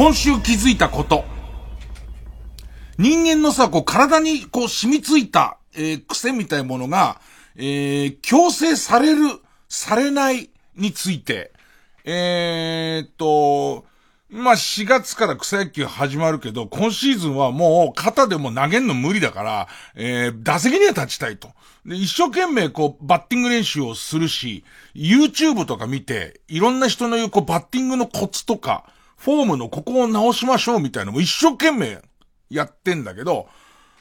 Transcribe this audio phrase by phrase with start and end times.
[0.00, 1.26] 今週気づいたこと。
[2.96, 7.20] 人間のさ、こう体にこう染みついた、えー、癖みたいなものが、
[7.56, 9.20] えー、強制される、
[9.68, 11.52] されないについて、
[12.04, 13.84] えー、っと、
[14.30, 21.50] まあ、4月から草野球始まるけど、今シーズンはもう肩でも投げんの無理だから、えー、打席には立ちたいと。
[21.84, 28.84] で、一生懸命こう、バッティング練習をするし、YouTube とか見て、いろんな人の言うこう、バッティングのコツとか、
[29.16, 32.00] フォームのここを直しましょうみたいなのも一生懸命
[32.50, 33.48] やってんだけど、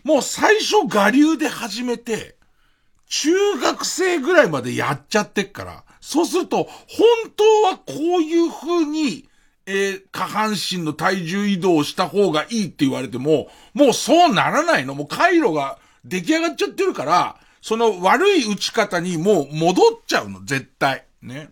[0.04, 2.36] もう最初我流で始めて、
[3.08, 6.72] 中学生ぐらいまでやっちゃってっから、そうすると、本
[7.36, 9.28] 当はこういう風に、
[9.66, 14.96] えー、下半身の体重移動をした方がいいって言われても、もうそうならないの。
[14.96, 21.06] もう回路が出来上がっちゃってるから、その悪い打ち方にもう戻っちゃうの、絶対。
[21.22, 21.50] ね。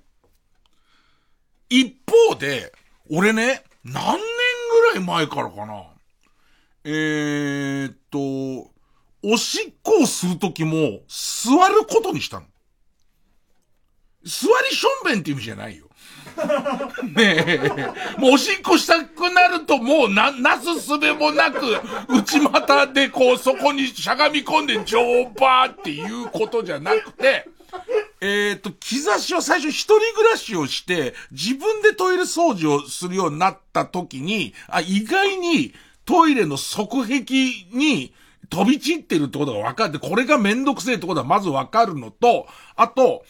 [1.69, 1.95] 一
[2.29, 2.71] 方で、
[3.11, 4.21] 俺ね、何年
[4.93, 5.83] ぐらい前からかな。
[6.89, 8.71] えー、っと、
[9.21, 12.45] おしっこをするときも、座ることにしたの。
[14.23, 15.87] 座りしょんべんって意味じゃないよ。
[17.13, 17.57] ねえ、
[18.17, 21.59] もうおしっこしたくなるともうな、なすすべもなく、
[22.07, 27.49] 内股でこうそこにしゃがみ込んで乗馬っていうことじゃなくて、
[28.21, 35.73] えっ、ー、と、兆しは最初一人暮らしをして、自分でトイレ掃除をするようになった時に、あ、意外に
[36.07, 37.19] トイレの側壁
[37.73, 38.13] に
[38.49, 43.25] 飛び散ってるってことが分かって、これがめんどくせえってことはまず分かるのと、あと、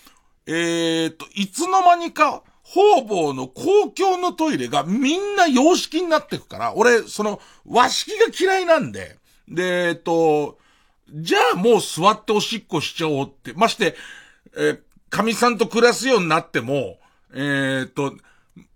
[0.46, 9.18] えっ、と、いつの間にか、方々の公共のトイレがみんな洋式になってくから、俺、その、和式が嫌いなんで、
[9.50, 10.60] で、えっ、と、
[11.10, 13.54] じゃあもう座っておしっこしちゃおうって。
[13.54, 13.96] まして、
[14.56, 17.00] えー、神さんと暮らすようになっても、
[17.34, 18.14] えー、っと、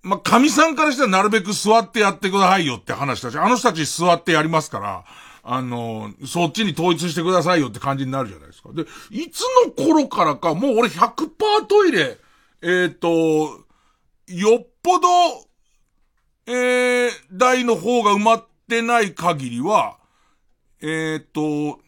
[0.03, 5.03] まあ、神さんからしたらなるべく座ってやってくださいよって話だし、あの人たち座ってやりますから、
[5.44, 8.72] あの、そっちに統一してくださいよって感じになるじゃないですか。
[8.73, 12.17] で、いつの頃からか、もう俺100%トイレ、
[12.62, 13.66] えー、と、
[14.28, 15.07] よっぽど、
[16.47, 19.97] えー、台の方が埋まってない限りは、
[20.81, 21.79] えー、と、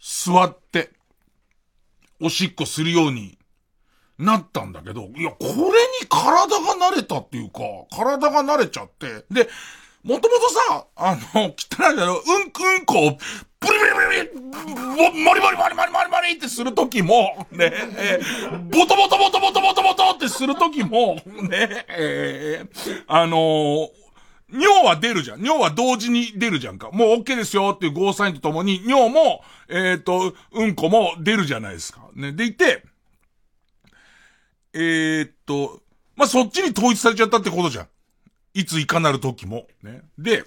[0.00, 0.90] 座って、
[2.20, 3.37] おしっこするように
[4.18, 9.48] なったんだけど、いや、これに体が慣れたっていうか、体が慣れちゃって、で、
[10.02, 13.16] もともとさ、あの、汚いだろ、うんくんこ、
[13.60, 21.16] ブリブリブリ、モリモリモリモリモリモリってするときも、ね、えー、ボトボトボトボトボトボトってするときも、
[21.48, 22.64] ね、え、
[23.06, 23.90] あの、
[24.50, 25.44] 尿は出るじゃん。
[25.44, 26.90] 尿は同時に出るじゃんか。
[26.90, 32.00] もう OK ですよっていうゴーサインとともに、尿も、えっ、と、うんこも出るじゃないですか。
[32.14, 32.32] ね。
[32.32, 32.82] でいて、
[34.74, 35.82] えー、っと、
[36.16, 37.88] まあ、そっちに統一されちゃったってことじゃん。
[38.54, 39.66] いついかなる時も。
[39.82, 40.02] ね。
[40.18, 40.44] で、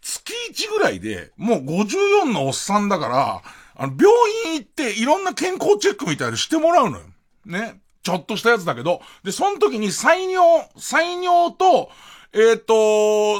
[0.00, 3.42] 月1ぐらいで、もう54のおっさんだから、
[3.76, 4.06] あの、病
[4.46, 7.04] 院行っていろんな健康チェックみたいなしてもらうのよ。
[7.44, 7.80] ね。
[8.02, 11.90] ちょっとしたやつだけど、で、その時に採尿、採尿と、
[12.32, 12.74] えっ、ー、と、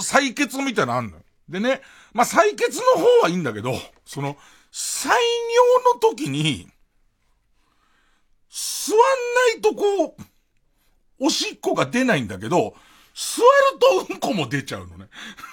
[0.01, 1.23] 採血みたいなのあんのよ。
[1.49, 1.83] でね、
[2.15, 3.75] まあ、採血の方はいいんだけど、
[4.07, 4.37] その、
[4.73, 5.19] 採尿
[5.95, 6.69] の時に、
[8.87, 12.75] 座んないとこう、おしっこが出ないんだけど、
[13.15, 15.07] 座るとうんこも出ちゃうのね。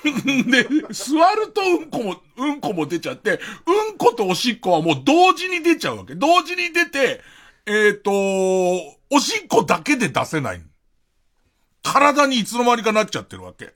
[0.49, 6.15] で、座るとうんこも、うんこも出ちゃって、うんことおしっこはもう同時に出ちゃうわけ。
[6.15, 7.21] 同時に出て、
[7.67, 8.11] えっ、ー、と、
[9.11, 10.61] おしっこだけで出せない。
[11.83, 13.73] 体にいつの間にかなっちゃってるわけ。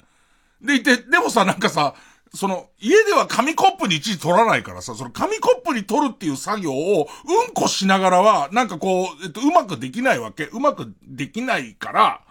[0.61, 1.95] でいて、でもさ、なんかさ、
[2.35, 7.07] その、家では紙コップに一時取らないからさ、その紙コップに取るっていう作業を、
[7.48, 10.45] うんこしながらは、なんかこう、えっと、うまくできないわけ。
[10.45, 12.21] うまくできないから、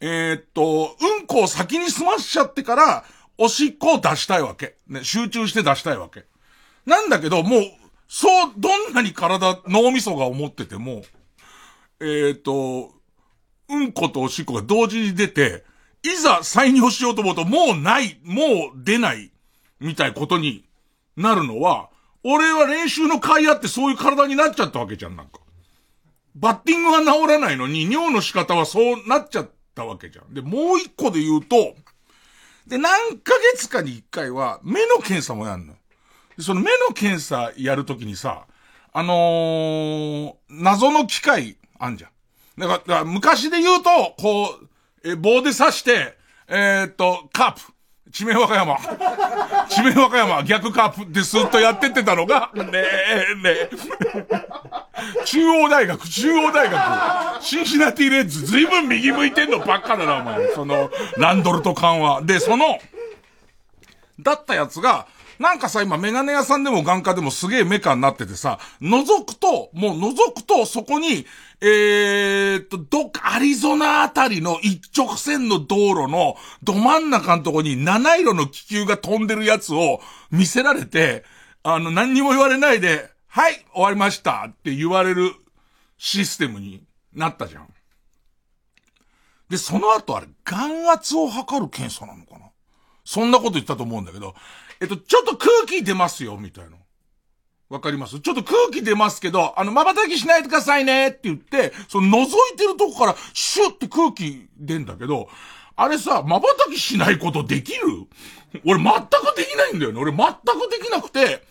[0.00, 3.04] えー、っと、うんこを先に済ましちゃってから、
[3.38, 4.76] おしっこを出したいわけ。
[4.88, 6.24] ね、集中して出したいわけ。
[6.86, 7.62] なんだけど、もう、
[8.08, 11.02] そう、どんなに体、脳みそが思ってても、
[12.00, 12.92] えー、っと、
[13.68, 15.64] うんことおしっこが同時に出て、
[16.02, 19.30] いざ採尿しようと思うともうない、もう出ない、
[19.80, 20.64] みたいことに
[21.16, 21.90] なるのは、
[22.24, 25.40] 俺は練習の甲斐あってそういう体になっちゃったわけじゃん、なんか。
[26.34, 30.34] バッティングが治らないのに、尿の仕方はそうなっちゃったわけじゃん。
[30.34, 31.74] で、もう一個で言うと、
[32.66, 35.74] で、何ヶ月かに一回は、目の検査もやんの。
[36.38, 38.46] その目の検査やるときにさ、
[38.92, 42.10] あのー、謎の機械あんじゃん。
[42.60, 44.68] だから、から昔で言うと、こう、
[45.10, 46.16] え、棒で刺して、
[46.48, 47.60] えー、っと、カープ。
[48.12, 48.76] 地名和歌山。
[49.68, 53.70] 地名和歌山、逆カープでスッとやってってたのが、 ねえ、ねえ。
[55.24, 60.48] 中央大学、中央大学、シンシナティレッズ、ずいぶん右向いてんのばっかだな、お前。
[60.54, 62.22] その、ランドルと緩和。
[62.22, 62.78] で、その、
[64.20, 65.06] だったやつが、
[65.38, 71.26] なんかさ、今メガネ屋さんでも眼科でもすげえメカになっててさ、覗くと、もう覗くとそこに、
[71.60, 80.00] えー、っと、どっかアリゾナあたりの一直線の道路のど真ん中のとこに七色の気球が飛んでるやつを
[80.30, 81.24] 見せられて、
[81.62, 85.34] あの、何にも言われないで、はい、終わりましたって言われる
[85.98, 86.82] システムに
[87.12, 87.68] なったじゃん。
[89.48, 92.46] で、その後あれ、眼圧を測る検査なのかな？
[93.04, 94.34] そんなこと言ったと思うんだけど、
[94.80, 96.76] えっと、ちょっと空気出ますよ、みたいな。
[97.68, 98.20] わかります？
[98.20, 105.28] ちょっと空気出ますけど、あの、瞬きしないでくださいねって言って、その覗いてるとこからシュって空気出んだけど、
[105.76, 106.42] あれさ、瞬
[106.72, 107.82] きしないことできる？
[108.64, 110.00] 俺全くできないんだよね。
[110.00, 111.44] 俺全くできなくて、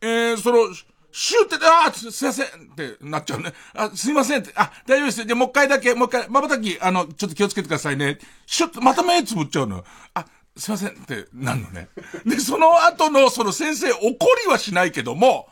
[0.00, 0.72] えー、その、
[1.10, 3.52] シュって、あす、すいませんってなっちゃうね。
[3.74, 5.24] あ、すいませんって、あ、大丈夫です。
[5.24, 8.18] じゃ、もう一回だけ、もう一回、瞬き、あの、ちょっと気をつけてくださいね。
[8.46, 9.84] シュッと、また目つぶっちゃうの。
[10.14, 11.88] あ、すいませんってなんのね。
[12.24, 15.48] で、その後の、その先生、怒りはしないけども、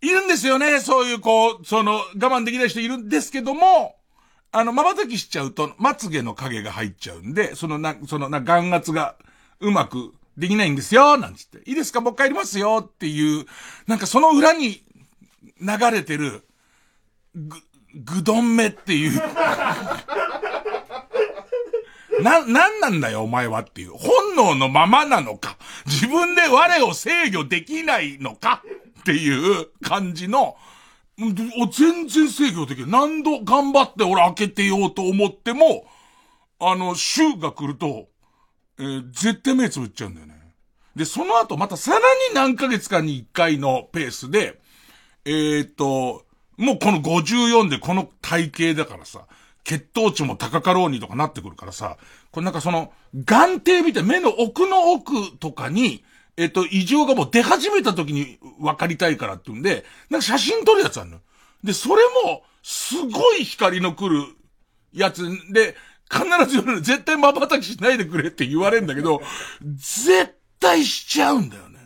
[0.00, 3.96] いるんですよね、そういうこう、その、我慢できない人いるんですけども、
[4.50, 9.16] あの、瞬きしちゃうと、まつげの影が入っちゃうんで、そのな、そのな、眼圧が
[9.60, 11.58] うまくできないんですよ、なんつって。
[11.68, 12.00] いいですか？
[12.00, 13.46] もう帰りますよっていう、
[13.86, 14.82] なんかその裏に
[15.60, 16.42] 流れてる、
[17.34, 17.56] ぐ、
[17.94, 19.22] ぐどんめっていう
[22.22, 23.92] な、なんなんだよ、お前はっていう。
[23.92, 25.56] 本能のままなのか。
[25.86, 28.62] 自分で我を制御できないのか
[29.00, 30.56] っていう感じの、
[31.18, 32.86] 全然制御できる。
[32.88, 35.86] 何度頑張って俺開けてようと思っても、
[36.58, 38.08] あの、週が来ると、
[38.78, 40.32] えー、絶対目つぶっちゃうんだよね。
[40.96, 42.02] で、その後またさらに
[42.34, 44.60] 何ヶ月かに1回のペースで、
[45.24, 46.24] えー、っと、
[46.56, 49.26] もうこの54でこの体型だからさ、
[49.64, 51.96] 血糖値も高かろうにとかなってくるからさ、
[52.30, 56.04] これなんかその、眼底みたい目の奥の奥とかに、
[56.36, 61.20] えっと、異常がもう出始めた時に分かりたいからって言うんで、なんか写真撮るやつあるの。
[61.62, 64.24] で、それも、すごい光の来る
[64.92, 65.76] やつで、
[66.10, 69.22] 必ず夜絶対瞬きしないでくれって言われるんだけど、
[69.62, 71.81] 絶対しちゃうんだよね。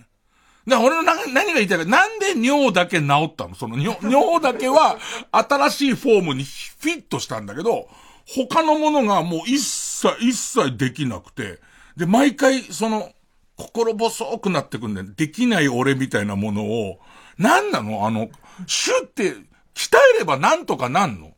[0.67, 3.55] だから俺の何が言いたいか、なんで尿だけ治ったの？
[3.55, 4.99] その尿、 尿だけは
[5.31, 7.89] 新しいフォームにフィットしたんだけど、
[8.27, 11.61] 他のものがもう一切、一切できなくて、
[11.97, 13.13] で、毎回その、
[13.57, 15.07] 心細くなってくんだよ。
[15.17, 16.99] できない俺みたいなものを、
[17.39, 18.07] 何なの？
[18.07, 18.29] あの、
[18.67, 19.35] シュって、
[19.75, 21.33] 鍛えればなんとかなんの？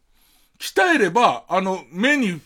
[0.58, 2.40] 鍛えれば、あの、目に、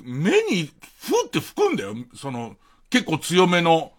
[0.00, 0.70] 目に、
[1.00, 1.94] ふって吹くんだよ。
[2.14, 2.56] その、
[2.90, 3.92] 結構強めの、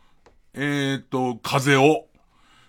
[0.54, 2.08] えっ、ー、と、風を。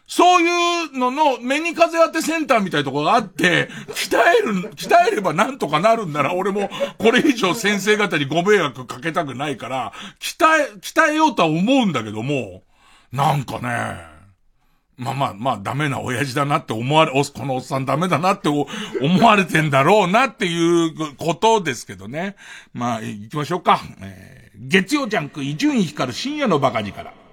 [0.07, 6.69] そういうのの目に風当てセンターみたいなところがあって、鍛える、鍛えればなんとかなるんなら、俺も
[6.99, 12.63] これ以上先生方にご迷惑かけたくないから、鍛え、鍛えようとは思うんだけども、
[13.13, 14.15] なんかね、
[14.97, 18.67] まあまあまあダメな親父だなって思われ、このおっさんダメだなって思
[19.27, 22.37] われてんだろうなっていうことですけどね。
[22.73, 23.81] まあ行きましょうか。
[24.01, 27.24] えー、月曜ジャンク伊集院光深夜のバカ力。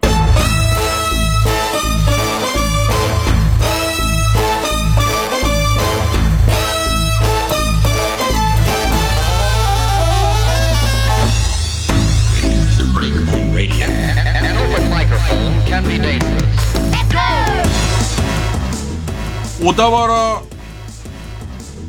[19.64, 20.42] 小田原、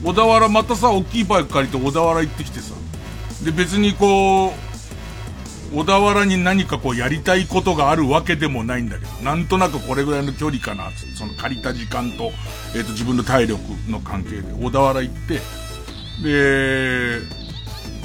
[0.04, 2.74] 小田原またさ、大きいバイク借りて小田原行ってきてさ。
[3.42, 4.52] で、別にこう、
[5.74, 12.32] 小田原に何かこうやりたいことがあるわけでもないんだけど、なんとなくこれぐらいの距離かな、その借りた時間と、
[12.74, 15.40] え、ー、と自分の体力の関係で小田原行って、
[16.22, 17.20] で、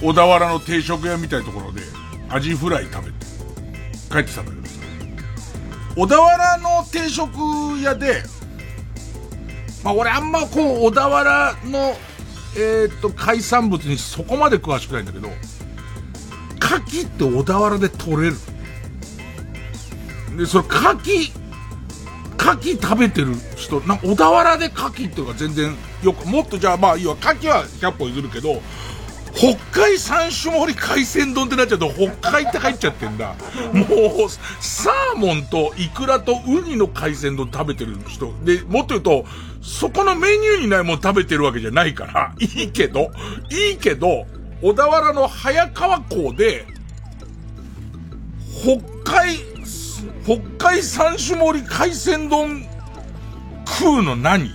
[0.01, 1.82] 小田原の定食屋みたいなところで、
[2.29, 3.25] アジフライ食べて、
[4.10, 4.66] 帰ってきたんだけど。
[5.97, 7.27] 小田原の定食
[7.81, 8.21] 屋で、
[9.83, 11.95] まあ俺あんまこう、小田原の、
[12.55, 15.27] えっ、と、海産物にそこまで詳しくないんだけど、
[16.61, 18.35] 牡蠣って小田原で取れる。
[20.37, 21.31] で、その牡蠣、
[22.37, 28.61] 牡蠣食べてる人、なんか小田原で牡蠣っていうか全然よく、もっとじゃあまあいいわ、牡蠣は100歩譲るけど、
[29.38, 33.36] 北海三種盛り海鮮丼ってなっちゃうと、北海って入っちゃってんだ。
[33.72, 34.29] もう、
[34.60, 38.34] サーモンとイクラとウニの海鮮丼食べてる人。
[38.44, 39.25] で、もっと言うと、
[39.62, 43.12] そこのメニューにないもん食べてるわけじゃないから、 いいけど、
[43.51, 44.25] いいけど、
[44.63, 46.65] 小田原の早川港で、
[48.63, 49.38] 北海、
[50.25, 52.65] 北海三種盛り海鮮丼
[53.67, 54.50] 食うの何？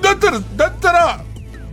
[0.00, 1.24] だったら、だったら、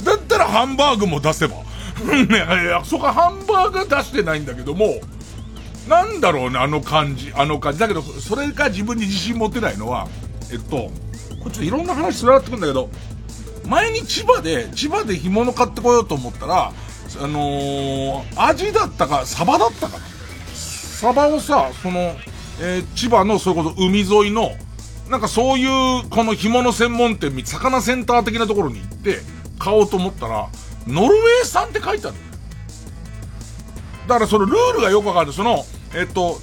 [0.04, 1.58] だったらハンバーグも出せば。
[2.06, 2.46] ね、
[2.86, 4.96] そこはハンバーグ出してないんだけども、
[5.88, 7.80] なんだろうね、あの感じ、あの感じ。
[7.80, 10.08] だけど、それが自分に自信持てないのは、
[10.52, 10.92] えっと、
[11.44, 12.90] こっちいろんな話つながってくんだけど、
[13.66, 16.72] 前に千葉で、千葉で干物買ってこようと思ったら、
[17.22, 20.06] あのー、味だったか、サバだったかな。
[20.54, 22.16] サバをさ、その、
[22.62, 24.52] えー、千葉のそれこそ海沿いの、
[25.10, 29.22] なんかそういう、この干物専門店、魚センター的なところに行って、
[29.58, 30.48] 買おうと思ったら、
[30.88, 32.16] ノルウェー産って書いてある。
[34.08, 35.34] だからそのルールがよくわかる。
[35.34, 36.40] その、えっと、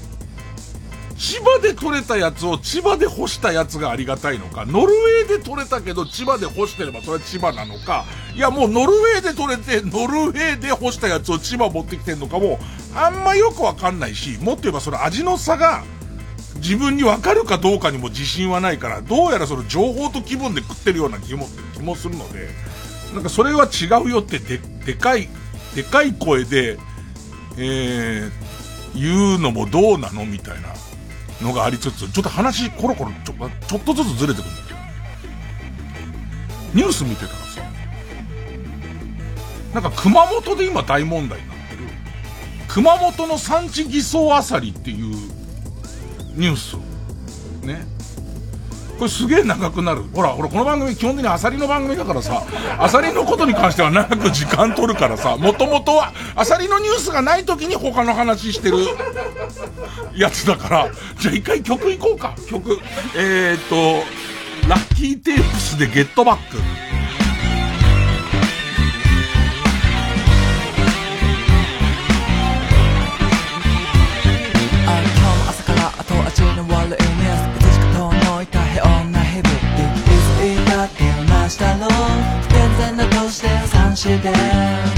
[1.17, 8.05] 千葉で取れたやつを千葉で干したやつがありがたいのか、ノルウェーで取れたけど千葉で干してればそれは千葉なのか、
[8.35, 12.59] いやもうノルウェーで取れて、ノルウェーで干したやつを千葉持ってきてんのかも、
[12.95, 15.85] あんまよくわかんないし、もっと言えばその味の差が、
[16.57, 22.49] 自分にわかるかどうかにも自信はないから、どうやらその情報と気分で食ってるような気も、気もするので、
[23.15, 25.29] なんかそれは違うよってで、でかい、
[25.75, 26.79] でかい声で、
[27.59, 28.31] えー、
[28.95, 30.69] 言うのもどうなのみたいな
[31.41, 33.33] のがありつつ、ちょっと話コロコロちょ
[33.67, 34.79] ちょっとずつずれてくるんだけど、
[36.75, 37.61] ニュース見てたらさ、
[39.75, 41.83] なんか熊本で今大問題になってる、
[42.69, 45.15] 熊本の産地偽装アサリっていう
[46.37, 46.77] ニュース
[47.67, 47.87] ね。
[48.99, 50.03] これすげえ長くなる。
[50.15, 52.43] ほら、ほら、この番組基本的にアサリの番組だからさ、
[52.79, 58.79] アサリのことに関しては長く時間取るからさ、もともとは、アサリのニュースがない時に他の話してる
[60.15, 60.89] やつだから、
[61.19, 62.35] じゃあ一回曲いこうか。
[62.49, 62.79] 曲。
[63.15, 64.05] えー、っと、
[64.69, 66.96] ラッキーテープスでゲットバック。
[84.07, 84.96] し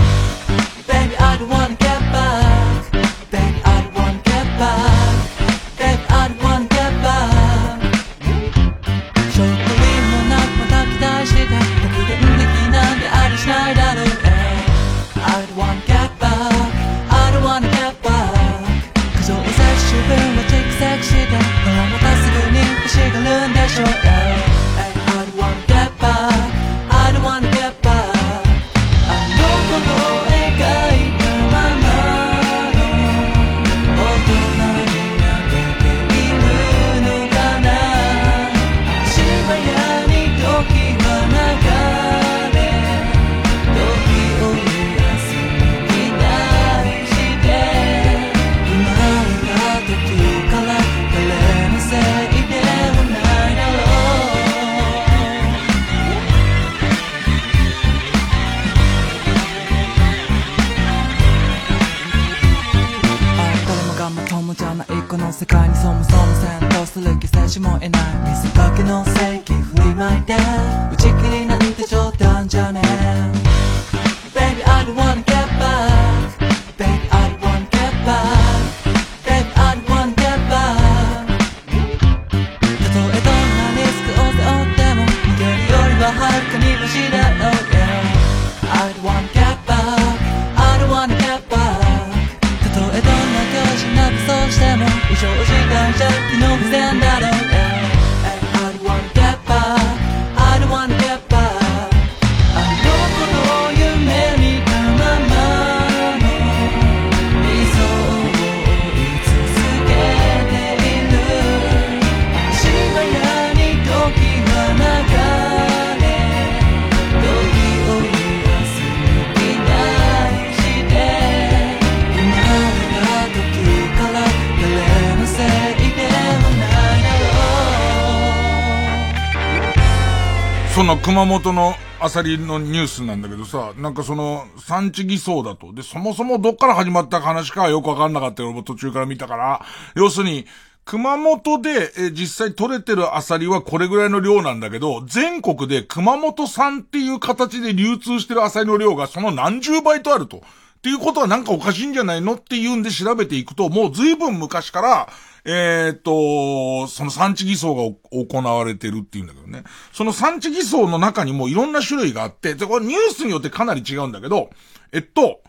[131.18, 135.72] 熊本のアサリのニュースなんだけどさ、なんかその、産地偽装だと。
[135.72, 138.50] で、そもそもどっから始まった話かよくわかんなかったよ。
[138.50, 139.66] 俺も途中から見たから。
[139.96, 140.46] 要するに、
[140.84, 150.42] 熊本で、え実際取れてるアサリはこれぐらいの量なんだけど、全国で熊本産っていう形で流通してるアサリの量がその何十倍とあると。
[150.78, 155.08] っていうことはなんかおかしいんじゃないのっていうんで調べていくと、もう随分昔から、
[155.44, 157.82] えー、と、その産地偽装が
[158.12, 159.64] 行われてるっていうんだけどね。
[159.92, 164.50] その産地偽装の中にもいろんな種類があって、で、これニュースによってかなり違うんだけど、
[164.92, 165.40] えっと、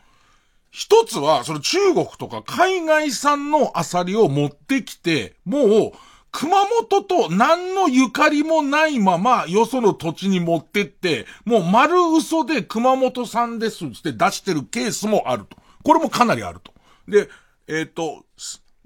[0.71, 5.91] 一つは、その中国とか海外産のアサリを持ってきて、もう、
[6.31, 15.57] 熊本と何のゆかりもないまま、よその土地に持ってって、もう丸嘘で熊本産ですって出してるケースもあると。
[15.83, 16.71] これもかなりあると。
[17.07, 17.29] で、
[17.67, 18.25] えっ、ー、と、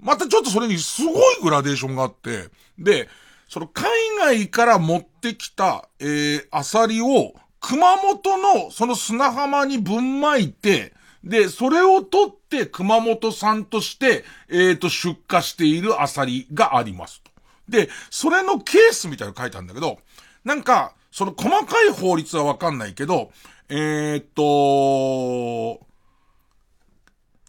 [0.00, 2.48] またちょっとそれにすごいグラデーションがあって、
[2.78, 3.08] で、
[3.48, 10.92] その海外から持ってきた、えー、アサリを熊本のその砂浜にぶんまいて、
[11.24, 17.22] で、それを取って熊本産として、えっ、ー、と、出荷しているアサリがあります。
[17.68, 19.98] で、それのケースみたいなの書いてあるんだけど、
[20.44, 23.30] なんか、その細かい法律はわかんないけど、
[23.68, 25.84] えー、っと、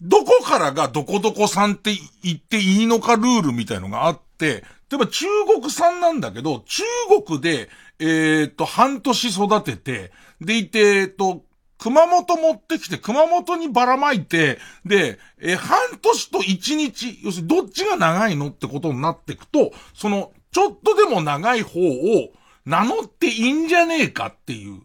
[0.02, 1.92] どこからがどこどこ産って
[2.24, 6.84] 言っていいのかルールみたいのがあって、例えば中国産なんだけど、中
[7.26, 7.70] 国で、
[8.00, 11.45] えー、っと、半年育てて、でいて、えっと、
[11.78, 22.32] 熊本持ってきて、熊本にばらまいて、で、え半年と1日、要するにどっちが長いのってことになっていくと、その、ちょっとでも長い方を
[22.66, 24.82] 名乗っていいんじゃねえかっていう。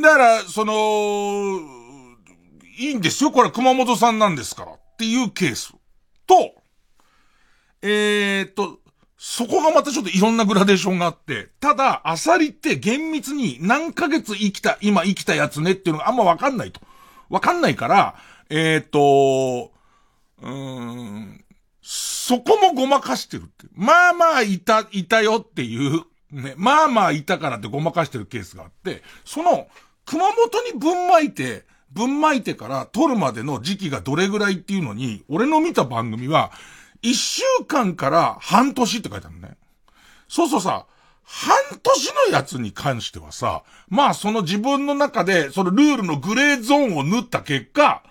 [0.00, 1.60] だから、その、
[2.78, 3.30] いいんですよ。
[3.30, 4.72] これ熊本さんなんですから。
[4.72, 5.74] っていうケース。
[6.26, 6.54] と、
[7.82, 8.80] えー、っと、
[9.26, 16.82] そこがまたちょっといろんなグラデーションがあって、ただ、アサリって厳密に何ヶ月生きた、今生きたやつねっていうのがあんまわかんないと。
[17.30, 18.16] わかんないから、
[18.50, 19.72] えっ、ー、と、
[20.42, 21.44] うーん、
[21.80, 23.66] そこもごまかしてるって。
[23.72, 29.68] まあまあいた、いたよっていう、ね、まあまあいたからってごまかしてるケースがあって、その、
[30.04, 36.52] 熊本にぶんまいて、ぶんまいてから取るまでの時期がどれぐらいっていうのに、俺の見た番組は、
[37.04, 39.58] 一週間から半年って書いてあるね。
[40.26, 40.86] そうそうさ、
[41.22, 48.02] 半年のやつに関してはさ、まあその自分の中で、そのルールのグレーゾーンを縫った結果、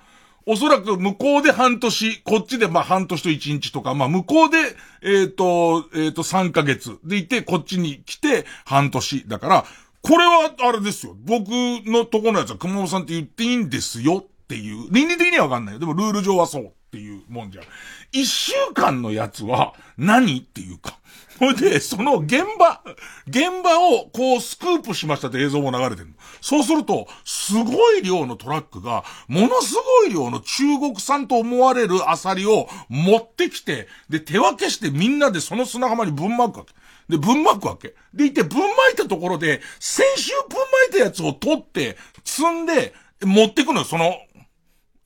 [0.46, 4.58] おそらく向こうで半年、こっちでまあ半年と一日とか、まあ向こうで、
[5.02, 9.28] えっ、と、えっ、と3ヶ月でいて、こっちに来て半年。
[9.28, 9.66] だから、
[10.04, 11.16] これはあれですよ。
[11.18, 14.88] 僕のとこのやつは熊本さんって言っていいんですよっていう。
[14.92, 15.80] 倫理的にはわかんないよ。
[15.80, 17.66] でもルール上はそうっていうもんじゃん。
[18.14, 21.00] 一週間のやつは何っていうか。
[21.40, 22.82] ほいで、その現場、
[23.28, 29.74] 現場をこうスクープしましたって映像も流れてるそうすると、すごい量のトラックが、ものす
[30.04, 36.74] ごい量の中国産と思われるアサリを持ってきて、で、手分けしてみんなでその砂浜にぶんまくわけ。
[37.10, 37.96] で、ぶんまくわけ。
[38.14, 44.16] で、いて、ぶんまいたところで、先週ぶんまいたやつを取って、積んで、持ってくのよ、その、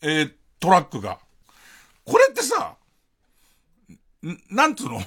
[0.02, 1.20] えー、トラックが。
[2.06, 2.77] これってさ、
[4.50, 5.02] なんつうの？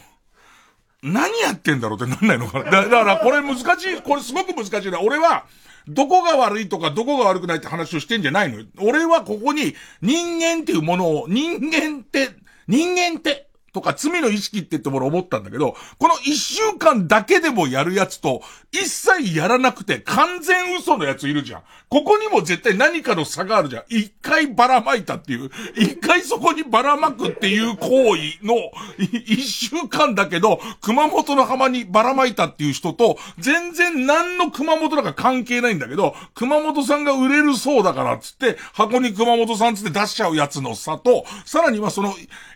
[1.02, 2.70] 何やってんだろうってなんないのかな？
[2.70, 5.00] だだからこれ難しい、これすごく難しいな。
[5.00, 5.46] 俺は、
[5.88, 8.66] どこが悪いとかどこが悪くないって話をしてんじゃないのよ。
[8.80, 12.30] 俺はここに人間っていうものを、人間って、
[12.68, 21.62] 人間ってとか罪の意識って言っても思ったんだけど、この一週間だけでもやるやつと、一切やらなくて完全嘘のやついるじゃん。
[21.88, 23.82] ここにも絶対何かの差があるじゃん。
[23.88, 28.54] 一回ばらまいたっていう、一回そこにばらまくっていう行為の、
[28.98, 42.14] 一週間だけど、熊本の浜にばらまいたっていう人と、全然何の熊本だか関係ないんだけど、熊本さんが売れるそうだからっつって、箱に熊本さんつって出しちゃうやつの差と、さらにはその、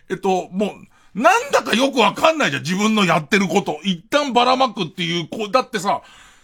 [0.09, 0.69] えっと、もう、
[1.15, 3.79] なんだかよくわかんないじゃん、自分のやってること。
[3.83, 6.01] 一旦ばらまくっていう、こう、だってさ、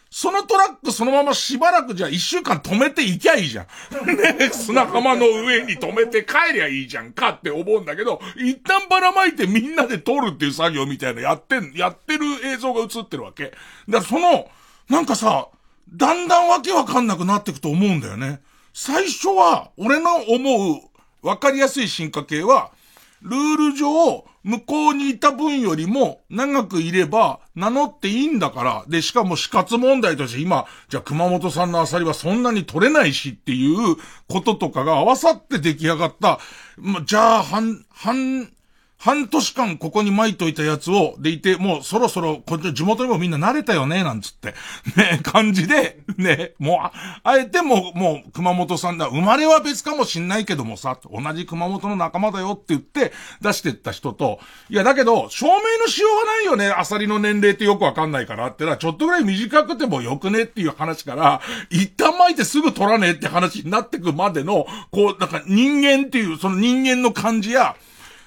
[0.09, 3.65] そのトラックそのまましばらくじゃ一週間止めていきゃいいじゃん。
[4.37, 13.45] ね、砂浜の上に止めて帰りゃいいじゃんかって思うんだけど、一旦ばらまいてみんなで撮るっていう作業みたいなやってん、やってる映像が映ってるわけ。
[13.45, 13.55] だか
[13.89, 14.49] らその、
[14.89, 15.47] なんかさ、
[15.93, 18.41] だんだんわけわかんなくなっていくと思うんだよね。
[18.73, 22.71] 最初は、俺の思う、わかりやすい進化系は、
[23.21, 36.39] ルール上、向こうにいた分よりも長くいれば名乗っていいんだから、で、しかも死活問題として今、じゃあ熊本さんのアサリはそんなに取れないしっていうこととかが合わさって出来上がった、
[36.77, 38.51] ま、じゃあ、半、半、
[39.01, 44.53] 半年間ここに巻いといたやつを、でいて、もうそろそろ、こっち地元にもみんな慣れたよね、なんつって、
[44.95, 53.11] ね、感じで、ね、もう、あえてもう、もう、熊本さんだ、生まれは別かもしんないけどもさ、同じ熊本の仲間だよって言って
[53.41, 67.75] 出してった人と、いや、だけど、証明のしようがないよね、アサリの年齢ってよくわかんないからってのは、ちょっとぐらい短くてもよくねっていう話から、一旦巻いてすぐ取らねえって話になってくまでの、こう、なんか人間っていう、その人間の感じや、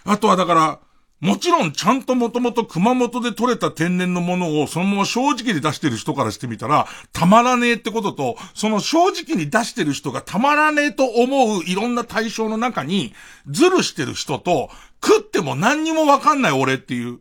[0.04, 0.80] あとはだから、
[1.20, 13.14] もちろんちゃんともともと熊本で採れた天然のものをそのまま正直に出してる人からしてみたら、たまらねえってことと、その正直に出してる人がたまらねえと思ういろんな対象の中に、
[13.48, 14.68] ズルしてる人と、
[15.02, 17.20] 食っても何にもわかんない俺っていう。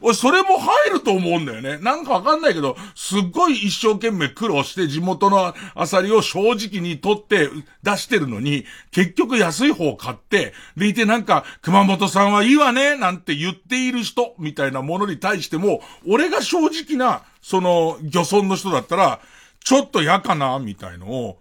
[0.00, 1.78] 俺、それも入ると思うんだよね。
[1.78, 7.48] なんかわかんないけど、すっごい一生懸命苦労して地元のアサリを正直に取って
[7.82, 19.20] 出してるのに、結局安い方を買って、でいてなんか、熊本さんはいいわね、なんて言っている人、みたいなものに対しても、俺が正直な、その、漁村の人だったら、
[19.64, 21.38] ちょっと嫌かな、みたいのを、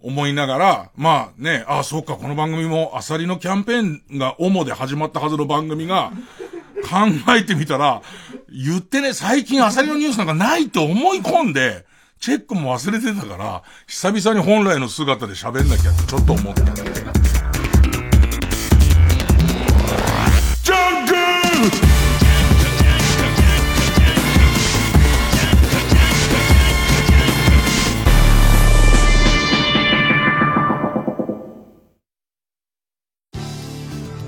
[0.00, 6.12] 思いながら、まあね、ああ、そうか、この番組もアサリのキャンペーンが主で始まったはずの番組が、
[6.82, 8.02] 考えてみたら、
[8.50, 11.86] 言ってね、最近アサリのニュースなんかないと思い込んで、
[12.20, 16.62] チェックも忘れてたから、久々に本来の姿で喋んなきゃってちょっと思った。
[16.64, 21.14] ジャンク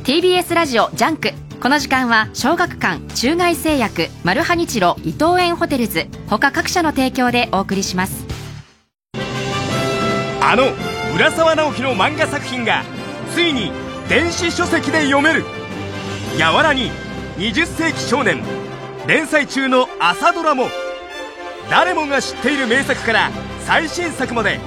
[0.05, 1.50] TBS ラジオ JUNK。
[1.61, 8.25] この時間は小学館中外製薬マルハニチロ伊藤園ホテルズ他各社の提供でお送りします。
[10.43, 10.69] あの
[11.15, 12.83] 浦沢直樹の漫画作品が
[13.35, 13.73] ついに
[14.09, 15.45] 電子書籍で読める
[16.39, 16.91] 「やわらに
[17.37, 18.43] 20世紀少年」
[19.07, 20.69] 連載中の朝ドラも
[21.69, 23.31] 誰もが知っている名作から
[23.67, 24.59] 最新作まで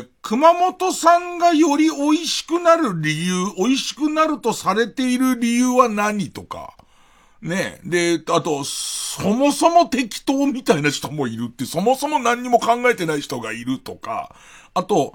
[0.00, 6.74] ー、熊本産がより美味しくなる理由、美味しくなるとされている理由は何とか。
[7.42, 14.34] ねで、あと、そもそも適当みたいな人もいるって、そもそも何にも考えてない人がいるとか、
[14.74, 15.14] あと、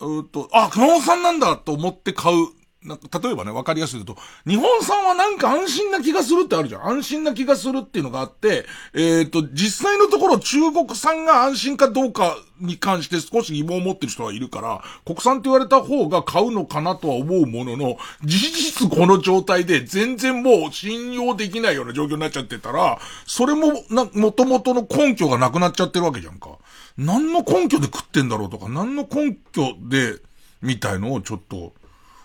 [0.00, 2.48] うっと、あ、熊本産なんだと思って買う
[2.84, 4.16] なんか、例えばね、わかりやすいと、
[4.46, 6.86] 日本産はなんか安心な気がするってあるじゃん。
[6.86, 26.50] 安心な気がするっていうのがあって、えっ、ー、と、実際のところ中国産が安心かどうかに関して少し疑問を持ってる人がいるから、国産って言われた方が買うのかなとは思うものの、事実この状態で全然もう信用できないような状況になっちゃってたら、それも、な、元々の根拠がなくなっちゃってるわけじゃんか。
[26.98, 30.18] 何の根拠で食ってんだろうとか、何の根拠で、
[30.60, 31.72] みたいのをちょっと、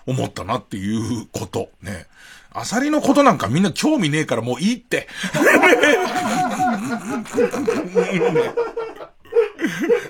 [0.10, 1.70] 思ったなっていうこと。
[1.82, 2.08] ね。
[2.52, 5.08] アサリのことなんかみんな興味ねえからもういいって。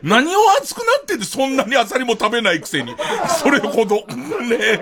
[0.01, 2.95] 何を熱くなっててそんなにアサリも食べないくせに。
[3.39, 4.05] それほど。
[4.07, 4.79] ね。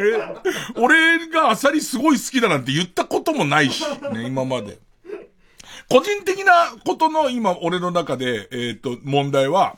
[0.76, 4.78] 俺がアサリすごい好きだなんて言ったこともないし、ね、今まで。
[5.90, 9.78] 個人的なことの今、俺の中で、えっ、ー、と、問題は、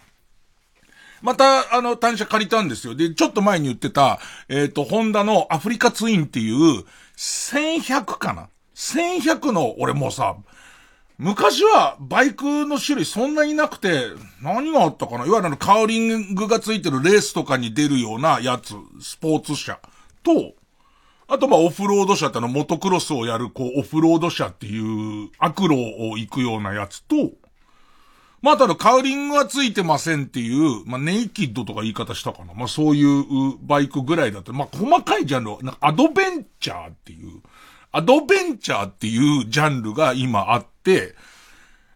[1.22, 2.96] また、あの、単車借りたんですよ。
[2.96, 6.86] で、ちょっと前に言ってた、えっ、ー、と、ホンダのアフリカツインっていう、
[7.18, 10.36] 1100かな ?1100 の、俺もさ、
[11.20, 14.06] 昔はバイクの種類そんなになくて、
[14.42, 15.26] 何があったかな？
[15.26, 19.80] いわゆるカウリングがついてるレースとかに出るようなやつ、スポーツ車
[20.24, 20.54] と、
[21.28, 27.32] あとまあオフロード車ってあのモトクロスをやるこうオフロード車っていう悪路を行くようなやつと、
[28.42, 32.54] まあ、ただカウリングはついてませんっていう、まあ、ネイキッドとか言い方したかな。
[32.54, 37.42] まあ、そういうバイクぐらいだと、まあ、細かいジャンル、なんかアドベンチャーっていう、
[37.92, 41.16] アドベンチャーっていうジャンルが今あって、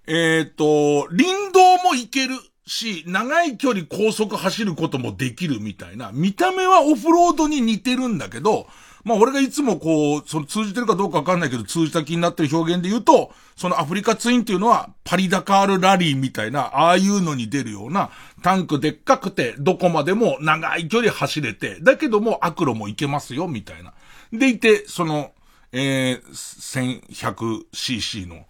[0.05, 8.67] えっ、ー、と、林道も行けるし、長い距離高速走ることもできるみたいな、見た目はオフロードに似てるんだけど、
[9.03, 18.11] まあ俺がいつもこう、その通じてるかどうかわかんないけど、通じた気になってる表現で言うと、そのアフリカツインっていうのは、パリダカールラリーみたいな、ああいうのに出るような、
[18.41, 23.93] タンクでっかくて、どこまでも長い距離走れて、だけども悪路も行けますよ、みたいな。
[24.31, 25.33] でいて、その、
[25.73, 28.45] えー、1100cc の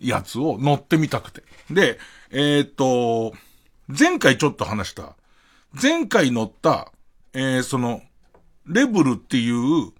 [0.00, 1.42] やつを乗ってみたくて。
[1.70, 1.98] で、
[2.30, 3.34] えー、っと、
[3.88, 5.16] 前回ちょっと話した、
[5.80, 6.92] 前回乗った、
[7.34, 8.00] えー、その、
[8.66, 9.92] レブルっていう、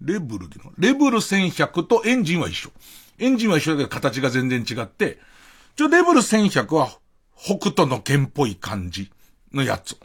[0.00, 2.70] レブルでのレブル1100とエンジンは一緒。
[3.18, 5.18] エンジンは一緒だけど形が全然違って、
[5.76, 6.90] ちょ、レブル1100は
[7.36, 9.10] 北斗の剣っぽい感じ
[9.52, 9.96] のやつ。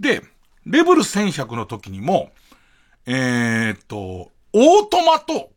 [0.00, 0.22] で、
[0.64, 2.30] レブル1100の時にも、
[3.06, 5.50] えー、っと、オートマと、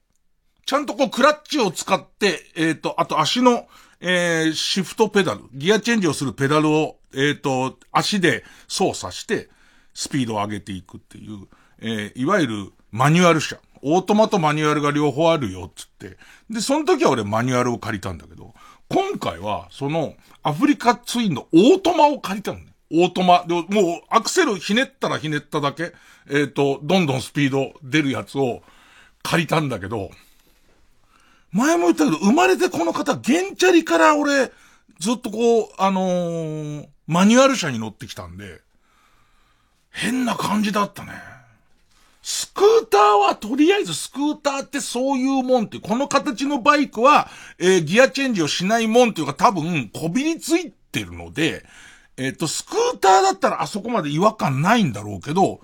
[0.65, 3.67] ちゃんとこうクラッチを使って、えー、っと、あと足の、
[4.01, 9.49] えー、シフトペダル、ギアチェンジをするペダルを、えっと、足で操作して、
[9.93, 11.47] スピードを上げていくっていう、
[11.79, 13.57] えー、いわゆるマニュアル車。
[13.87, 16.17] オートマとマニュアルが両方あるよ、つって。
[16.49, 18.55] で、その時は俺マニュアルを借りたんだけど、
[18.89, 22.73] 今回は、その、アフリカツインのオートマを借りたのね。
[22.91, 23.45] オートマ。
[23.47, 25.93] で、もう、アクセルひねったらひねっただけ、
[26.27, 28.63] えっ、ー、と、どんどんスピード出るやつを
[29.21, 30.09] 借りたんだけど、
[31.51, 34.51] 前も言ったけど、生まれてこの方、ゲンチャリから俺、
[34.99, 38.61] ずっとこう、あのー、マニュアル車に乗ってきたんで、
[39.91, 41.34] 変な感じだったね。
[42.27, 51.63] スクーターはとりあえずスクーターってそういうもんって、この形のバイクは、えー、ギアチェンジをしないもんっていうか多分、こびりついてるので、
[52.17, 55.61] えっ、ー、と、スクーターだったらあそこまで違和感ないんだろうけど、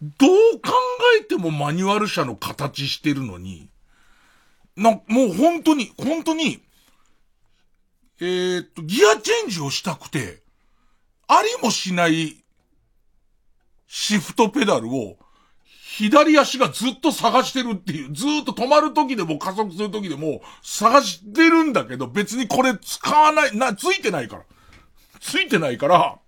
[0.00, 0.70] どう考
[1.20, 3.68] えてもマニュアル車の形してるのに、
[4.76, 5.00] な、も
[5.30, 6.62] う本当に、本当に、
[8.20, 10.42] えっ、と、ギアチェンジをしたくて、
[11.26, 12.36] ありもしない
[13.88, 15.16] シフトペダルを
[15.96, 24.42] 左足がずっと探してるっていう、ずっと止まる時でも加速する時でも探してるんだけど、別にこれ使わない、な、ついてないから。
[25.20, 26.18] ついてないから、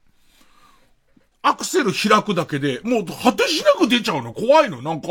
[1.42, 4.32] アクセル開くだけで、もう果てしなく出ちゃうの。
[4.32, 4.82] 怖いの。
[4.82, 5.08] なんか、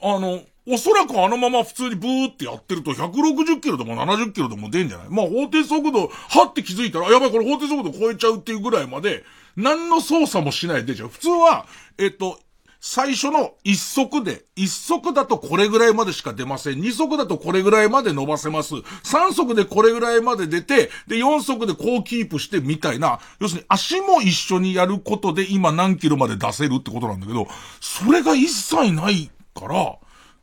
[0.00, 5.08] あの、おそらくあのまま普通にブーってやってると160キロでも70キロでも出んじゃない？
[5.10, 9.24] まあ法定速度、はって気づいたら、やばいこれ法定速度超えちゃうっていうぐらいまで、
[9.56, 11.08] 何の操作もしないで出ちゃう。
[11.08, 11.66] 普通は、
[11.98, 12.38] えっと、
[12.84, 16.80] 最初の一足で、一足だとこれぐらいまでしか出ません。
[16.80, 18.74] 二足だとこれぐらいまで伸ばせます。
[19.04, 27.46] 三足でこれぐらいまで出て、で、四足でこうキープしてみたいな、要するに足も一緒にやることで今何キロまで出せるってことなんだけど、
[27.80, 29.96] それが一切ないから、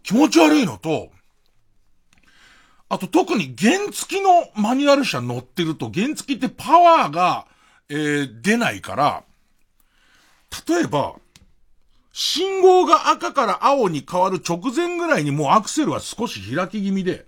[0.03, 1.09] 気持ち悪いのと、
[2.87, 7.47] あと特に原付きのマニュアル車乗ってると、原付きってパワーが、
[7.89, 9.23] えー、出ないから、
[10.65, 11.15] 例えば、
[12.21, 17.25] 信号が赤から青に変わる直前ぐらいにもうアクセルは少し開き気味で、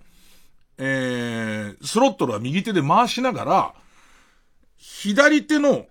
[0.76, 3.74] えー、スロットルは右手で回しながら、
[4.76, 5.86] 左手の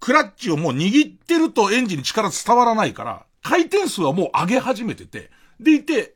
[0.00, 6.14] クラッチをもう握ってるとエンジンに力伝わらないから、回転数はもう上げ始めてて、でいて、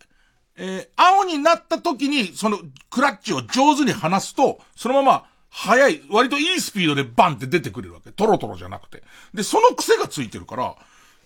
[0.56, 8.12] えー、青になった時に、そのクラッチを上手に離すと、そのまま、速い、割といいスピードでバンって出てくれるわけ。
[8.12, 9.02] トロトロじゃなくて。
[9.34, 10.74] で、その癖がついてるから、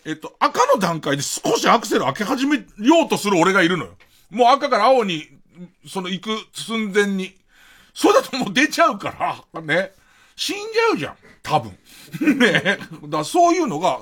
[0.05, 3.93] えっと、赤の段階で少しアクセル開け始めようとする俺がいるのよ。
[4.31, 5.29] もう赤から青に、
[5.89, 7.35] その行く寸前に。
[7.95, 9.93] そうだともう出ちゃうから、ね。
[10.37, 11.17] 死んじゃうじゃん。
[11.43, 11.79] 多分。
[12.39, 12.79] ね。
[13.09, 14.01] だそういうのが、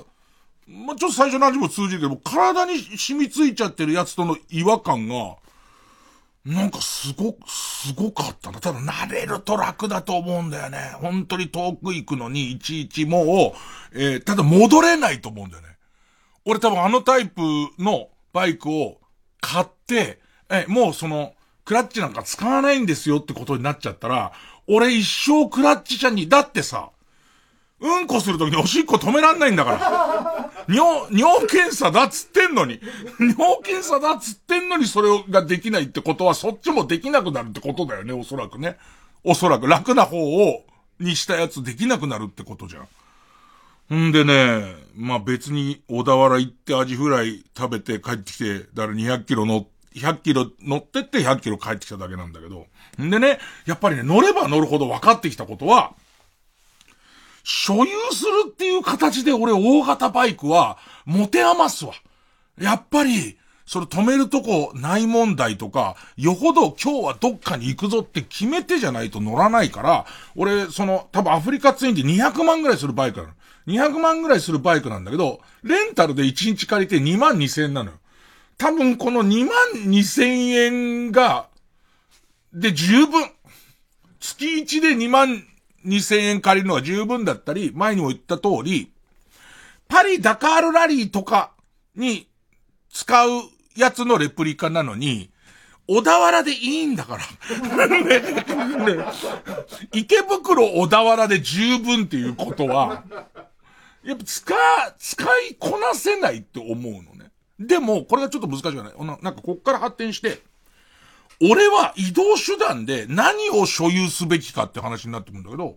[0.66, 5.36] まあ、ちょっと最初の味も通じるけど、体に染みついちゃってるやつとの違和感が、
[6.44, 8.58] なんかすご、すごかったな。
[8.60, 10.78] ただ慣れると楽だと思うんだよね。
[10.96, 13.54] 本当に遠く行くのにいちいちも
[13.94, 15.71] う、えー、ただ戻れないと思うんだよね。
[16.44, 17.40] 俺多分あのタイプ
[17.78, 19.00] のバイクを
[19.40, 24.32] 買って、え、もうその、クラッチなんか使わないんですよってことになっちゃったら、
[24.66, 26.90] 俺一生クラッチ車に、だってさ、
[27.80, 30.52] うんこするときにおしっこ止めらんないんだから。
[30.72, 32.80] 尿、尿検査だっつってんのに。
[33.18, 38.78] 尿検査だっつってんのにそれができないってことはそっちもできなくなるってことだよね、おそらくね。
[39.24, 40.64] おそらく楽な方を、
[41.00, 42.86] にしたやつできなくなるってことじゃ
[43.92, 44.08] ん。
[44.10, 52.66] んでね、まあ別に小田原行ってアジフライ食べて帰ってきて、だから200キロ乗っ100キロ乗ってって100キロ帰ってきただけなんだけど。
[53.02, 55.94] んでね、やっぱりね、乗れば乗るほど分かってきたことは、
[57.44, 61.92] 所有するっていう形で俺大型バイクは持て余すわ。
[62.58, 73.32] やっぱり、それ止めるとこない問題とか、よほど今日はどっかに行くぞって決めてじゃないと乗らないから、俺、その、多分アフリカツインで200万ぐらいするバイクなの。
[73.66, 77.98] 200万ぐらいするバイクなんだけど、レンタルで1日借りて2万2千円なのよ。
[78.58, 81.48] 多分この2万2千円が、
[82.52, 83.30] で十分。
[84.20, 85.42] 月1で2万
[85.84, 88.92] 2千円借りるのは十分だったり、前にも言った通り、
[89.88, 91.52] パリ・ダカールラリーとか
[91.96, 92.28] に
[92.92, 93.30] 使う
[93.74, 95.30] やつのレプリカなのに、
[95.88, 97.88] 小田原でいいんだから。
[97.88, 99.04] ね、ね、
[99.92, 103.02] 池袋小田原で十分っていうことは、
[104.04, 104.54] やっぱ使、
[104.98, 107.30] 使いこなせないって思うのね。
[107.58, 109.22] でも、これがちょっと難しくない。
[109.22, 110.40] なんかこっから発展して、
[111.40, 115.76] 俺は移動手段で何を所有すべきかって話になってくるんだけど、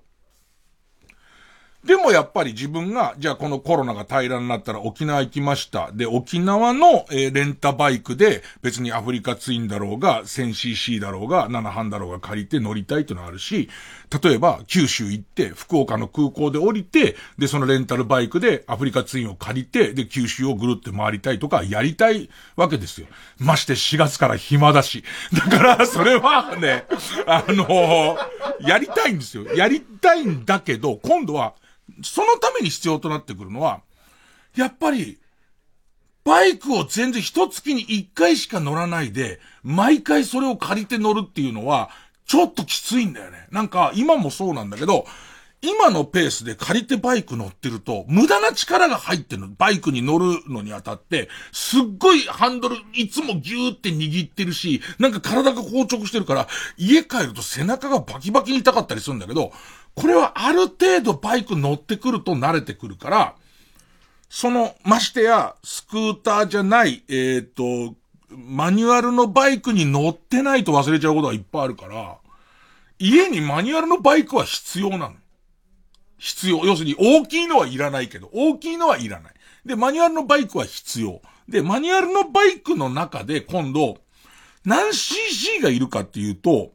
[1.86, 5.92] でもやっぱり自分が、じゃあこのコロナが平らになったら沖縄行きました。
[5.94, 13.70] で、沖縄の、えー、レンタバイクで別にアフリカツインだろうが、1000cc だろうが、7半だろうが借りて乗りたいっていうのがあるし、
[14.24, 23.06] 例えば九州行って福岡の空港で降りて、で、そのレンタルバイクでアフリカツインを借りて、で、九州をぐるって回りたいとかやりたいわけですよ。
[23.38, 25.04] まして4月から暇だし。
[25.34, 26.86] だから、それはね、
[27.28, 29.44] あのー、やりたいんですよ。
[29.54, 31.54] やりたいんだけど、今度は、
[32.04, 33.82] そのために必要となってくるのは、
[34.56, 35.20] やっぱり、
[36.24, 41.90] バイクを全然一月に一回しか乗らないで、毎回それを借りて乗るっていうのは、
[42.26, 43.48] ちょっときついんだよね。
[43.52, 45.06] なんか、今もそうなんだけど、
[45.62, 49.48] 今のペースで借りてバイク乗ってると、無駄な力が入ってるの。
[49.50, 59.52] バイクに乗るのにあたって、すっごいハンドルいつもギューって握ってるし、なんか体が硬直してるから、家帰ると背中がバキバキに痛かったりするんだけど、
[59.96, 63.36] これはある程度バイク乗ってくると慣れてくるから、
[64.30, 67.96] その、ましてや、スクーターじゃない、えっ、ー、と、
[68.30, 72.18] マニュアルのバイクに乗ってないと忘れちゃうことがいっぱいあるから、
[73.00, 75.14] 家にマニュアルのバイクは必要なの。
[76.18, 76.66] 必要。
[76.66, 79.34] 要するに大きいのはいらないけど、大きいのはいらない。
[79.66, 81.22] で、マニュアルのバイクは必要。
[81.48, 83.98] で、マニュアルのバイクの中で今度、
[84.66, 86.72] 何 cc がいるかっていうと、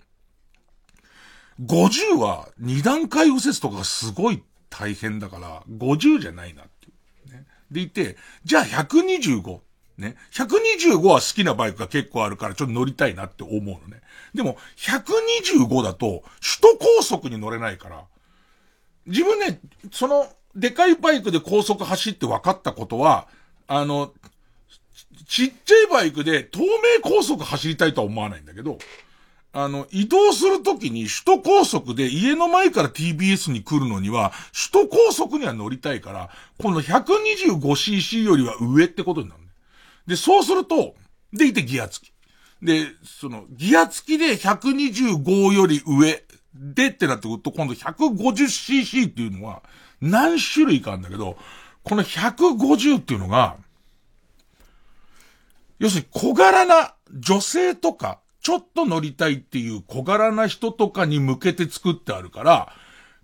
[1.61, 6.87] 50は二段階右折とかがすごい大変だから、50じゃないなって。
[7.33, 7.45] ね。
[7.71, 9.61] でいて、じゃあ125。
[9.99, 10.17] ね。
[10.33, 14.01] 125は好きなバイクが結構あるからちょっと乗りたいなって思うのね。
[14.35, 16.23] でも、125だと
[16.63, 18.05] 首都高速に乗れないから、
[19.07, 19.61] 自分ね、
[19.93, 23.29] その、でかいバイクで高速走って分かったことは、
[23.67, 24.13] あの、
[25.29, 26.67] ちっちゃいバイクで透明
[27.03, 28.79] 高速走りたいとは思わないんだけど、
[29.53, 34.33] あの、移動するときに首都高速で家の前から TBS に来るのには、
[34.73, 39.49] 首都高速には乗りたいから、この 125cc よりは上ってことになるね。
[40.07, 40.95] で、そうすると、
[41.33, 42.13] でいてギア付き。
[42.63, 46.23] で、その、ギア付きで125より上
[46.55, 49.63] でってなってくると、今度 150cc っていうのは
[50.01, 51.37] 何種類かあるんだけど、
[51.83, 53.57] この150っていうのが、
[55.81, 62.73] 要するに小柄な女性とか、ちょっと乗りたいっていう小柄な人とかに向けて作ってあるから、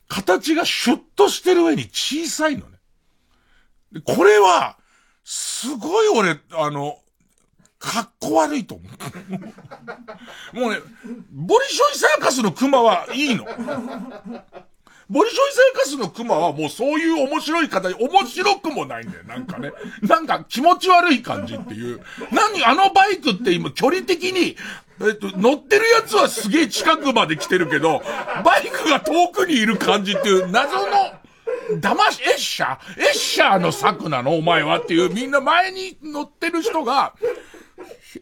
[0.08, 2.78] 形がシュッとしてる上に小さいのね。
[4.04, 4.76] これは、
[5.24, 6.98] すごい俺、あの、
[7.78, 8.84] かっこ悪いと思
[10.54, 10.58] う。
[10.58, 10.78] もうね、
[11.32, 13.46] ボリショイサーカスの熊はいいの。
[15.08, 19.72] ボリショイサーカスのクマはもうそういう面白い形、面白くもないんだよ、なんかね。
[20.02, 22.00] なんか気持ち悪い感じっていう。
[22.32, 24.56] 何あのバイクって今距離的に、
[25.00, 28.02] えっと、乗ってるやつはすげえ近くまで来てるけど、
[28.44, 30.86] バイクが遠くにいる感じっていう謎の、
[31.80, 33.00] 騙し、エッシャー？
[33.00, 34.36] エッシャーの策なの？
[34.36, 37.14] お前はっていう、みんな前に乗ってる人が、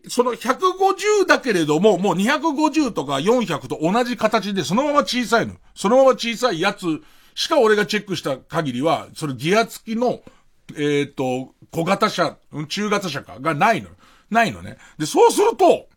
[0.08, 5.54] その150だけれども、もう250とか400と同じ形でそのまま小さいの。
[5.74, 7.02] そのまま小さいやつ
[7.34, 10.22] しか俺がチェックした限りは、それギア付きの、
[10.70, 12.36] えっ、ー、と、小型車、
[12.68, 13.88] 中型車か、がないの。
[14.30, 14.78] ないのね。
[14.98, 15.88] で、そうすると、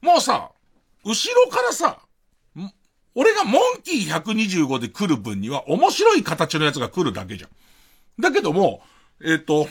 [0.00, 0.52] もうさ、
[1.04, 2.00] 後ろからさ、
[3.14, 7.50] 俺がモンキー125で来る分には面白い形のやつが来るだけじゃん。
[8.22, 8.82] だけども、
[9.20, 9.68] えっ、ー、と、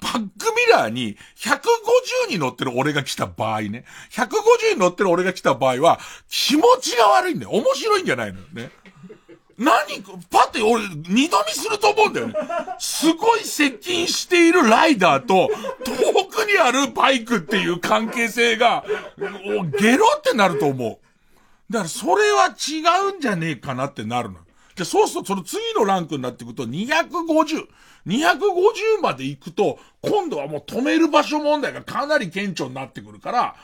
[0.00, 3.84] バックミラーに150に乗ってる俺が来た場合ね。
[4.12, 7.50] 150に乗ってる俺が来た場合は、気持ちが悪いんだよ。
[7.50, 8.70] 面白いんじゃないのよね。
[9.58, 12.34] 何パって俺、二度見すると思うんだよね。
[12.78, 15.50] すごい接近しているライダーと、
[15.84, 18.84] 遠くにあるバイクっていう関係性が、
[19.78, 20.98] ゲロってなると思う。
[21.70, 22.80] だからそれは違
[23.12, 24.38] うんじゃねえかなってなるの。
[24.74, 27.68] じゃそうするとその次のランクになっていくと250。
[28.06, 33.56] 250まで行くと、今度はもう止める場所問題がかなり顕著になってくるから、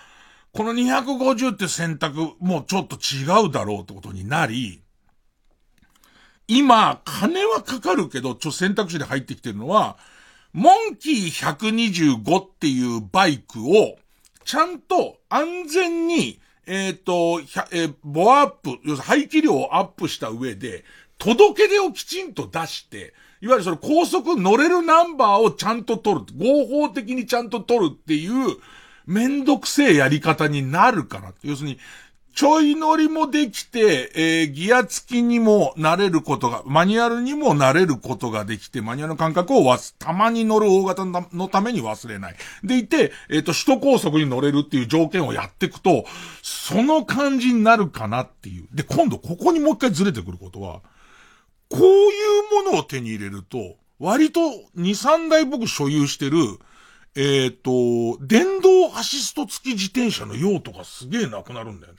[0.52, 4.82] この250って選択、もうちょっと違うだろうってことになり、
[6.48, 9.98] 今、金はかかるけど、ちょ、選択肢で入ってきてるのは、
[10.52, 13.98] モンキー125っていうバイクを、
[14.44, 17.40] ちゃんと安全に、えっ、ー、と、
[17.72, 20.84] えー、ボアアップ、要するに排気量をアップした上で、
[21.18, 26.26] 届け出をきちんと出して、いわゆるその高速乗れるナンバーをちゃんと取る。
[26.36, 28.56] 合法的にちゃんと取るっていう、
[29.06, 31.32] めんどくせえやり方になるから。
[31.42, 31.78] 要するに、
[32.36, 42.36] ちょい乗りもできて、えー、ギア付きにもなれることが、マニュアルにもなれることができて、マニュアルの感覚をわす、たまに乗る大型のために忘れない。
[42.62, 46.04] でいて、えっ、ー、と、首都高速に乗れるっていう条件をやっていくと、
[46.42, 48.68] その感じになるかなっていう。
[48.70, 50.82] で、今度ここにもう一回ずれてくることは、
[51.68, 56.38] こういうものを手に入れると、割と2、3台僕所有してる、
[57.14, 61.98] えっ、ー、と、電動アシスト付き自転車の用途がすげえなくなるんだよね。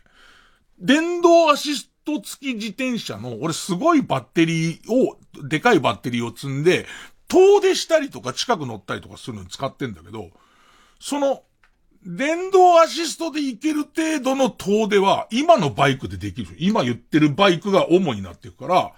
[0.80, 6.86] 電動アシスト付き自転車の、俺すごいバッテリーを、でかいバッテリーを積んで、
[7.28, 10.30] 遠出したりとか近く乗ったりとかするのに使ってんだけど、
[11.00, 11.42] その、
[12.06, 16.56] 電動アシストで行ける程度の遠出は、今のバイクでできる。
[16.60, 18.94] 今言ってるバイクが主になってるから、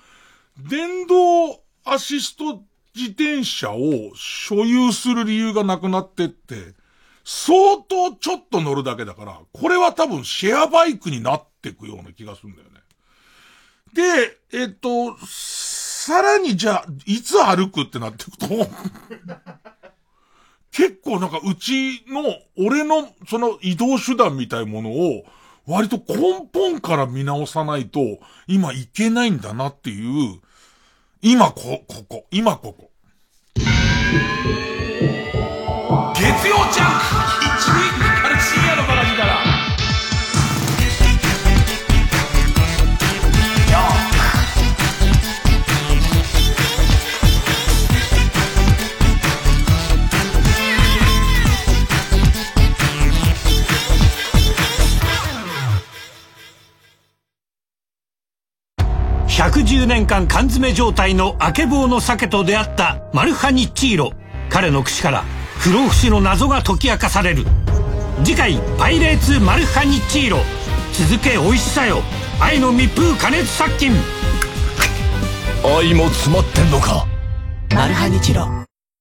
[0.68, 2.64] 電動アシスト
[2.96, 6.74] 自転車を所有する理由がなくなってって、
[7.24, 12.80] 相当ちょっと乗るだけだから、これは多分シェアバイクになってくような気がするんだよね。
[13.94, 18.48] で、えっと、さらにじゃあ、いつ歩くってなってくと
[20.72, 22.24] 結構なんかうちの、
[22.58, 25.26] 俺のその移動手段みたいものを、
[25.68, 30.42] 割と根本から見直さないと、今いけないんだなっていう、
[31.22, 32.92] 今こ、ここ、今ここ。
[33.56, 33.68] 月
[36.48, 37.04] 曜ジャンク
[37.44, 37.99] 一塁
[59.70, 64.14] 110年間缶詰状態のあけぼのの鮭と出会ったマルハニッチーロ。
[64.50, 65.22] 彼の口から
[65.60, 67.46] 不老不死の謎が解き明かされる。
[68.24, 70.40] 次回「パイレーツマルハニッチーロ」
[70.94, 72.02] 続け美味しさよ。
[72.42, 73.92] 愛の密封加熱殺菌。
[75.64, 77.06] 愛も詰まってんのか。
[77.76, 78.48] マルハニチロ。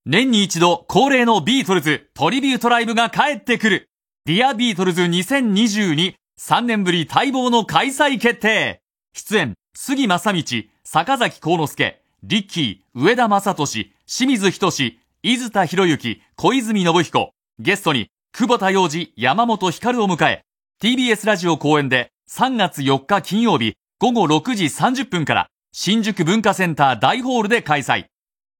[0.04, 3.88] 年に一度恒例のビートルズトリビュートライブが帰ってくる。
[4.26, 8.82] Dear Beatles 2022 3年ぶり待望の開催決定。
[9.14, 10.42] 出演杉正道
[10.82, 20.42] 坂崎幸之助リッキー上田正俊清水仁伊豆田博之、小泉信彦、ゲストに、久保田洋二、山本光を迎え、
[20.82, 28.06] TBS ラジオ公演で3月4日金曜日午後6時30分から新宿文化センター大ホールで開催。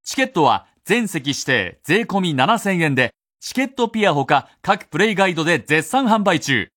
[0.04, 6.68] チケットは全席指定税込7000円で、チケットピアほか各プレイガイドで絶賛販売中。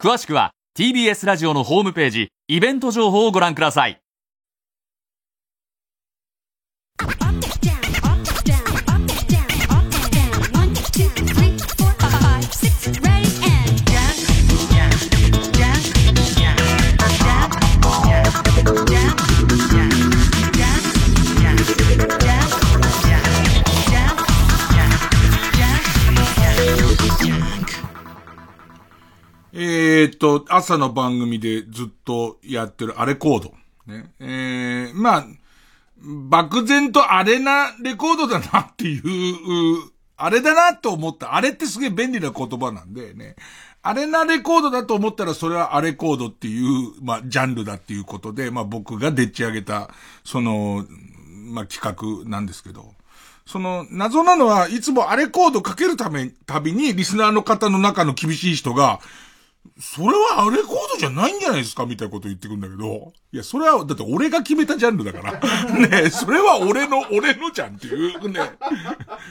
[0.00, 4.01] 詳しくは TBS ラジオのホームページ、イベント情報をご覧ください。
[29.52, 33.54] えー、っと、朝の番組でずっとやってるあれコード。
[33.86, 34.10] ね。
[34.18, 35.26] えー、まあ、
[36.04, 41.34] 漠然とあれなレコードだなっていう、あれだなと思った。
[41.34, 43.36] あれってすげえ便利な言葉なんでね。
[43.82, 49.90] あれなレコードだと思ったらそれはアレコードっていう、まあ、ジャンルだっていうことで、まあ僕がでっち上げた、
[50.24, 50.86] その、
[51.50, 52.94] まあ企画なんですけど。
[53.44, 59.00] その、謎なのは、いつもあれコードかけるため、たびに、リスナーの方の中の厳しい人が、
[59.82, 63.12] それはあれコードじゃないんじゃないですかみたいなこと言ってくんだけど。
[63.32, 65.40] いや、それは、だって俺が決めたジャンルだから。
[65.88, 68.40] ねそれは俺の、俺のじゃんっていう、ね。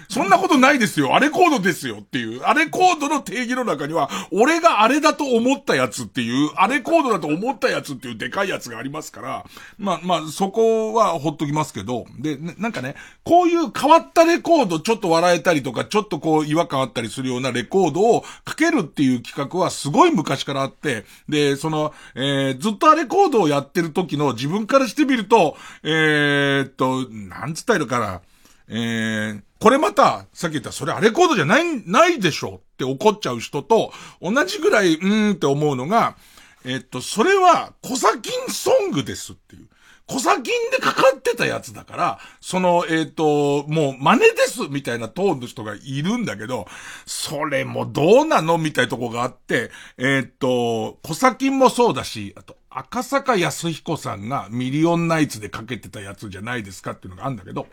[0.09, 1.15] そんなことないですよ。
[1.15, 2.41] あれコードですよっていう。
[2.41, 9.45] あれコードの定義の中には、俺があれだと思ったやつっていう、あれコードだと思ったやつっていうでかいやつがありますから、
[9.77, 28.21] まあまあ、そこはほっときますけど、で、なんかね、こういう変わったレコード、ちょっと笑えたりとか、ちょっとこう違和感あったりするようなレコードをかけるっていう企画はすごい昔からあって、で、その、えー、ずっとあれコードをやってる時の自分からしてみると、えー、っと、なんつったらいいのかな。
[28.67, 36.15] えー、これまた、さっき言ったそれアレコードじゃない、ないでしょって怒っちゃう人と、同じぐらい、うーんって思うのが、
[36.63, 39.67] えっと、それは、コサキンソングですっていう。
[40.11, 46.65] コサキンでかかってたやつだから、その、えっ、ー、と、もう真似ですみたいなトーンの人がいるんだけど、
[47.05, 57.67] それもどうなのみたいなとこがあって、えっ、ー、と、コサキンもそうだし、あと、赤坂康彦さんがミリオンナイツでかけてたやつじゃないですかっていうのがあるんだけど、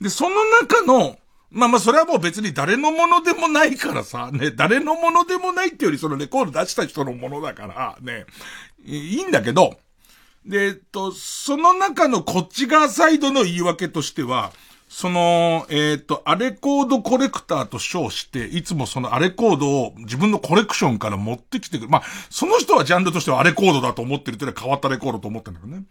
[0.00, 1.16] で、その中の、
[1.50, 8.26] まあまあ、それはもう別に誰のものでもないからさ、ね、誰のものでもないっていうよりそのレコード出した人のものだから、ね、
[8.84, 9.76] いいんだけど、
[10.46, 14.52] で、えっと、その中のこっち側サイドの言い訳としては、
[14.88, 21.88] その、えっ、と、アレコードコレクターと称して、いつもそのアレコードを自分のコレクションから持ってきてくる。
[21.88, 25.84] まあ、その人はジャンルとしてはアレコードだと思ってるっていうのは変わったレコードと思ってるんだけどね。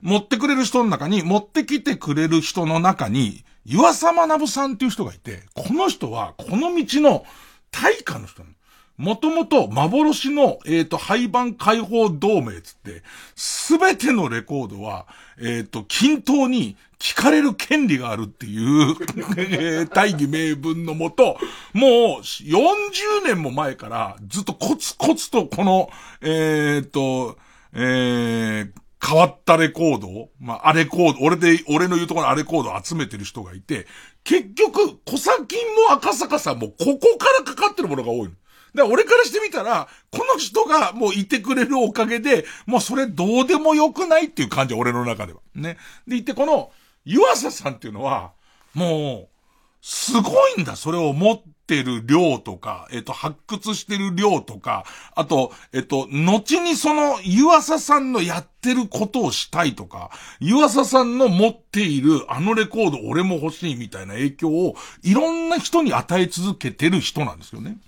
[0.00, 7.26] 持ってくれる人の中に、持ってきてくれる人の中に、岩佐学さんっていう人がいて、この人は、この道の
[7.70, 8.54] 大化の人なの。
[8.98, 13.02] もともと幻の、えっ、ー、と、廃盤解放同盟つって、
[13.36, 15.06] すべてのレコードは、
[15.38, 18.96] えっ、ー、と、均等に聞かれる権利があるっていう
[19.38, 21.38] え大義名分のもと、
[21.72, 21.90] もう
[22.22, 25.90] 40年も前からずっとコツコツとこの、
[26.20, 27.38] えっ、ー、と、
[27.72, 28.72] えー、
[29.06, 33.86] 変わったレコードを、まあ、アレコード、俺で、俺の言うところのアレコードを集めてる人がいて、
[34.24, 35.56] 結局、小崎
[35.88, 38.30] も赤坂さんもここからかかってるものが多いの。
[38.74, 45.40] で、俺からしてみたら、この人がもういてくれるおかげで、もうそれどうでもよくないっていう感じ、俺の中では。
[45.54, 45.74] ね。
[46.06, 46.70] で、言ってこの、
[47.04, 48.32] 湯浅さんっていうのは、
[48.74, 49.38] もう、
[49.80, 60.10] すごいんだ、それを持ってる量とか、えっと、発掘してる量とか、あと、えっと、後にその、湯浅さんのやってることをしたいとか、
[60.40, 67.78] 湯浅さんの持っているあのレコード俺も欲しいみたいな影響を、いろんな人に与え続けてる人なんですよね。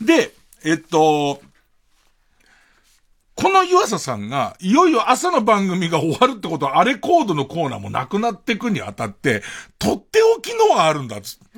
[0.00, 0.32] で、
[0.64, 1.40] えっと、
[3.34, 9.42] この湯浅さんが、いよいよ朝の番組が終わるってことは、あれコードのコーナーもなくなっていくにあたって、
[9.78, 11.40] とっておきのがあるんだっつ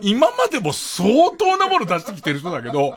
[0.00, 2.96] 今までも相当なもの出してきてる人だけど、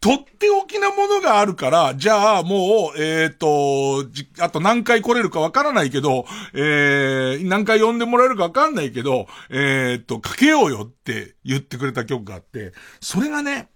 [0.00, 4.08] とっておきなものがあるから、じゃあもう、えっ、ー、と、
[4.40, 6.24] あと何回来れるかわからないけど、
[6.54, 13.70] えー、何回呼んでもらえるかわかんないけど、えっ、ー、と、かけようよって言ってくれた曲があって、それがね、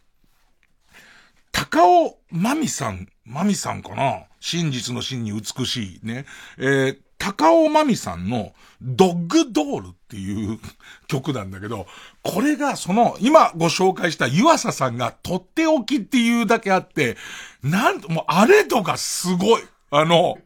[1.50, 4.24] 高尾まみさん、まみさんかな？
[4.40, 6.24] 真実の真に美しいね。
[6.58, 10.58] えー、高尾まみさんのドッグドールっていう
[11.06, 11.86] 曲なんだけど、
[12.22, 17.16] これがその、今ご紹介した湯浅さんがとっておきっていうだけあって、
[17.62, 19.62] なんと、もうあれとかすごい。
[19.92, 20.36] あの、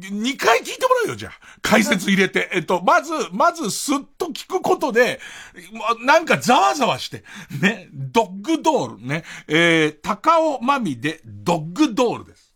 [0.00, 1.32] 2回聞いてもらうよ、じゃあ。
[1.62, 2.50] 解説入れて。
[2.52, 5.20] えっと、まず、まず、すっと聞くことで、
[6.04, 7.22] なんかざわざわして、
[7.60, 12.47] ね、ドッグドールね、えー、高尾まみでドッグドールです。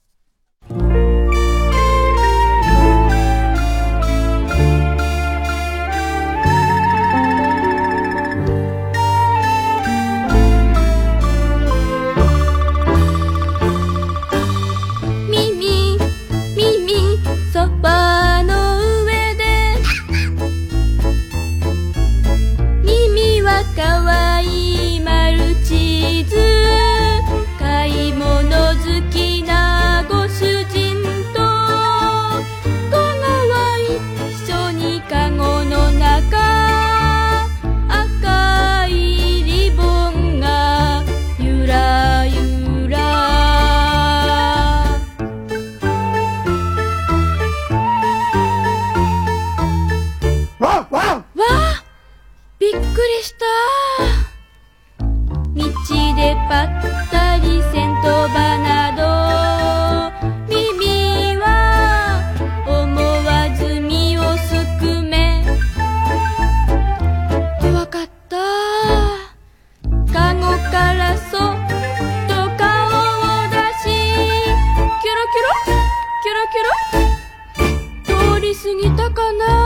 [78.72, 79.61] 過ぎたかな？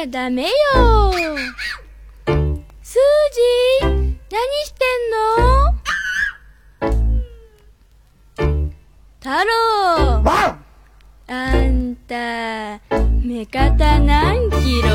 [0.00, 0.48] ゃダメよ。
[2.82, 3.00] スー
[3.82, 5.74] ジー何してんの？
[9.18, 10.24] 太郎。
[11.28, 12.80] あんた
[13.22, 14.88] 目方何キロ？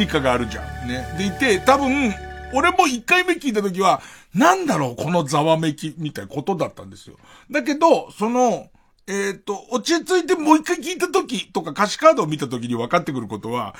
[0.00, 0.88] 何かがあるじゃん。
[0.88, 1.04] ね。
[1.18, 2.14] でいて、多分、
[2.54, 4.00] 俺も一回目聞いた時は、
[4.34, 7.16] なんだろう、このざわめき、みたいなことだったんですよ。
[7.50, 8.68] だけど、その、
[9.06, 13.74] えっ、と、落ち着いてもう一回聞いた時とか歌詞カードを見た時に分かってくることは、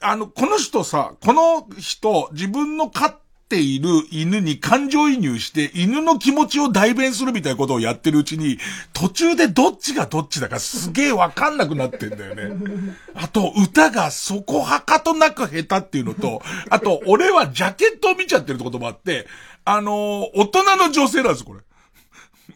[0.00, 3.18] あの、この人さ、この人、自分の飼
[3.50, 8.58] っている犬に感情移入して、犬の気持ちを代弁するみたいなことをやってるうちに、
[8.92, 12.54] 途中でどっちがどっちだかすげえわかんなくなってんだよね。
[13.14, 19.26] あと、歌がそこはかとなく下手っていうのと、あと、俺はジャケットを見ちゃってるってこともあって、
[19.64, 21.60] あのー大人の女性なんです、これ。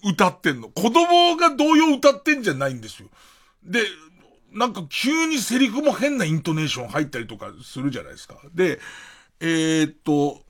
[0.05, 0.69] 歌ってんの。
[0.69, 3.09] 子供が童謡歌ってんじゃないんですよ。
[3.65, 3.81] で、
[4.53, 8.37] なんか急にセリフも変なイントネーション入ったりとかするじゃないですか。
[8.55, 8.79] で、
[9.41, 10.44] えー、っと、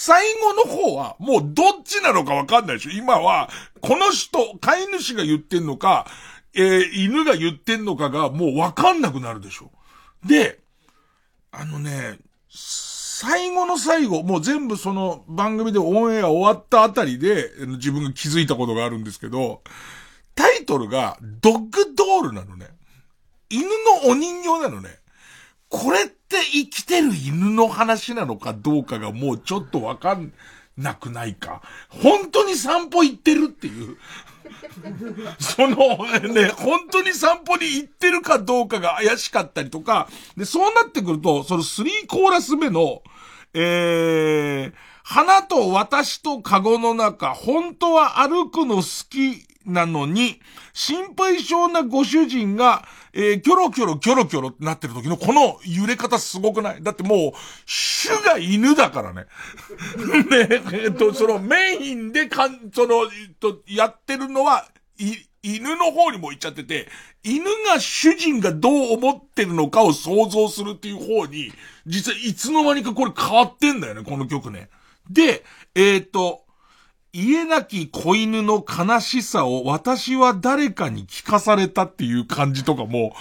[0.00, 2.90] 最後の方はもうどっちなのかわかんないでしょ。
[2.92, 6.06] 今は、この人、飼い主が言ってんのか、
[6.54, 9.72] えー犬が言ってんのかがもうわかんなくなるでしょ。
[10.24, 10.60] で、
[11.50, 19.62] あのね、最後の最後、もう全部その番組でオンエア終わったあたりで、自分が気づいたことがあるんですけど、
[20.36, 22.68] タイトルがドッグドールなのね。
[23.50, 24.90] 犬のお人形なのね。
[25.68, 30.32] これっって生きてる犬の話なのかどうかがもうちょっとわかん
[30.76, 31.62] なくないか。
[31.88, 33.96] 本当に散歩行ってるっていう。
[35.40, 35.76] その
[36.32, 43.02] ね、本当に散歩に行ってるかどうかが怪しかったりとか、で、そうなってくると、その3コーラス目の、
[43.54, 44.72] えー、
[45.02, 50.40] 花と私とカゴの中、本当は歩くの好きなのに、
[50.72, 56.82] 心配性なご主人が、えー、キョロキョロキョロキョロってなってる時のこの揺れ方すごくない？
[56.82, 57.32] だってもう、
[57.66, 59.26] 種が犬だからね。
[60.30, 64.66] ね、えっと、そのメインでかん、その、えっと、やってるのは、
[64.98, 66.88] い、犬の方にも行っちゃってて、
[67.22, 71.52] 犬が主人がどう思ってるのかを想像するっていう方に、
[71.86, 74.68] 実はいつの間にかこれ変わってんだよね、この曲ね。
[75.10, 75.44] で、
[75.74, 76.44] えっ、と、
[77.12, 83.14] 家なき子犬の悲しさを私は誰かに聞かされたっていう感じとかも、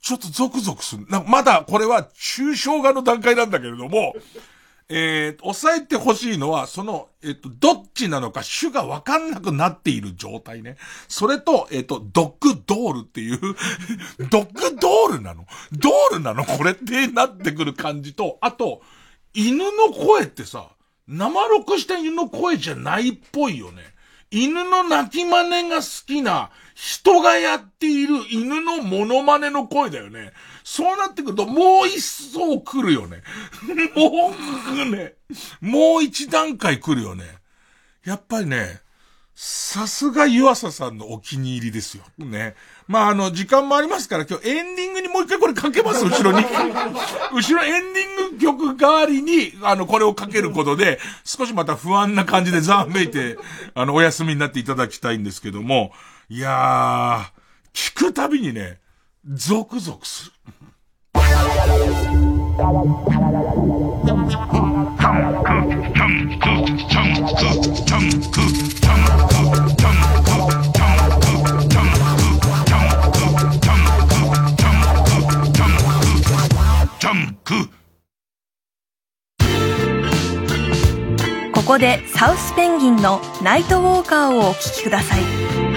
[0.00, 1.06] ちょっとゾクゾクする。
[1.26, 4.14] まだこれは抽象画の段階なんだけれども、
[4.94, 10.76] えー、抑えてほしいのは、その、えっ、と、どっちなのか種がわかんなくなっている状態ね。
[11.08, 13.38] それと、えっ、と、ドッグドールっていう、
[14.28, 15.46] ドッグドールなの？
[15.72, 16.44] ドールなの？
[16.44, 18.82] これってなってくる感じと、あと、
[19.32, 20.71] 犬の声ってさ、
[21.06, 23.82] 生録した犬の声じゃないっぽいよね。
[24.30, 30.32] 犬の鳴き真似が好きな人がやっている犬のモノマネの声だよね。
[30.64, 33.22] そうなってくるともう一層来るよね。
[33.94, 34.32] も
[34.72, 35.14] うね、
[35.60, 37.24] もう一段階来るよね。
[38.04, 38.80] やっぱりね、
[39.44, 42.04] さすが湯浅さんのお気に入りですよ。
[42.16, 42.54] ね。
[42.86, 46.46] まあ、あの、時間もありますから、今日エンディングにもう一回これかけます、後ろに。
[47.34, 53.36] 後ろエンディング曲代わりに、あの、これをかけることで、少しまた不安な感じでざわめいて、
[53.74, 55.92] あの、お休みになっていただきたいんですけども、
[56.28, 58.78] いやー、聞くたびにね、
[59.28, 60.32] ゾクゾクする。
[81.62, 85.71] ここでサウスペンギンのナイトウォーカーをお聴きください。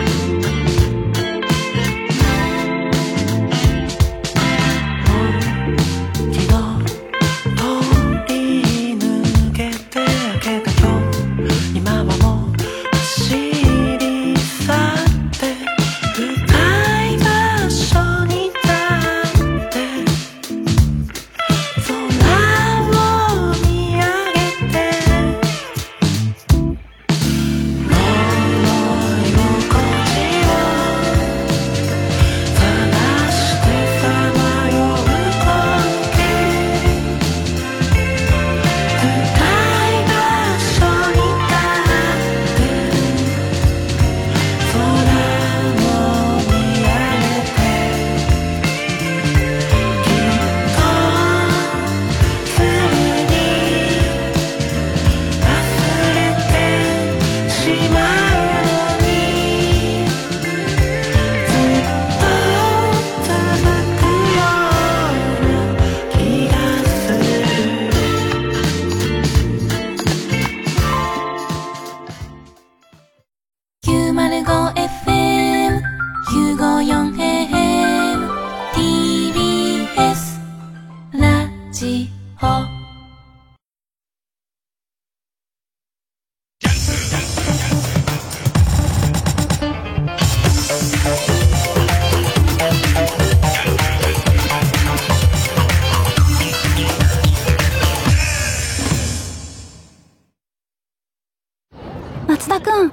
[102.36, 102.92] 松田くん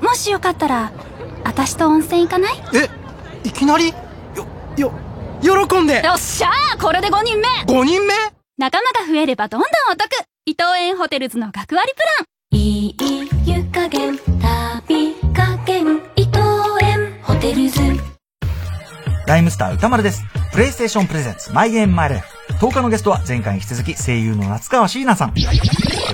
[0.00, 0.92] もしよかったら
[1.42, 2.54] 私と温泉行かない？
[2.72, 2.88] え
[3.48, 3.88] いきなり？
[3.88, 4.92] よよ
[5.42, 6.04] 喜んで。
[6.04, 7.48] よっしゃーこれで5人目。
[7.66, 8.14] 5人目？
[8.58, 10.08] 仲間が増えればどんどんお得。
[10.44, 12.26] 伊藤園ホテルズの学割プラン。
[12.52, 16.38] いい湯加減旅加減伊藤
[16.80, 17.80] 園ホテルズ。
[19.26, 20.22] ライムスター歌丸です。
[20.52, 22.20] プレイステーションプレゼンツ、マイゲームマイライ。
[22.20, 22.26] フ。
[22.64, 25.34] 10日のゲストは前回に引き続き声優の夏川椎名さん。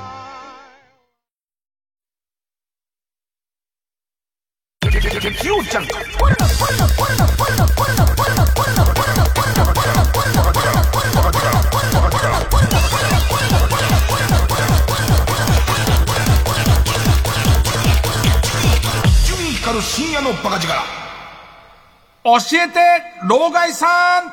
[5.27, 5.57] 伊集院
[19.63, 20.71] 光る深夜のバカ力。
[22.23, 22.79] 教えて
[23.27, 24.31] 老害さん。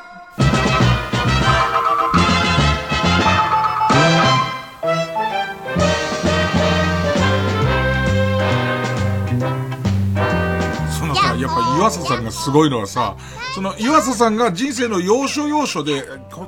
[11.83, 13.17] 岩佐さんがすごいのはさ、
[13.53, 16.03] その岩佐さんが人生の要所要所で、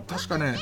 [0.07, 0.55] 確かね、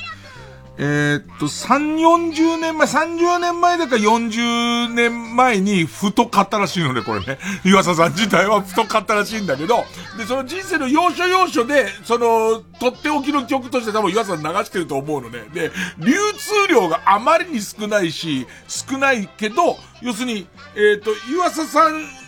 [0.79, 7.37] えーっと、3、40年前、30年前だか40年前に太かったらしいのね、これね。
[7.63, 9.85] 岩佐さん自体は太かったらしいんだけど、
[10.17, 15.43] で、その人生の要所要所で、その、とっておきの曲として多分岩佐さん流してると思うのね。
[15.53, 22.22] で、流通量があまりに少ないし、少ないけど、要するに、えーっと、岩佐さん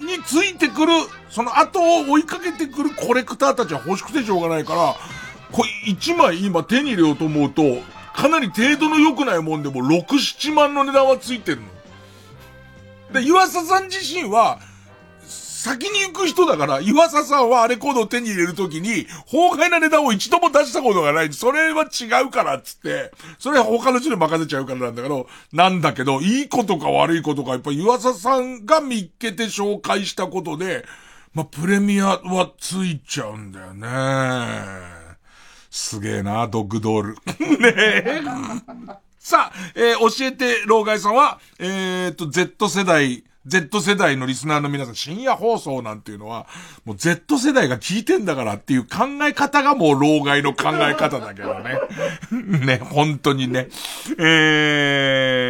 [0.00, 0.92] についてくる、
[1.30, 4.96] その後を追いかけてくるコレクターたちは欲しくてしょうがないから、
[5.52, 7.62] これ1枚今手に入れようと思うと、
[8.14, 11.66] かなり程度の良くないもんでも6、7万の値段はついてるの。
[13.12, 14.58] で、岩佐さん自身は、
[15.66, 21.32] 先に行く人だから、岩佐さんはあれコードを手に入れるときに、崩壊な値段を一度も出したことがない。
[21.32, 23.10] それは違うからつって、
[23.40, 30.84] それは他の人に任せちゃうからなんだけど、なんだけど、いいことか悪いことか、やっぱ岩佐さんが見っけて紹介したことで、
[31.34, 33.88] まあ、プレミアはついちゃうんだよね。
[35.68, 37.14] すげえな、ドッグドール。
[37.58, 38.22] ねえ。
[39.18, 46.48] さあ、えー教えて、老害さんは、えー、と、Z 世代、Z 世代のリスナーの皆さん、深夜放送なんていうのは、
[46.84, 51.78] もう Z 世代が聞いてんだからっていう考え方がもう老害の考え方だけどね。
[52.66, 53.68] ね、本当にね。
[54.18, 55.42] え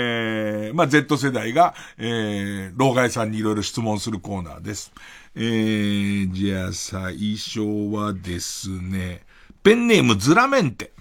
[0.72, 4.92] ー、まあ Z 世代が、えー、老害さんにいろいろ質問するコーナーです。
[5.34, 7.60] えー、じゃあ最初
[7.94, 9.22] はですね、
[9.62, 10.92] ペンネームズラメンテ。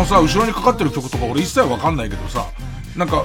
[0.00, 2.46] のさ、後ろにかかってる曲とか俺一切わかんないけどさ、
[2.96, 3.24] なんか、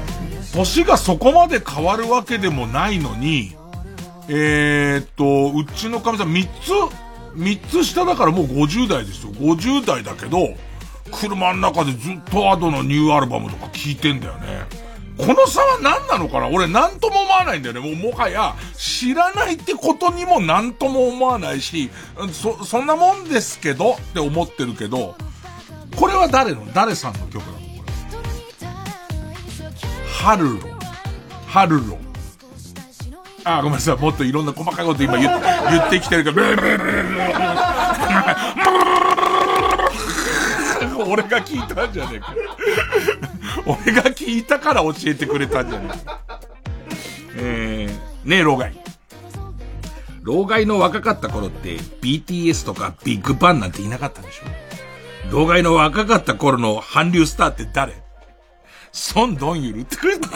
[0.53, 3.55] 年がそこまで変わるわけでもないのに、
[4.27, 6.71] えー、っと、うちのかみさん3つ、
[7.35, 9.31] 3つ下だからもう50代ですよ。
[9.33, 10.49] 50代だけど、
[11.11, 14.65] 車の中でずっとアドのニューアルバムとか聴いてんだよね。
[15.17, 16.49] この差は何なのかな？
[16.49, 17.79] 俺何とも思わないんだよね。
[17.79, 21.89] もうもはや知らないってことにも何とも思わないし、
[22.33, 25.15] そ、そんなもんですけどって思ってるけど、
[25.95, 26.65] これは誰の？
[26.73, 27.59] 誰さんの曲なの？
[27.59, 27.93] これ。
[30.07, 30.67] ハルロ。
[31.47, 31.97] ハルロ。
[33.43, 33.97] あ、ごめんなさい。
[33.97, 36.93] もっといろんな細かいこと今言って、言ってきてるから、ブルルブルブルブ
[40.97, 42.33] ル俺が聞いたんじゃねえか。
[43.65, 46.19] 俺が聞いたから教えてくれたんじゃねえか。
[47.37, 48.73] えー、ねえ、老害。
[50.23, 54.45] 老害の若かった頃って BTS とかビッグバンなんていなかったでしょ？
[55.31, 57.93] 老害の若かった頃の韓流スターって誰？
[58.91, 60.29] ソン・ドンユルってくれた。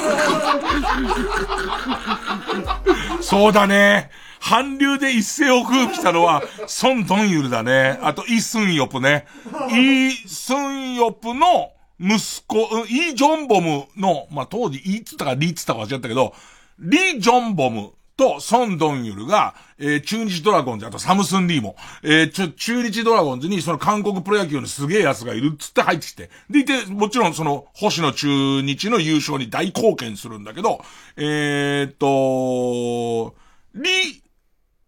[3.22, 4.10] そうだね。
[4.42, 8.00] 韓流で一世を風靡したのは、ソン・ドンユルだね。
[8.02, 9.26] あと、イ・スンヨプね。
[9.72, 16.34] イ・スンヨプの息子、イ・ジョンボムの、まあ、当時、イっつったかリっつったか忘れちゃったけど、
[16.80, 26.30] リ・ジョンボムとソン・ドンユルが、えー、中日ドラゴンズ、あとサムスン・リーも、えー、ちょ、中日ドラゴンズにその韓国プロ野球のすげえ奴がいるっつって入ってきて。
[26.50, 30.84] でいて、もちろんその、星野中日の優勝に大貢献するんだけど、
[31.16, 33.36] えー、っと、
[33.74, 33.90] リ、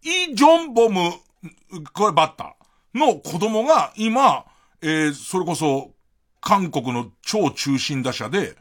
[0.02, 1.12] イ・ジョンボム、
[1.94, 4.44] これバッターの子供が今、
[4.82, 5.92] えー、それこそ、
[6.42, 8.56] 韓国の超中心打者で、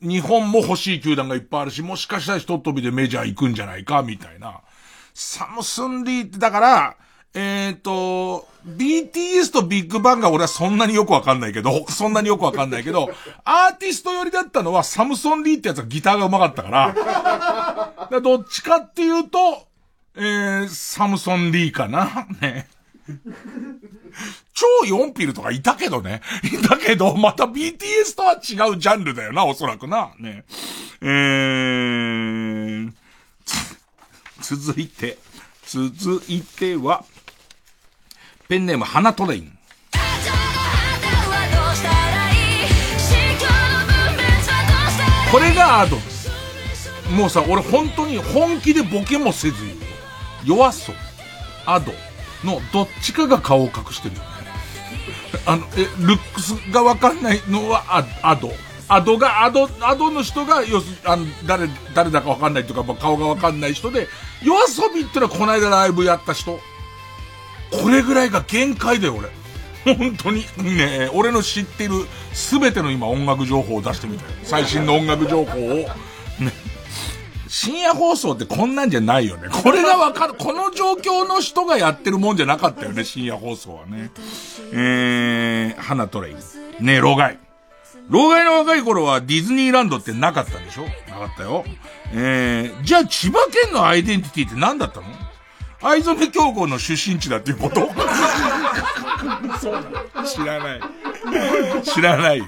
[0.00, 4.60] 日本も欲しい球団がいっぱいあるし、もしかしたら一飛びでメジャー行くんじゃないか、みたいな。
[5.14, 6.96] サムスンリーって、だから、
[7.34, 13.10] えっ、ー、と、BTS とビッグバンが俺はそんなによくわかんないけど、 そんなによくわかんないけど、
[13.44, 19.66] アーティスト寄りだったのはサムソンリーってやつがギターが上手かったから、どっちかっていうと、
[20.16, 22.68] えー、サムソンリーかなね。
[24.54, 26.22] 超4ピルとかいたけどね。
[26.44, 28.36] いたけど、また BTS とは違
[28.70, 30.12] うジャンルだよな、おそらくな。
[30.18, 30.44] ね。
[31.02, 32.92] えー、
[34.40, 35.18] 続いて、
[35.66, 37.04] 続いては、
[38.48, 39.58] ペンネーム花トレイン。
[45.32, 45.98] これがアド
[47.10, 49.56] もうさ、俺本当に本気でボケもせず
[50.44, 50.94] 弱そう、
[51.66, 51.92] アド
[52.44, 54.33] のどっちかが顔を隠してるよね。
[55.46, 58.52] あの、え、ルックスがわかんないのはアアド。
[58.86, 64.08] アドが、アド、アドの人が、よす、あの、誰、誰だかわかんないというか、まあ、顔がわかんない人で、
[64.42, 66.60] 夜遊びってのはこの間ライブやった人。
[67.70, 69.30] これぐらいが限界だよ、俺。
[69.96, 70.46] 本当に。
[70.58, 74.30] ね俺の知ってる全ての今音楽情報を出してみたよ。
[74.42, 75.74] 最新の音楽情報を。
[75.74, 75.88] ね。
[77.54, 79.48] 深夜放送ってこんなんじゃないよね。
[79.48, 80.34] これがわかる。
[80.34, 84.10] この状況の人がやってるもんじゃなかったよね、深夜放送はね。
[84.72, 86.36] えー、花トレイン。
[86.84, 87.38] ねえ、老害。
[88.08, 90.82] 老害の若い頃はディズニーランドってなかったでしょ？
[90.82, 91.64] なかったよ。
[92.12, 95.06] えー、じゃあ千葉県のアイデンティティって何だったの？
[95.80, 97.88] 藍染京子の出身地だっていうこと？
[99.60, 100.24] そうだ。
[100.24, 100.80] 知らない。
[101.84, 102.46] 知らないよ。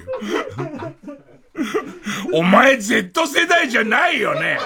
[2.32, 4.58] お前 Z 世代じゃないよね。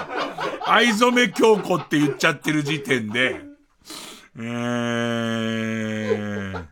[0.65, 3.41] 藍染京子って言っちゃってる時点で。
[4.37, 6.65] えー、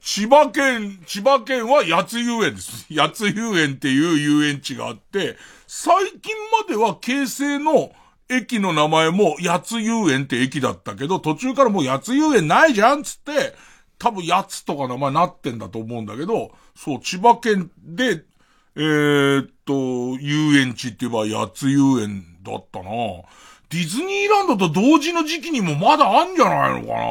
[0.00, 2.86] 千葉県、千葉県は八津遊園です。
[2.94, 5.36] 八津遊園っていう遊園地があって、
[5.66, 7.92] 最近までは京成の
[8.28, 13.54] 駅の名前も八津遊園って駅だったけど、途中からもう八津遊園ないじゃんつって、
[13.98, 18.24] 多分八津とか名前なってんだと思うんだけど、そう、千葉県で
[18.80, 22.90] えー、っと、遊園地って言えば八つ遊園だったな。
[23.68, 27.04] ディズニーランドと同時の時期にもまだあんじゃないのかな。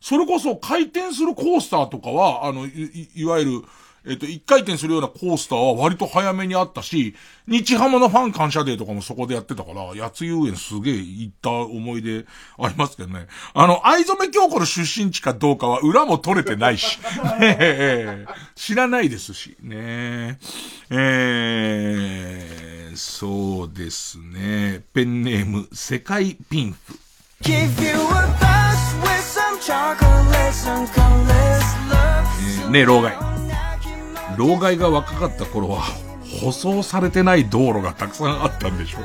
[0.00, 3.62] それこそ回転するコースターとかは、あの、い、いわゆる、
[4.06, 7.14] えっ、と、一回転するようなコースターは割と早めにあったし、
[7.46, 12.26] 日ハムのファン感謝デーとかもそこでやってたから、八つ遊園すげえ行った思い出
[12.58, 13.26] ありますけどね。
[13.54, 16.98] あの、藍染京子の出身地かどうかは裏も取れてないし、
[17.40, 20.38] ねえ、知らないですし、ね
[20.90, 24.82] えー、そうですね。
[24.92, 26.98] ペンネーム、世界ピンフ。
[27.42, 33.33] えー、ねえ、老害。
[34.36, 35.82] 老害が若かった頃は、
[36.40, 38.98] 舗装されてない道路がたくさんあったんでしょ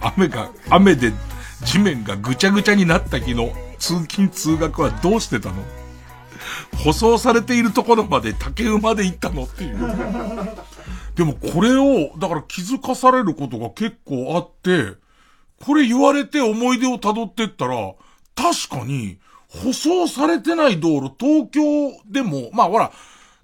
[0.16, 1.12] 雨が、雨で
[1.64, 5.56] 地面がぐちゃぐちゃになった日の通勤通学はどうしてたの？
[6.84, 9.78] 舗装されているところまで竹馬で行ったのっていう。
[11.14, 14.94] でもこれを、だから気づかされることが結構あって、
[15.64, 17.92] これ言われて思い出を辿ってったら、
[18.34, 19.18] 確かに、
[19.48, 21.62] 舗装されてない道路、東京
[22.10, 22.90] でも、まあほら、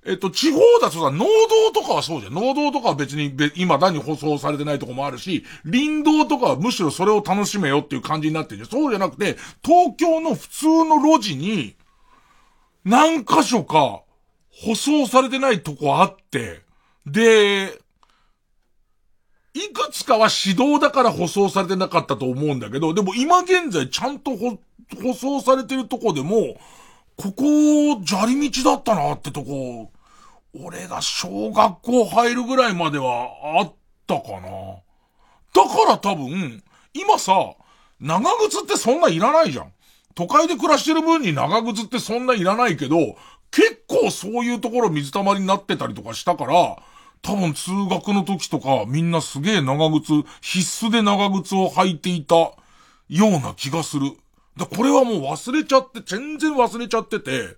[0.06, 1.26] えっと、地方だとさ、農
[1.72, 2.34] 道とかはそうじゃん。
[2.34, 8.68] 農道とかは別に、今だに舗装されてないとこもあるし、林道とかはむしろそれを楽しめよっていう感じになってるじゃん。
[8.68, 11.74] そうじゃなくて、東京の普通の路地に、
[12.84, 14.02] 何箇所か、
[14.50, 16.62] 舗装されてないとこあって、
[17.04, 17.78] で、
[19.54, 24.58] いくつかは指導だから舗装されてなかったと思うんだけど、でも今現在ちゃんと舗
[25.14, 26.56] 装されてるとこでも、
[27.20, 29.90] ここ、砂利道だったなってとこ、
[30.54, 33.72] 俺が小学校入るぐらいまではあっ
[34.06, 34.48] たかな。
[35.52, 36.62] だから多分、
[36.94, 37.54] 今さ、
[37.98, 39.72] 長靴ってそんないらないじゃん。
[40.14, 42.96] 都会で暮らしてる分に長靴ってそんないらないけど、
[43.50, 46.80] 結構そういうところ水たまりになってたりとかしたから、
[47.20, 52.56] 多分通学の時とかみんなすげえ長靴、必須で長靴を履いていたよ
[53.08, 54.12] うな気がする。
[54.58, 57.56] だこれはもう忘れちゃって、全然忘れちゃってて、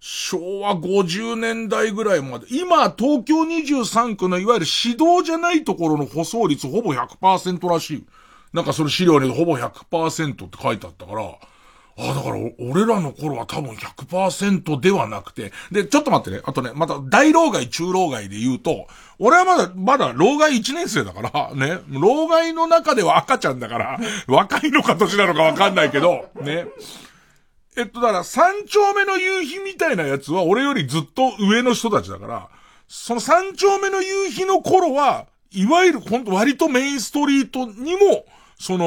[0.00, 8.06] 昭和50年代ぐらいまで、今、東京23区のいわゆる指導じゃないところの舗装率ほぼ100%らしい。
[8.52, 11.34] なんかその資料にほぼ100%って書いてあったから、
[11.98, 16.42] ああ、だから、俺らの頃は多分100%ではなくて、で、ちょっと待ってね。
[16.44, 18.86] あとね、また、大老害、中老害で言うと、
[19.18, 21.80] 俺はまだ、まだ、老害1年生だから、ね。
[21.88, 26.66] 老害の中では赤ちゃんだから、 若いのか年なのかわかんないけど、ね。
[27.76, 32.48] えっと、だから、三丁目の夕日みたいなやつは、俺よりずっと上の人たちだから、
[32.86, 38.24] その三丁目の夕日の頃は、いわゆる、ほんと割とメインストリートにも、
[38.58, 38.84] その、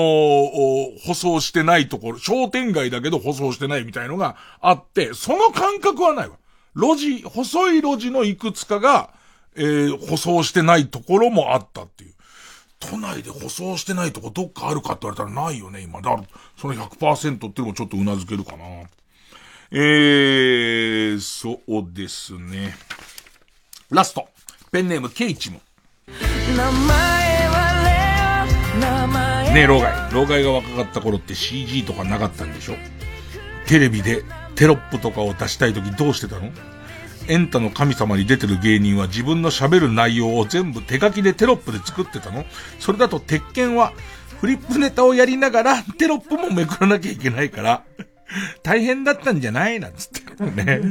[1.05, 6.35] 舗装してないところ、商店街だけど舗装してないみたいのがあって、その感覚はないわ。
[6.75, 9.11] 路地、細い路地のいくつかが、
[9.55, 12.13] えー、舗装してないところもあったっていう。
[12.79, 16.01] 都内で舗装してないとこどっかあるかって言われたらないよね、今。
[16.01, 16.23] だから、
[16.57, 18.65] その100%っていうのもちょっと頷けるかな。
[19.71, 22.75] えー、そうですね。
[23.89, 24.27] ラスト。
[24.71, 25.61] ペンネームケイチム。
[26.57, 27.20] 名前、
[29.53, 29.93] ねえ、老害。
[30.13, 32.75] 老害が若かった頃って CG とかなかったんでしょ？
[33.67, 34.23] テレビで
[34.55, 36.51] テロップとかを出したい時どうしてたの？
[37.27, 42.45] エンタの神様に出てる芸人は自分の喋る内容を全部手書きでテロップで作ってたの？
[42.79, 43.91] それだと鉄拳は
[44.39, 47.83] フリップネタをやりながらテロップもめくらなきゃいけないから
[48.63, 49.81] 大変だったんじゃない？
[49.81, 50.81] なんつってね。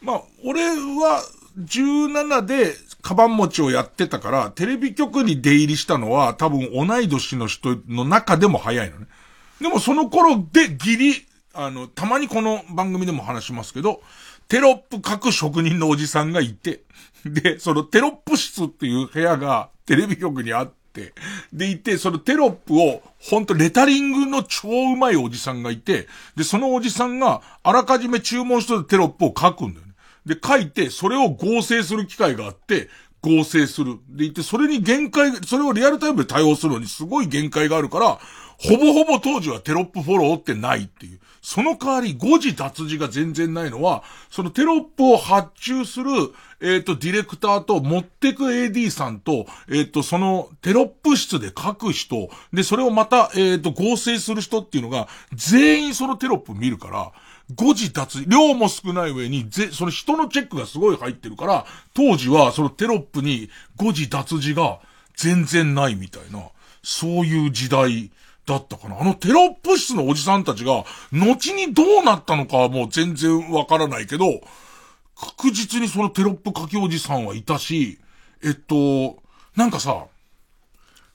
[0.00, 1.22] まあ、俺は
[1.58, 9.06] 17でカバン持ちをやってたから、テレビ局に出入りしたのは多分同い年の人の中でも早いのね。
[9.60, 14.02] でもその頃でギリ、あの、たまにこの番組でも話しますけど、
[14.46, 16.82] テロップ書く職人のおじさんがいて、
[17.24, 21.12] で、そのテロップ室っていう部屋がテレビ局にあって、
[21.52, 29.87] でいて、そのテロップを、ほんとレタリングの超うまいおじさんがいて、で、そのおじさんがあらかじめ注文してテロップを書くんだよ。
[30.28, 32.88] で、書いて、それを合成する機会があって、
[33.22, 33.98] 合成する。
[34.08, 38.18] でいて、それに限界、それをリアルタイムで対応するのにすごい限界があるから、
[38.58, 41.20] ほぼほぼ当時はテロップフォローってないっていう。
[41.40, 46.10] その代わり誤字脱字が全然ないのは、そのテロップを発注する、
[46.60, 57.12] えっ、ー、と、ディレクターと持ってく AD さんと、えっ、ー、と、そのテロップ室で書く人、で、それをまた、えっ、ー、と、合成する人っていうのが、全員そのテロップ見るから、
[57.54, 64.80] 誤字脱字、量も少ない上に、ぜ、その人のチェックがすごい入ってるから、当時はそのテロップに誤字脱字が
[65.16, 66.50] 全然ないみたいな、
[66.82, 68.10] そういう時代
[68.44, 69.00] だったかな。
[69.00, 74.40] あのテロップ室のおじさんたちが、後にどうなったのかはもう全然わからないけど、
[75.16, 77.98] 確実にそのテロップ書きおじさんはいたし、
[78.44, 79.22] えっと、
[79.56, 80.06] なんかさ、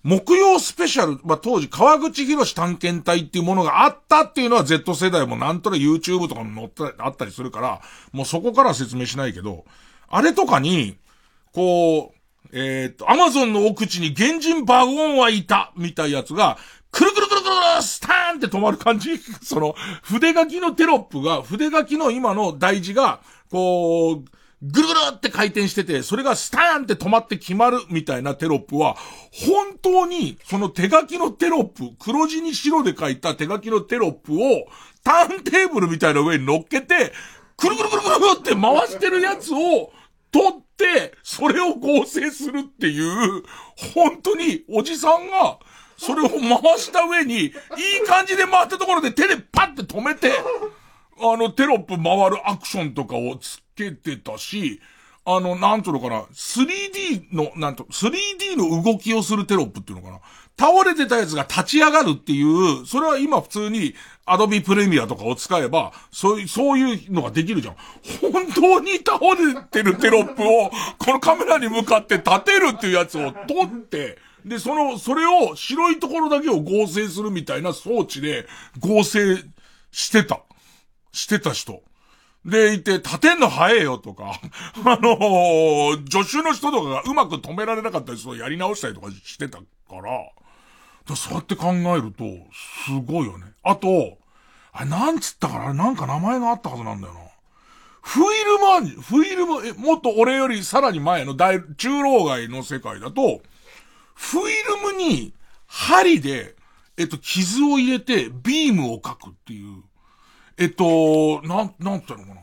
[0.03, 7.81] 木曜スペシャル、まあ、当時川口博士探検隊っていうものがあったっていうのは Z 世代もなんとなく YouTube とかに載った、あったりするから、
[8.11, 9.63] もうそこから説明しないけど、
[10.09, 10.97] あれとかに、
[11.53, 16.57] こう、えっ、ー、と、アマゾンの奥地に原人バゴンはいた、みたいなやつが、
[16.91, 19.73] くるくるくるくるスターンって止まる感じその、
[20.03, 24.25] 筆書きのテロップが、筆書きの今の大事が、こう、
[24.65, 28.95] ぐるぐるって回転してて、それがスターンって止まって決まるみたいなテロップは、
[29.31, 34.65] 本当に、その手書きのテロップ、黒字に白で書いた手書きのテロップを、
[35.03, 37.11] ターンテーブルみたいな上に乗っけて、
[37.57, 39.91] くるくるくるくるって回してるやつを、
[40.31, 43.43] 取って、それを合成するっていう、
[43.93, 45.59] 本当に、おじさんが、
[45.97, 47.51] それを回した上に、いい
[48.07, 50.31] 感じで回ったところで手でパッて止めて、
[51.19, 53.37] あの、テロップ回るアクションとかを
[53.75, 54.81] けてたし、
[55.25, 60.19] あの、なんとのかな、3D の、なんと、3D の動きをするテロップっていうのかな。
[60.59, 63.95] 倒れてたやつが立ち上がるっていう、それは今普通に
[64.25, 67.75] アドビプレミアとかを使えば、そういう、そういうのができるじゃん。
[68.31, 70.69] 本当に倒れてるテロップを、
[70.99, 78.45] このカメラに向かって立てるっていうやつを撮って、で、その、それを白いところだけを合成するみたいな装置で
[78.79, 79.37] 合成
[79.91, 80.41] してた。
[81.13, 81.81] してた人。
[82.45, 84.39] でいて、立てんの早えよとか、
[84.83, 90.29] あのー、助手の人とかがうまく止められなかったりするやり直したりとかしてたから、
[91.05, 92.25] だそうやって考えると、
[92.85, 93.45] すごいよね。
[93.63, 94.17] あと、
[94.71, 95.73] あれ、なんつったかな？
[95.73, 97.19] なんか名前があったはずなんだよな。
[98.01, 103.41] フィルマン、フィルム、え、もっと俺よりさらに前の大、中老街の世界だと、
[104.15, 105.33] フィルムに
[105.67, 106.55] 針で、
[106.97, 109.83] えっと、傷を入れてビームを描くっていう、
[110.57, 112.41] えっと、なん、なんていうのかな。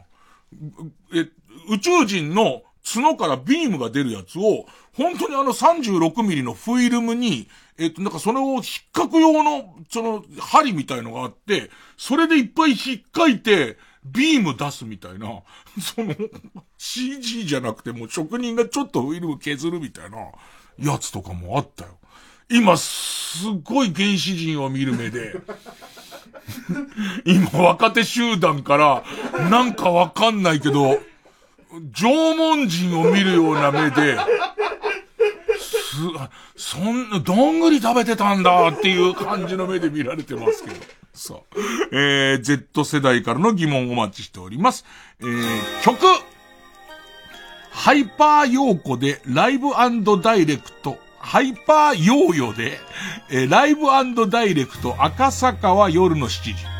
[1.14, 1.28] え、
[1.68, 8.62] 宇宙人の角からビームが出るやつを、本当にあの36ミリのフィルムに、えっと、なんかそれを引っ
[8.92, 15.42] かく用の、その、針みたいのがあって、それでいっぱい引っかいて、ビーム出すみたいな、
[15.80, 16.14] その、
[16.78, 20.18] CG じゃなくても職人がちょっとフィルム削るみたいな、
[20.78, 21.98] やつとかもあったよ。
[22.50, 25.34] 今、すっごい原始人を見る目で、
[27.24, 29.04] 今若手集団から、
[29.50, 31.00] なんかわかんないけど、
[31.92, 34.18] 縄文人を見るような目で、
[36.56, 40.76] す、そんな、どんぐり食べてたんだっていう感じの目で見られてますけど。
[41.12, 41.56] さあ、
[41.92, 44.84] えー、Z 世代からの疑問をお待ちしております。
[45.20, 45.98] えー、曲
[47.70, 49.70] ハイパーヨーコでライブ
[50.22, 50.98] ダイレクト。
[51.20, 52.78] ハイパーヨーヨーで、
[53.30, 53.90] えー、ライブ
[54.28, 56.79] ダイレクト赤坂は夜の7時。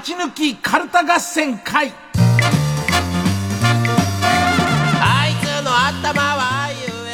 [0.09, 1.93] ち抜きカルタ合戦会。
[5.03, 6.71] あいつの頭は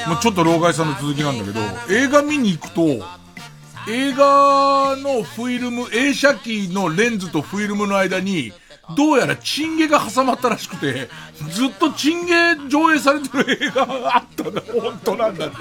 [0.07, 1.61] もうちょっと老害さんの続きなんだけど
[1.93, 2.83] 映画見に行くと
[3.91, 8.53] 映画のフィルム映写機のレンズとフィルムの間に
[8.97, 11.09] どうやらチンゲが挟まったらしくて、
[11.51, 12.35] ずっとチンゲ
[12.69, 14.61] 上映されてる映画があったんだ。
[14.61, 15.57] 本当なんだって。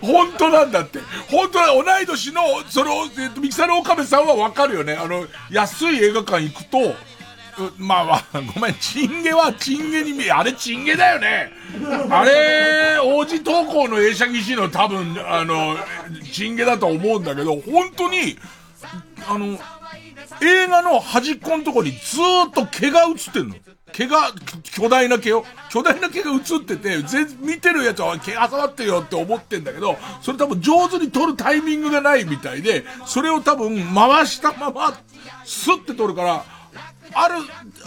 [0.00, 1.00] 本当なんだって。
[1.28, 4.94] 本当は同い年の、それを、えっと、ミキサルオカメさんはわかるよね。
[4.94, 6.94] あの、安い映画館行くと、
[7.76, 11.50] まあ、ごめん、チンゲはチンゲに見え、あれチンゲだよね。
[12.10, 15.76] あれ、王子投稿の映写技師の多分、あの、
[16.32, 18.38] チンゲだと思うんだけど、本当に、
[19.28, 19.58] あの、
[20.42, 23.56] 映画の端っこのとこにずーっと毛が映ってんの。
[23.92, 24.32] 毛が、
[24.62, 25.44] 巨大な毛よ。
[25.70, 34.98] 巨大な毛が映ってて、全、見てるやつは毛挟まってるよって思ってんだけど、それ多分上手に撮るタイミングがないみたいで、それを多分回したまま、
[35.44, 36.44] スッて撮るから、
[37.14, 37.36] ある、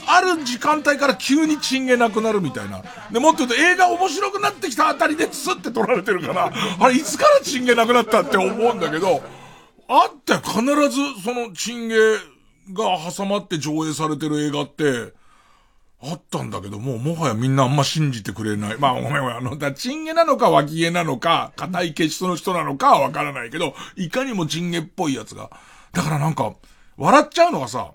[0.08, 2.82] ある時間帯から急にチンゲなくなるみたいな。
[3.12, 9.22] で、もっと言うと映画面白くなってきたあたりでスって撮られてるから、あれいつからチンゲなくなったって思うんだけど、
[9.88, 11.96] あって必ずそのチンゲ
[12.74, 15.14] が挟まって上映されてる映画って、
[16.04, 18.78] あったんだけど、もうもはやみんなあんま信じてくれない。
[18.80, 25.52] まあごめんごめん、あの、だチンゲなのか脇毛なのか、硬い毛質の人なのかはわからないけど、いかにもチンゲっぽいやつが。
[25.94, 26.56] だからなんか、
[26.98, 27.92] 笑っちゃうのがさ、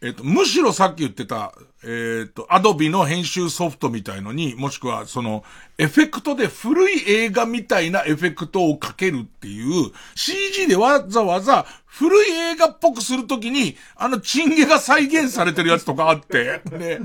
[0.00, 5.44] えっと、むしろさっき言ってた、えっと、アドビの編集ソフトみたいのに、もしくは、その、
[5.78, 17.00] エフェクトで古い映画みたいなエフェクトをかけるっていう、CG でわざわざ古い映画っぽくするときに、あのチンゲが再現されてるやつとかあって、 ね。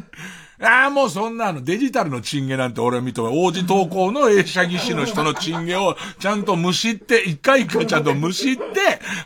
[0.59, 8.63] ああ、もうそんなの、デジタルのチンゲなんて俺見て王子投稿の映写技師の人のチンゲをちゃんとむしって、一回一回ちゃんとむしって、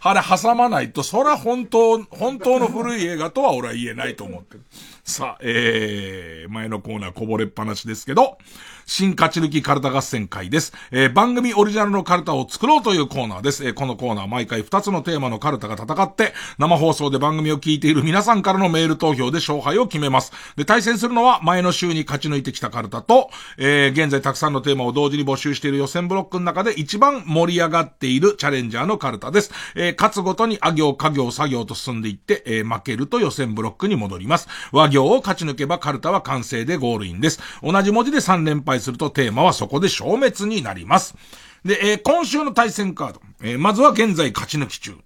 [0.01, 4.63] あれ挟まないと、そら本当、本当の古い映画とは俺は言えないと思ってる。
[5.05, 8.37] さあ、えー、前のコーナーこぼれっぱなしですけど、
[8.85, 10.73] 新勝ち抜きカルタ合戦会です。
[10.91, 13.65] えー、番組オリジナルのカルタを作ろうというコーナーです。
[13.65, 20.31] えー、このコーナー毎回2つのテーマのカルタが戦って、生放送で番組を聞いている皆さんからのメール投票で勝敗を決めます。
[20.55, 29.51] で、対戦するのは前の週に勝ち抜いてきたカルタと、えー、現在たくさんのテーマを同時に募集している予選ブロックの中で一番盛り上がっているチャレンジャーのカルタです。
[29.75, 34.47] えー、勝つごとにあ行、家行、作業と進んでいって、えー、負けると予選ブロックに戻ります。
[34.71, 37.39] 和行を勝ち抜けばカルタは完成でゴールインです。
[37.63, 41.15] 同じ文字で3連敗するとテーマはそこで消滅になります。
[41.63, 43.21] で、えー、今週の対戦カード。
[43.41, 44.97] えー、まずは現在勝ち抜き中。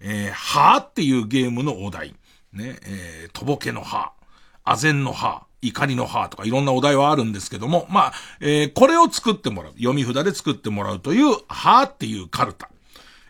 [0.00, 2.14] えー、はーっていうゲームのお題。
[2.52, 4.12] ね、えー、とぼけのは、
[4.64, 9.72] あぜんのは、怒りのはとかいろんなお題はあるんですけども、まあ、えー、これを作ってもらう。
[9.74, 12.68] 読み札で作ってもらうという、はーっていうカルタ。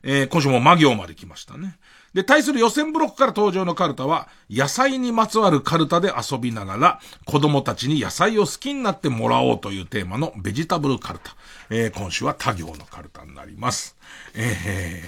[0.03, 1.77] えー、今週も魔行まで来ましたね。
[2.15, 11.35] で、対する予選ブロックから登場のカルタは、野菜にまつわるカルタで遊びながら、子供たちに野菜を好きになってもらおうというテーマのベジタブルカルタ。
[11.71, 13.97] えー、今週は他行のカルタになります。
[14.35, 15.03] え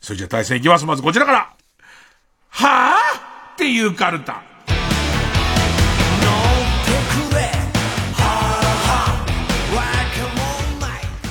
[0.00, 0.86] ー、それじゃあ対戦いきます。
[0.86, 1.54] まずこちらから。
[2.50, 4.42] はぁっていうカルタ。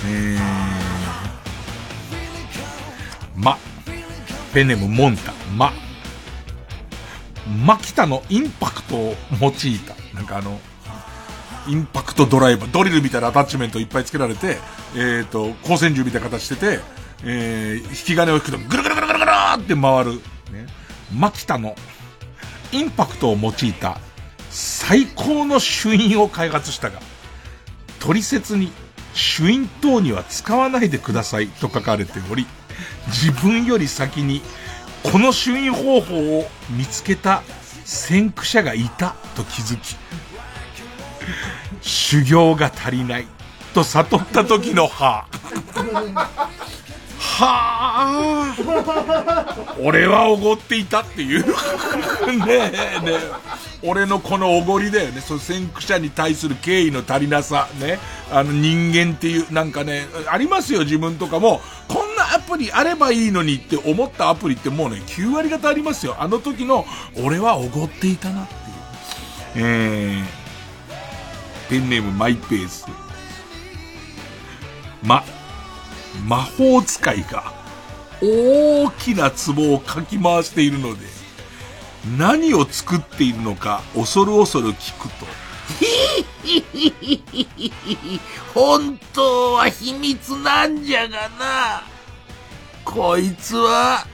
[0.10, 0.40] えー、
[3.36, 3.58] ま、
[4.54, 5.72] ペネムモンタ、ま。
[7.66, 9.96] マキタのインパクトを用いた。
[10.16, 10.60] なんかあの、
[11.68, 14.58] インパクトドライバー、ドリルみたいなアタッチメントいっぱい付けられて、
[14.96, 16.80] えっ、ー、と、光線銃みたいな形してて、
[17.24, 20.14] えー、引き金を引くとぐるぐるぐるぐるぐるって回る。
[20.52, 20.68] ね。
[21.14, 21.76] マキタの
[22.72, 24.00] インパクトを用いた
[24.50, 27.00] 最高の主因を開発したが、
[28.00, 28.72] 取説に
[29.14, 32.46] 主因等には使わないでくださいと書かれており、
[33.08, 34.42] 自分より先に
[35.04, 37.44] この朱印方法を見つけた
[37.86, 39.96] 先駆者がいたと気づき、
[41.82, 43.28] 修行が足りない
[43.74, 45.26] と悟った時の歯。
[47.40, 51.46] はあ、俺はおごっていたっていう。
[51.46, 51.54] ね
[52.48, 53.20] え、ねえ。
[53.84, 55.22] 俺のこのおごりだよね。
[55.22, 57.68] その先駆者に対する敬意の足りなさ。
[57.80, 58.00] ね。
[58.32, 61.62] あの人間っていう、なんかね、ありますよ、自分とかも。
[61.88, 66.16] こんなアプリあればいいのにって思ったアプリってもうね、9割方ありますよ。
[66.18, 66.88] あの時の、
[67.24, 69.68] 俺はおごっていたなっていう。
[69.68, 72.88] えー、ペンネームマイペース。
[75.04, 75.24] ま、
[76.26, 77.54] 魔法使いが
[78.22, 81.06] 大きな壺をかき回しているので、
[82.18, 85.28] 何を作っているのか恐る恐る聞くと、
[88.54, 91.84] 本当は秘密なんじゃがな。
[92.84, 94.06] こいつは、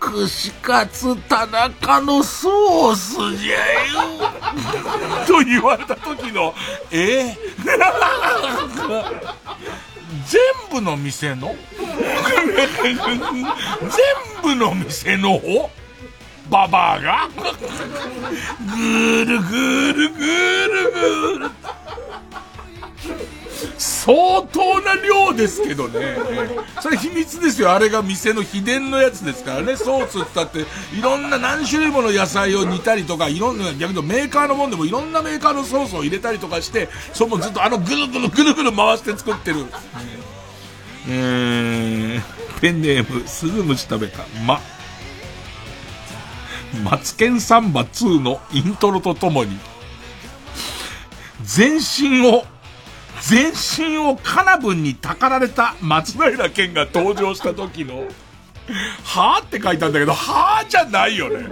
[0.00, 4.00] 串カツ田中のソースじゃよ。
[5.26, 6.54] と言われた時の、
[6.90, 7.36] え
[10.26, 11.54] 全部の店の？
[12.84, 12.96] 全
[14.42, 15.40] 部の店の
[16.48, 17.28] ババアが？
[18.76, 20.26] ぐるぐるぐ
[20.68, 21.50] るぐる。
[23.78, 26.16] 相当な量ですけどね。
[26.80, 27.72] それ秘密ですよ。
[27.72, 29.76] あれが店の秘伝のやつですからね。
[29.76, 30.60] ソースったって、
[30.96, 39.64] いろんな何種類もの野菜を煮たりとか、いろんな、逆にメーカーのもんでもいろんなメーカーのソースを入れたりとかして、そのずっとあのぐるぐるぐるぐる回して作ってる。
[41.08, 44.60] えー、ペンネーム、スズムシ食べた、ま。
[46.82, 49.58] マツケンサンバ2のイントロとともに、
[51.42, 52.44] 全身を
[53.22, 58.06] 全身をカナブンにたかられた松平健が登場した時の、
[59.04, 61.46] はぁって書いたんだけど、はぁじゃないよね。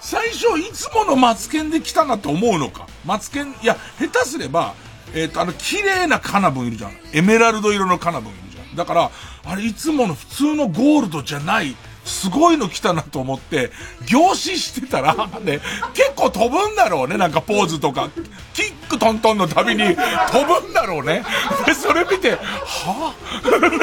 [0.00, 2.86] 最初いつものマツケンで来たなって思うのか。
[3.06, 4.74] マツケン、いや、下手すれば、
[5.14, 6.92] えっ、ー、と、あの、綺麗なカナブンいるじゃん。
[7.12, 8.76] エメラルド色のカナブンいるじゃん。
[8.76, 9.10] だから、
[9.46, 13.70] あれ、いつもの普通のゴールドじゃない、すごいの来たなと思って、
[14.06, 15.60] 凝視してたら、ね、
[15.94, 18.10] 結構飛ぶんだろうね、なんかポーズとか。
[18.52, 19.96] キックトントンのたびに飛
[20.46, 21.24] ぶんだろうね。
[21.66, 23.78] で、それ見て、はぁ、ね、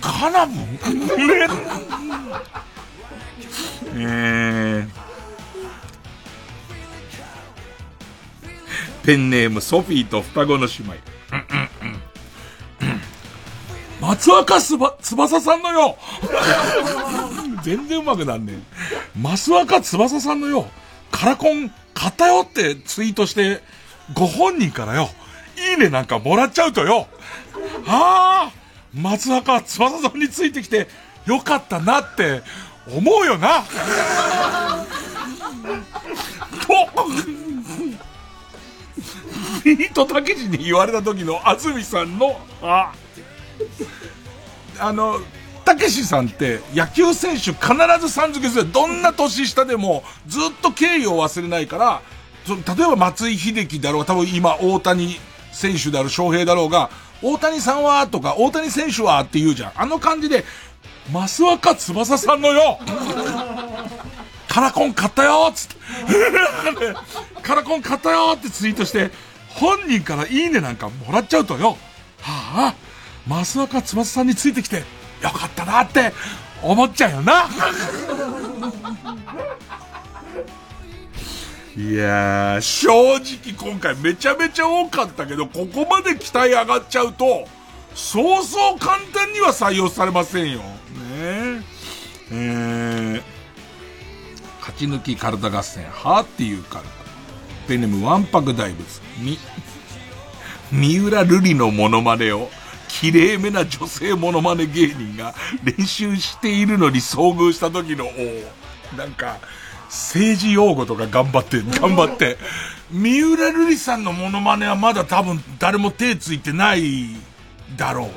[0.00, 0.56] カナブン
[1.26, 1.48] ね？
[3.94, 5.02] えー
[9.04, 10.94] ペンネームソフィーと双子の姉妹。
[14.02, 15.96] 松若すば、翼さんのよ
[17.62, 18.58] 全然うまくなんねえ。
[19.16, 20.66] 松若翼さんのよ、
[21.12, 23.62] カラコン買ったよってツイートして、
[24.12, 25.08] ご本人からよ、
[25.70, 27.06] いいねなんかもらっちゃうとよ、
[27.86, 28.52] ああ
[28.92, 30.88] 松若翼さんについてきて
[31.24, 32.42] よかったなって
[32.92, 33.62] 思うよな。
[36.66, 36.74] と、
[39.64, 42.92] ビートたけしに言われた時の安住さんの、あ、
[44.78, 45.18] あの、
[45.64, 48.72] たけしさんって野球選手必ずさん付けする。
[48.72, 52.02] どんな年下でもずっと敬意を忘れないから、
[52.46, 55.18] 例えば松井秀喜だろう、多分今大谷
[55.52, 56.90] 選手である翔平だろうが、
[57.22, 59.72] 大谷さんはとか、大谷選手はって言うじゃん。
[59.76, 60.44] あの感じで、
[61.12, 62.78] 増若翼さんのよ
[64.48, 65.76] カラコン買ったよつって
[67.42, 69.10] カラコン買ったよってツイートして、
[69.48, 71.76] 本人からいいねなんかもらっちゃうとよ、
[72.20, 72.74] はあ、
[73.28, 74.84] 増若翼さんについてきて、
[75.22, 76.12] よかったなって
[76.62, 77.48] 思っちゃうよな。
[81.74, 87.46] いやー、正直今回めちゃめちゃ多かったけど、ここまで期待上がっちゃうと、
[87.94, 90.58] そうそう簡単には採用されませんよ。
[90.58, 90.64] ね
[91.18, 91.62] え。
[92.30, 93.22] えー、
[94.60, 96.84] 勝ち抜き体合戦、はーっていう体。
[97.68, 99.00] ペンネムわんぱく大仏。
[99.18, 99.38] み、
[100.70, 102.50] 三浦瑠璃のモノマネを、
[103.00, 109.38] 綺麗めな女性モノマネ芸人が練習しているのに遭遇した時の、おなんか、
[109.88, 112.36] 政治用語とか頑張って、頑張って。
[112.90, 117.16] 三浦瑠璃さんのモノマネはまだ多分誰も手ついてない
[117.76, 118.10] だろう。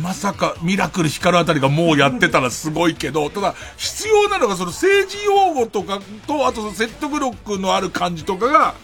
[0.00, 8.74] まさかミラクル光るあたりがもうやってたらすごいけど、ただ必要なのがその政治用語とかと、あと説得力のある感じとかが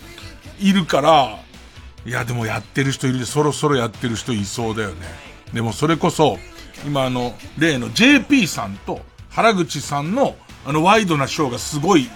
[0.60, 1.39] いるから、
[2.09, 5.06] いやでもやってる人いるで、そろそろやってる人いそうだよね。
[5.52, 6.39] でもそれこそ、
[6.86, 12.09] 今あの、例の JP さんと原口さんのあのワイドなショーがすごい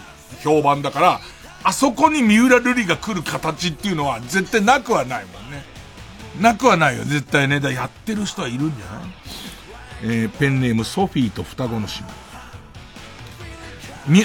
[0.43, 1.21] 評判だから、
[1.63, 5.63] あそこに三浦瑠麗が来る形っていうのは絶対なくはないもんね。
[6.41, 7.61] なくはないよ、絶対ね。
[7.61, 9.03] だやってる人はいるんじゃない？
[10.05, 11.87] えー、ペンネームソフィーと双子の姉
[14.17, 14.25] 妹。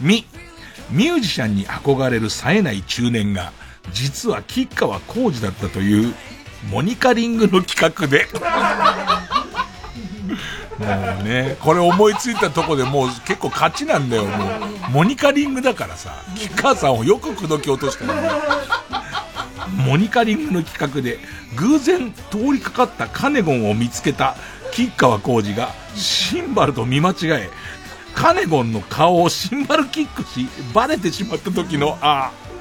[0.00, 0.26] み、
[0.90, 3.52] ミュージシャンに憧れる冴えない中年が、
[3.92, 6.14] 実は吉川浩司だったという、
[6.70, 8.28] モニカリングの企画で。
[10.78, 10.86] も
[11.20, 14.90] うね、これ思いついたとこでもう結構勝ちなんだよ、もう。
[14.90, 18.04] モニカリングだからさ、吉川さんをよく口説き落とした。
[19.68, 21.18] モニカリングの企画で、
[21.56, 24.36] 偶然通りかかったカネゴンを見つけた
[24.72, 27.50] 吉川浩司がシンバルと見間違え、
[28.14, 32.51] カネゴンの顔をシンバルキックし、バレてしまった時の、ああ。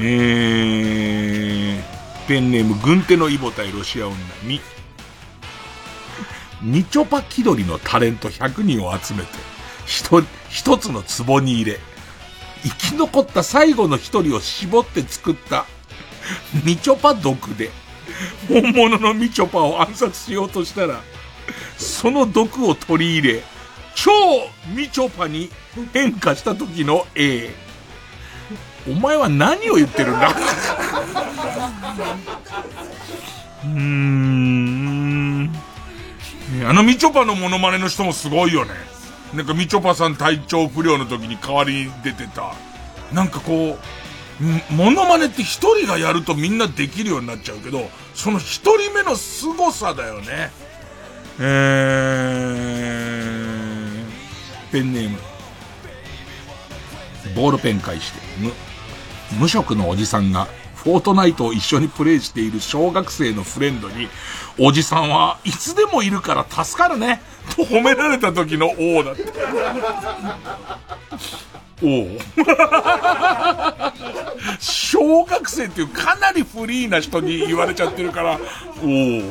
[0.00, 4.60] えー、ペンネーム軍手のイボ対ロシア女に、
[6.62, 9.28] ニチョパ気取りのタレント100人を集めて、
[9.86, 11.78] 一、一つの壺に入れ、
[12.62, 15.64] 生き残った最後の一人を絞って作った
[16.64, 17.70] みちょぱ毒で、
[18.48, 21.00] 本物のみちょぱを暗殺しようとしたら、
[21.78, 23.42] その毒を取り入れ、
[24.00, 24.12] 超
[24.76, 25.50] みちょぱに
[25.92, 27.50] 変化した時の A。
[28.88, 30.28] お前は何を言ってるんだ？
[30.28, 35.52] うーん。
[36.64, 38.70] あのみちょぱのモノマネの人もすごいよね。
[39.34, 42.54] なんかみちょぱさん体調不良の時に代わりに出てた。
[43.12, 43.78] なんかこ
[44.40, 50.52] う、モノマネって一人がやるとみんなできるようになっちゃうけど、その一人目の凄さだよね。
[51.40, 53.37] えー、
[54.70, 55.18] ペンネーム。
[57.34, 58.52] ボールペン返して、無、
[59.40, 64.08] 無職のおじさんが、フォートナイトを一緒にプレイしている小学生のフレンドに、
[64.58, 67.20] おじさんはいつでもいるから助かるね。
[67.56, 69.24] と褒められた時の王だって。
[71.82, 72.18] おう
[74.58, 78.40] 小学生っていうかなりフリーな人に言われちゃってるから、
[78.82, 79.22] おお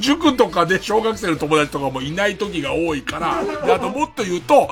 [0.00, 3.40] 塾とかで小学生の友達とかもいない時が多いから、
[3.74, 4.68] あともっと言うと、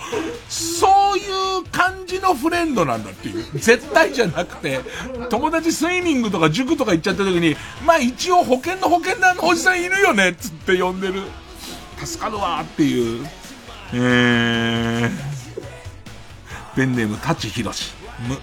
[0.48, 1.22] そうい
[1.60, 3.44] う感じのフレンドなんだっていう。
[3.54, 4.80] 絶対じゃなくて、
[5.30, 11.22] 友達スイミングとか塾とか行っちゃった時に、まあ一応保険の保険のあのおじさんいるよねっつって呼んでる。
[12.04, 13.26] 助かるわっていう。
[13.92, 15.10] えー、
[16.74, 17.92] ペンネーム、舘ひろし。
[18.28, 18.38] む、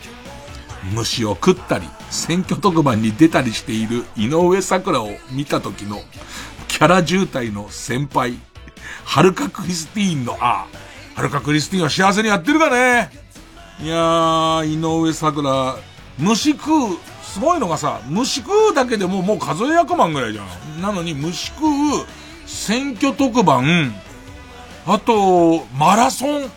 [0.93, 6.01] 虫を食ったり、選挙特番に出たりしている井上桜を見た時の、
[6.67, 8.37] キャラ渋滞の先輩、
[9.05, 10.67] はるかクリスティーンの、あ、
[11.15, 13.11] はるかクリスティーンは幸せにやってるかね
[13.81, 15.75] いやー、井上桜、
[16.17, 20.81] 虫食う、すごいのがさ、虫食うだけでももう数え役満ぐらいじゃん。
[20.81, 22.05] なのに虫食う、
[22.45, 23.93] 選挙特番、
[24.85, 26.51] あと、マラソン。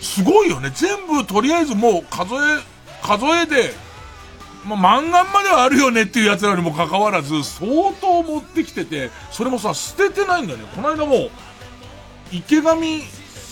[0.00, 0.70] すごいよね。
[0.74, 2.38] 全部とりあえずもう数え、
[3.02, 3.72] 数えで、
[4.64, 10.64] まあ、漫画まではあるよねっていうやつらにもかかわらず、相当持ってきてて、それもさ、捨ててないんだよね。
[10.74, 11.30] この間も、
[12.32, 13.02] 池上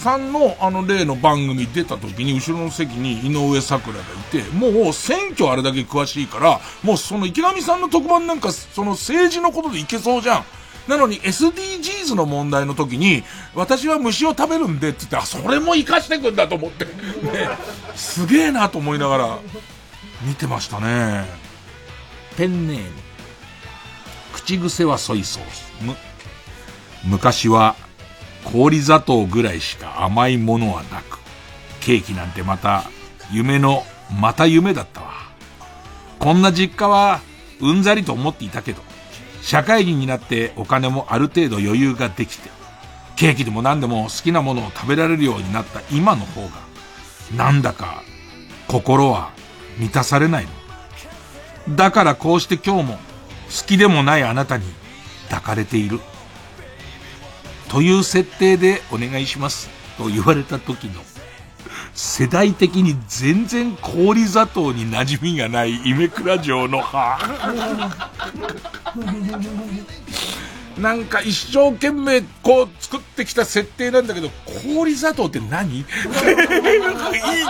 [0.03, 10.45] さんのあの例の番組出た時に、後ろの席に井上桜がいて、もう選挙あれだけ詳しいから、もうその池上さんの特番なんか、その政治のことでいけそうじゃん。
[10.88, 13.22] なのに SDGs の問題の時に、
[13.54, 16.90] 私は虫を食べるんでって言って、あ、それも活かしてくんだと思って、ね、
[17.94, 19.38] すげえなと思いながら
[20.22, 21.24] 見てましたね。
[22.36, 22.84] ペンネーム。
[24.32, 25.72] 口癖はソイソース。
[25.82, 25.94] む、
[27.04, 27.76] 昔は
[28.44, 31.20] 氷砂糖ぐらいしか甘いものはなく、
[31.80, 32.84] ケーキなんてまた
[33.30, 33.84] 夢の、
[34.20, 35.12] また夢だったわ。
[36.18, 37.20] こんな実家は
[37.60, 38.82] うんざりと思っていたけど、
[39.43, 42.48] 社会人になってお金もある程度余裕ができて、
[43.16, 46.51] ケーキでも何でも好きなものを食べられるようになった今の方が、
[47.36, 48.02] なんだか
[48.69, 49.32] 心は
[49.78, 50.47] 満たされない
[51.66, 51.77] の。
[51.77, 54.64] だからこうして今日も好きでもないあなたに
[55.28, 56.01] 抱かれている。
[57.69, 59.70] という設定でお願いします。
[59.98, 61.01] と言われた時の
[61.94, 67.19] 世代的に全然氷砂糖に馴染みがないイメクラ城の歯。
[70.78, 74.31] なんか一生懸命こう作ってきた設定なんだけど、
[74.64, 75.81] 氷砂糖って何？
[75.81, 75.85] いい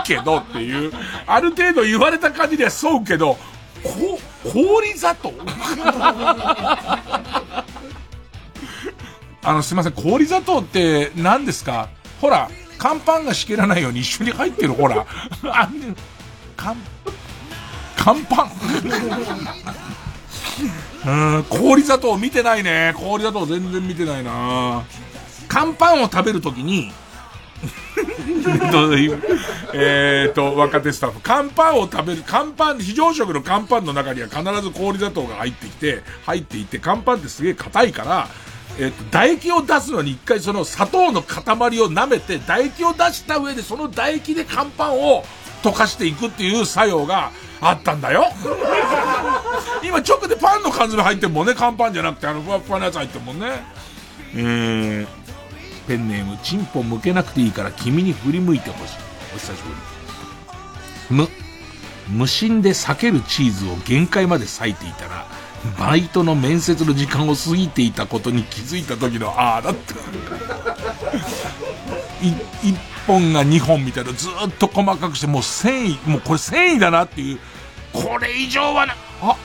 [0.05, 0.93] けどっていう、
[1.27, 3.39] ある程度言われた感じではそうけど、
[3.85, 4.19] こ、
[4.53, 5.33] 氷砂糖？
[9.45, 11.89] あの、すいません、氷砂糖って何ですか？
[12.21, 12.51] ほら、
[12.83, 15.07] 乾パンがしけらないように一緒に入ってる、ほら。
[15.45, 15.95] あんね、
[16.57, 16.77] 乾、
[17.97, 18.51] 乾パン。
[21.07, 22.93] うん、氷砂糖見てないね。
[22.97, 24.83] 氷砂糖全然見てないな
[25.47, 26.91] 乾パンを食べるときに、
[29.75, 31.21] えっと、若手スタッフ。
[31.23, 38.29] 乾パンを食べる、乾パン、非常食の乾パンの中には必ず氷砂糖が入ってきて、入っていて、乾パンってすげえ硬いから、
[38.83, 41.45] えっ、と、唾液を出すのに一回その砂糖の塊
[41.81, 45.23] を舐めて、唾液を出した上でその唾液で乾パンを
[45.63, 47.31] 溶かしていくっていう作用が
[47.61, 48.27] あったんだよ。
[49.85, 51.55] 今直でパンの缶詰入ってるもんね。
[51.57, 53.63] 乾パンじゃなくて、あの、ふわふわのやつ入ってるもんね。
[54.35, 55.07] えー、
[55.87, 58.95] ペンネーム、チンポ向けなくていいから君に振り向いてほしい。
[59.33, 59.63] お久し
[61.09, 61.23] ぶり。
[61.23, 61.29] む、
[62.09, 65.27] 無心で避けるチーズを限界まで裂いていたら、
[65.79, 69.95] バイトの面接の時間を過ぎていたことに気づいた時の、ああ、だって、
[72.23, 72.77] 1
[73.07, 77.39] 本が2本みたいなずっと細かくして、もう繊維、もうこれ繊維だなっていう、
[77.93, 79.37] これ以上はな、あ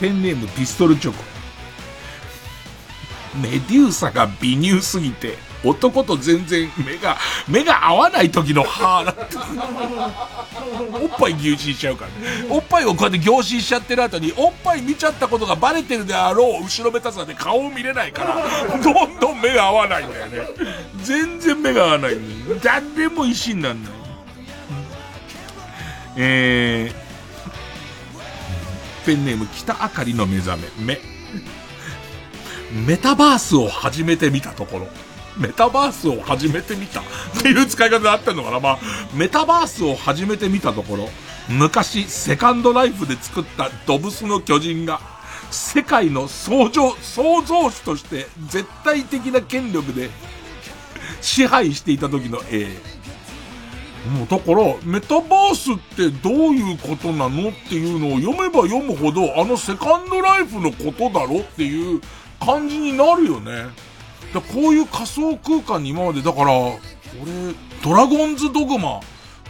[0.00, 1.22] ペンネームピストルチョコ。
[3.40, 7.16] メデューサが微乳すぎて、男と全然目が、
[7.48, 9.36] 目が合わない時の歯だって。
[10.92, 12.46] おっぱい牛耳しちゃうからね。
[12.48, 18.36] おっぱいをこうやって凝視しちゃってる後に、おっぱい見ちゃったことがバレてるであろう後ろめたさで顔を見れないから、
[18.78, 20.38] どんどん目が合わないんだよね。
[21.02, 22.60] 全然目が合わないんだよ。
[22.62, 23.92] 誰も石になんない。
[26.16, 31.00] えー、ペンネーム北あかりの目覚め、目。
[32.86, 34.88] メタバースを始めてみたところ。
[35.38, 37.04] メタバースを始めてみたっ
[37.42, 38.78] ていう使い方であってんのかなまあ、
[39.14, 41.08] メタバースを始めてみたところ、
[41.48, 45.00] 昔、セカンドライフで作ったドブスの巨人が、
[45.50, 50.10] 世界の創造、創造主として絶対的な権力で
[51.22, 52.66] 支配していた時の絵。
[54.10, 57.48] もうだから、メタバースってどういうことなの？
[57.48, 61.40] っていうのを読めば読むほど、あのセカンドライフのことだろ？
[61.40, 62.00] っていう
[62.38, 63.66] 感じになるよね。
[64.34, 66.78] だこういう仮想空間に今まで、だから、俺、
[67.82, 69.00] ドラゴンズドグマ、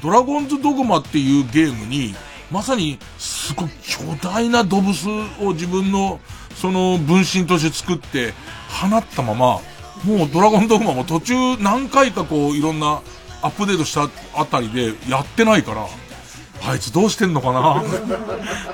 [0.03, 2.15] ドラゴンズドグマっていうゲームに、
[2.51, 4.93] まさに、すごい巨大な動物
[5.41, 6.21] を自分の、
[6.55, 8.33] その分身として作って、
[8.69, 9.61] 放ったまま、
[10.05, 13.03] もうドラゴンドグマも途中何回かこういろんな
[13.43, 14.09] アップデートした
[14.41, 15.87] あたりでやってないから、
[16.67, 17.83] あいつどうしてんのかな？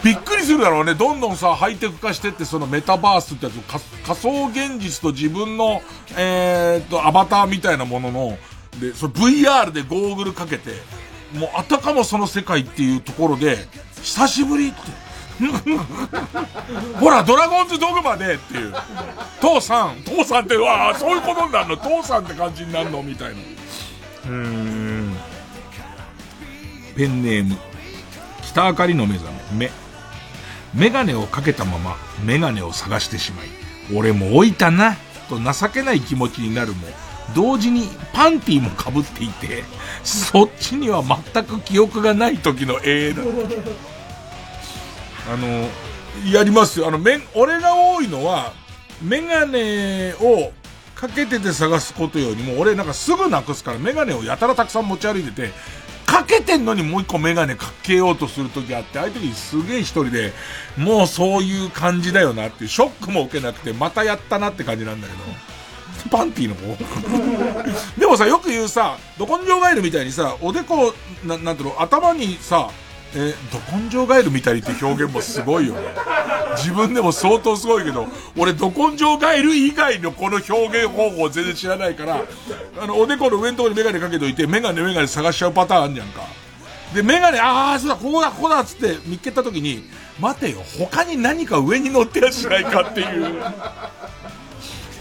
[0.03, 0.95] びっくりするだろうね。
[0.95, 5.83] どんどんさ、ハイテク化してって、そのメタバースってやつ仮仮想現実と自分の、
[6.17, 8.39] えー、っと、アバターみたいなものの、
[8.81, 10.71] で、その VR でゴーグルかけて、
[11.35, 13.69] もうあたかもその世界っていうところで、
[14.03, 14.79] 久しぶりって。
[17.01, 18.75] ほら、ドラゴンズドグマでっていう。
[19.41, 21.77] 父さん、父さんって、わあ、そういうことになるの？
[21.77, 23.03] 父さんって感じになるの？
[23.03, 23.35] みたいな。
[23.35, 25.17] うーん。
[26.97, 27.57] ペンネーム、
[28.55, 29.71] 北明かりの目覚め、目。
[30.75, 33.49] メガネをかけたまま、メガネを探してしまい、
[33.93, 34.97] 俺も置いたな、
[35.29, 36.87] と情けない気持ちになるも、
[37.35, 39.65] 同時にパンティも被っていて、
[40.05, 43.23] そっちには全く記憶がない時の永遠だ。
[45.33, 45.69] あの、
[46.33, 46.87] やりますよ。
[46.87, 48.53] あの、め、俺が多いのは、
[49.03, 50.53] メガネを
[50.95, 55.53] かけてて探すことよりも、俺なんかすぐなくすから、メガネをやたらたくさん持ち歩いてて、
[56.39, 60.33] けてんのにもう一個メガネかけようとするときあって、ああいう時にすげえ一人で、
[60.77, 65.19] もうそういう感じだよなっていう、ショックも受けなくて、またやったなって感じなんだけど。
[66.11, 66.77] パンティの方？
[67.99, 70.95] でもさ、よく言うさ、ど根性ガエルみたいにさ、おでこ、
[71.25, 72.69] ななんていうの、頭にさ、
[73.17, 75.81] え、ど根性ガエルみたいって表現もすごいよね。
[76.57, 82.25] 自分でも相当すごいけど、俺ど根性ガエル以外のこの表現方法全然知らないから、
[82.81, 86.23] あの、おでこの上のとこにメガネかけといて、メガネメガネ探しちゃうパターンあんじゃんか。
[86.93, 89.85] で、メガネ、ああ、そうだ、ここだ、ここだっつって見っけたときに、
[90.21, 93.43] 待てよ、他に何か上に乗ってやしないかっていう。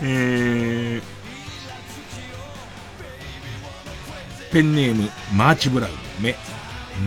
[0.02, 6.36] えー、ペンネーム、マーチブラウン、目。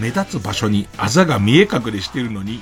[0.00, 2.60] 目立つ場所にあざが見え隠れしてるのに、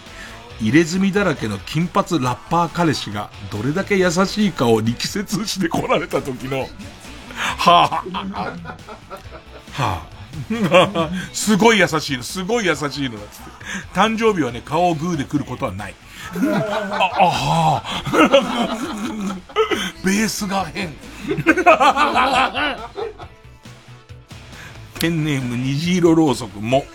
[0.60, 6.68] 入れ墨だらけの金髪ラッパー彼氏がどれだけ優しいかを力説して来られた時の、
[7.36, 8.04] はあ、
[9.72, 10.06] はあ、
[11.32, 13.50] すごい優しいの、すごい優しいのだっつって。
[13.94, 15.94] 誕生日はね、顔をグーで来ることはない。
[16.36, 18.02] あ、ああ、
[20.04, 20.94] ベースが変。
[25.04, 26.86] ペンネーム虹色ろうそくも。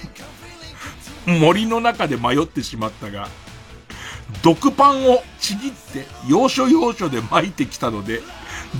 [1.27, 3.27] 森の中で迷ってしまったが、
[4.41, 8.23] 毒パンをちぎって要所要所で巻いてきたので、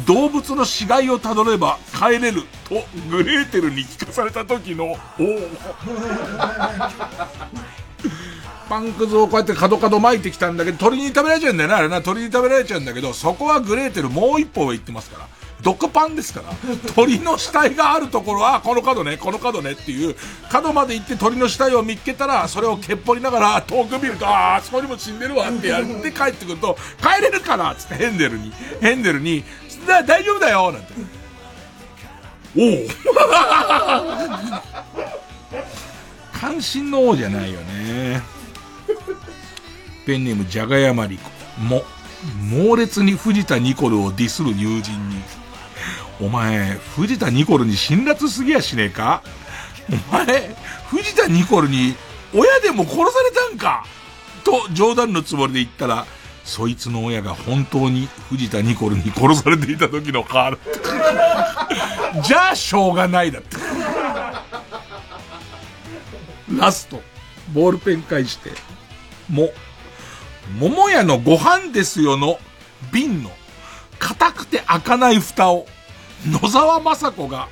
[0.08, 4.98] 動物の死骸をたどれば帰れるとグレーテルに聞かされた時の、お
[8.68, 12.02] パンくずをこうやって角々巻いてきたんだけど、鳥に食べられちゃうんだよな、あれな。
[12.02, 15.39] 鳥に食べられちゃうんだけど、そこはグレーテルもう一歩上行ってますから。
[15.62, 16.54] 毒パンですから。
[16.94, 20.16] 鳥の死体があるところは、この角ね、この角ねっていう、
[20.50, 29.44] 角まで行って鳥の死体を見つけたら、それをけっぽりながら、遠く見ると、ああ、あそこにも死んでるわってやって帰ってくると、帰れるかなつってヘンデルに、ヘンデルに、
[29.86, 30.94] だ大丈夫だよなんて。
[32.58, 32.88] おお
[36.34, 38.22] 関心の王じゃないよね。
[40.06, 41.30] ペンネーム、じゃがやまりこ。
[41.60, 41.84] も、
[42.50, 45.22] 猛烈に藤田ニコルをディスる友人に、
[46.22, 49.24] お前、藤田ニコルに辛辣すぎやしねえか？
[50.12, 50.56] お前、
[50.90, 51.96] 藤田ニコルに
[52.34, 53.86] 親でも殺されたんか？
[54.44, 56.06] と冗談のつもりで言ったら、
[56.44, 60.60] そいつの親が本当に藤田ニコルに殺されていた時のカール。
[62.22, 63.56] じゃあ、しょうがないだって。
[66.58, 67.02] ラスト、
[67.54, 68.52] ボールペン返して、
[69.30, 69.52] も、
[70.60, 72.40] 桃屋のご飯ですよの
[72.92, 73.32] 瓶の
[74.00, 75.68] 硬くて開かない蓋を
[76.28, 77.48] 野沢雅子が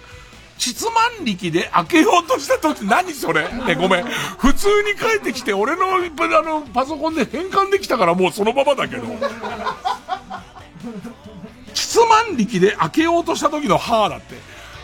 [0.58, 3.44] 膣万力で開けようとした時何それ？
[3.44, 4.06] ねごめん。
[4.38, 6.00] 普通に帰ってきて俺のあ
[6.42, 9.04] のパソコンで変換できたからもうそのままだけど。
[11.74, 14.36] 膣万力で開けようとした時のはーだって。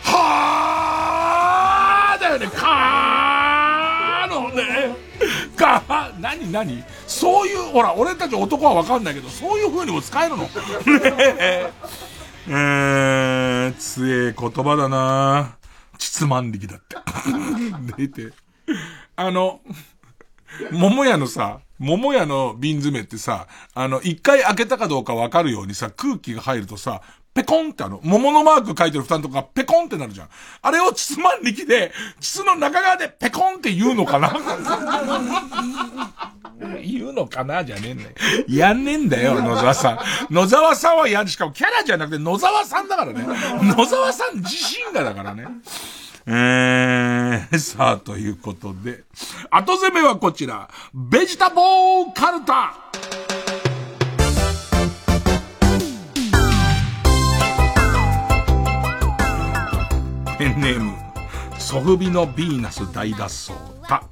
[0.04, 2.46] はーだよね。
[2.46, 4.94] かーのね。
[5.56, 5.82] か、
[6.20, 6.84] 何何？
[7.06, 10.42] そういう、ほら、俺たち男はわかんないけど、そういう風にも使えるの。
[10.44, 10.50] ね。
[12.46, 15.56] えー、強え言葉だな
[15.98, 16.96] 膣万力だって。
[17.96, 18.32] 出て。
[19.16, 19.60] あの、
[20.70, 27.00] 桃屋のさ、桃屋の瓶詰めってさ、あの、一回開けたかどうかわかるようにさ、空気が入るとさ、
[27.34, 30.28] ペコンってあの、桃のマーク書いてる蓋のとこがペコンってなるじゃん。
[30.62, 34.28] あれを筒万力で、筒の中側でペコンって言うのかな？
[37.26, 37.64] かな？
[37.64, 38.10] じゃねえんだよ。
[38.48, 39.98] やんねえんだよ、 野沢さん。
[40.32, 41.28] 野沢さんはやる。
[41.28, 43.24] しかもキャラじゃなくて野沢さんだからね。
[43.76, 44.56] 野沢さん自
[44.88, 45.46] 身がだからね。
[46.26, 49.04] えー、さあ、ということで。
[49.50, 50.68] 後攻めはこちら。
[50.94, 52.74] ベジタボーカルタ
[60.38, 60.92] ペンネーム、
[61.58, 63.52] ソフビのヴィーナス大脱走。
[63.86, 64.02] た、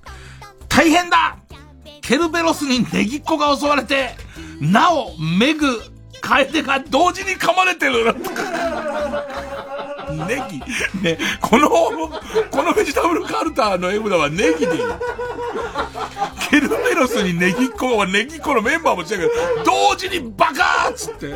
[0.69, 1.37] 大変だ
[2.03, 4.11] ケルベロスにネギっ子が襲われて、
[4.61, 5.81] なお、メグ、
[6.21, 8.15] カエデが同時に噛まれてる。
[10.27, 10.61] ネギ、
[11.01, 11.69] ね、この、
[12.51, 14.81] このベジタブルカルターのエムダはネギでいい。
[16.51, 19.31] ケルベロスにネギっ子はネギっ子のメンバーも違うけど、
[19.65, 21.35] 同時にバカーっつって。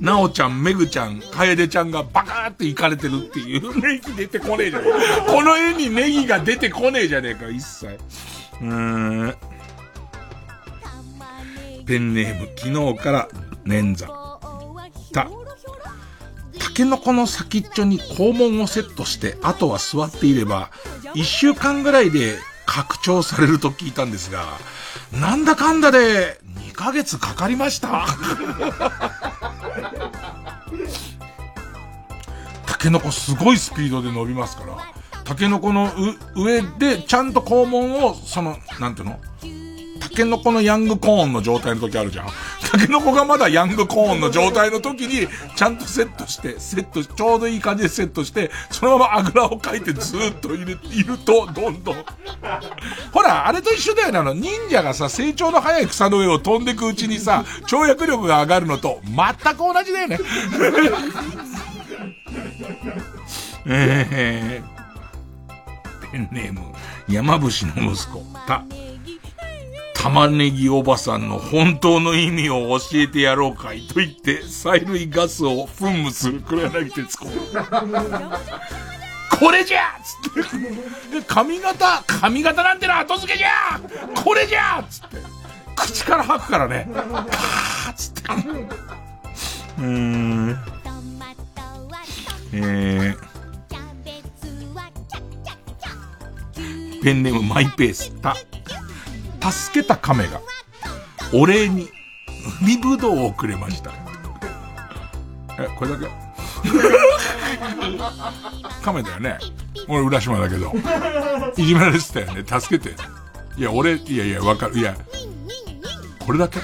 [0.00, 3.80] なおちゃん、めぐちゃん、かえでちゃんがバカーって行かれてるっていう。
[3.80, 5.32] ネギ出てこねえじゃねえか。
[5.32, 7.86] この絵にネギが出てこねえじゃねえか、一切。
[7.86, 9.34] うーん。
[11.86, 13.28] ペンネーム、昨日から
[13.64, 14.06] 捻挫。
[15.12, 15.28] た。
[16.58, 20.70] タケノコの先っちょに肛門をセットして、あとは座っていれば、
[21.14, 22.36] 一週間ぐらいで
[22.66, 24.58] 拡張されると聞いたんですが、
[25.12, 28.06] なんだかんだで2ヶ月かかりました。
[32.66, 34.76] タケノコすごいスピードで伸びますから、
[35.24, 35.92] タケノコの
[36.34, 39.18] 上でちゃんと肛門を、その、なんていうの？
[40.04, 42.26] タケノコのヤングコーンの状態の時あるじゃん。
[42.70, 45.26] タケノコがまだヤングコーンの状態の時に、
[45.56, 52.04] ちゃんとセットして、セット、ちょうどいい感じでセットして、そのままあぐらをかいてずっといる、いると、どんどん。
[53.12, 54.18] ほら、あれと一緒だよね。
[54.18, 60.18] あの、忍者がさ、成長の早い草の上を飛んでくうちにさ、跳躍力が上がるのと、全く同じだよね。
[63.66, 66.60] えー、ペンネーム、
[67.08, 67.50] 山伏
[67.80, 68.64] の息子、た、
[70.04, 77.24] 玉ねぎおばさんの本当の意味を教えてやろうかいと言って、催涙ガスを噴霧する黒柳徹子。
[77.24, 77.30] こ
[79.50, 81.22] れじゃつって。
[81.26, 83.80] 髪型、髪型なんてのは後付けじゃ
[84.22, 85.16] これじゃつって。
[85.74, 86.86] 口から吐くからね。
[86.92, 88.20] カーつって。
[89.78, 90.58] うーん。
[92.52, 93.16] えー。
[97.02, 98.10] ペンネームマイペース。
[98.20, 98.36] た。
[99.52, 100.40] 助けた亀が、
[101.32, 101.88] お礼に、
[102.62, 103.90] 海ぶどうをくれました。
[105.58, 106.08] え、これだけ？
[108.82, 109.38] 亀だよね。
[109.88, 110.72] 俺、浦島だけど。
[111.56, 112.44] いじめられてたよね。
[112.60, 112.94] 助けて。
[113.56, 114.78] いや、俺、いやいや、わかる。
[114.78, 114.96] いや、
[116.20, 116.58] これだけ？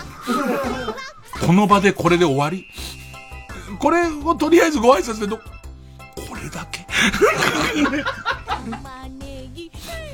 [1.46, 2.66] この場でこれで終わり？
[3.78, 5.44] これをとりあえずご挨拶でど、こ
[6.34, 6.80] れだけ？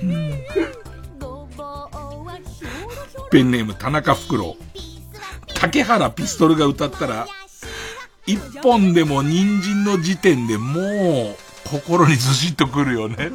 [0.03, 0.33] うん
[3.31, 4.63] ペンネーム田中フクロウ。
[5.55, 7.27] 竹原ピストルが歌ったら、
[8.27, 11.37] 一本でも人参の時点でもう、
[11.67, 13.31] 心にずしっとくるよね。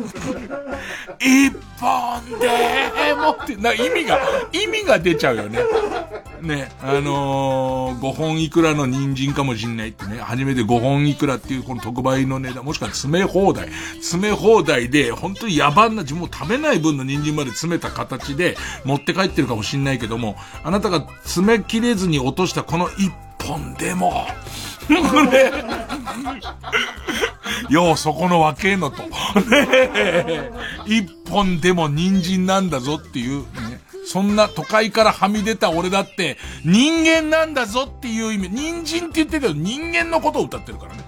[1.20, 4.20] 一本でもって、な、意味が、
[4.52, 5.60] 意味が出ちゃうよね。
[6.41, 13.70] ね、あのー、5本いくらの人参かもしんないってね、初めて5本いくらっていうこの特売の値段、もしくは詰め放題。
[13.99, 23.12] 詰め放題で、本当に野蛮な、自分も食べない分の人参まで詰めた形で持って帰ってるかもしんないけども、あなたが詰め切れずに落としたこの一
[23.45, 24.26] 本でも、
[24.92, 25.52] ね
[27.70, 29.04] よう、そこの若えのと。
[29.04, 30.52] ね
[30.86, 33.82] 一本でも人参なんだぞっていう、ね。
[34.06, 41.04] そんな都会からはみ出た俺だって、人間なんだぞっていう意味、人参って言ってるけど、人間のことを歌ってるからね。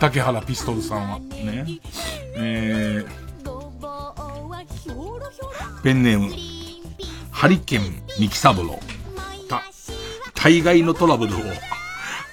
[0.00, 1.18] 竹原ピストルさんは。
[1.18, 1.66] ね。
[2.34, 3.26] えー、
[5.82, 6.34] ペンネーム、
[7.30, 8.80] ハリケンミキサブロ
[9.48, 9.62] た、
[10.34, 11.38] 大概のトラブルを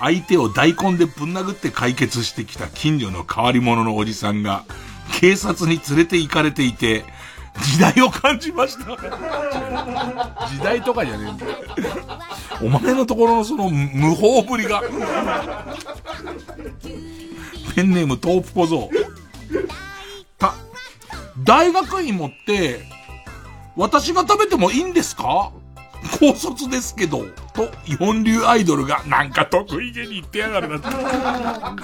[0.03, 4.65] 相手を大根でぶん殴って解決してきた近所の変わり者のおじさんが、
[5.21, 7.05] 警察に連れて行かれていて、
[7.61, 8.97] 時代を感じました。
[10.49, 11.53] 時代とかじゃねえんだよ。
[12.61, 14.81] お前のところのその無法ぶりが。
[17.73, 18.89] ペンネームトープ小僧。
[20.37, 20.53] た、
[21.45, 22.81] 大学院持って、
[23.77, 25.53] 私が食べてもいいんですか？
[26.19, 31.75] 高卒ですけど、と、四流アイドルが、なんか得意げに言ってやがるな。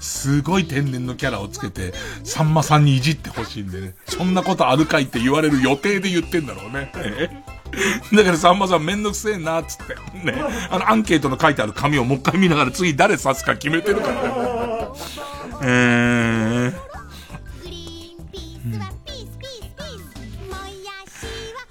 [0.00, 1.92] すごい天然のキャラをつけて、
[2.24, 3.94] さんまさんにいじってほしいんでね。
[4.06, 6.92] そんなことあるかいって言われる予定で言ってんだろうね。
[8.12, 9.94] だからさんまさんめんどくせえな、つって。
[10.24, 10.34] ね。
[10.70, 14.20] あの、アンケートの書いてある紙をもう一回見ながら次誰刺すか決めてるからね。
[15.62, 16.85] えー。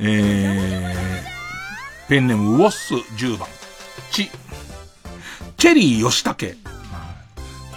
[0.07, 3.47] えー、ペンネームウォッス10番。
[4.11, 4.29] チ。
[5.57, 6.57] チェリー吉武。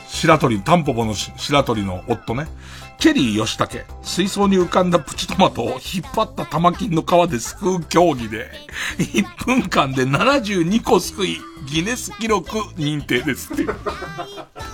[0.09, 2.47] 白鳥、タンポポの白鳥の夫ね。
[2.99, 8.51] チェリー吉武、水槽に浮かんだプチトマトを引っ張った玉金の皮ですくう競技で、
[8.99, 11.39] 1分間で72個すくい、
[11.71, 13.75] ギネス記録認定ですっていう。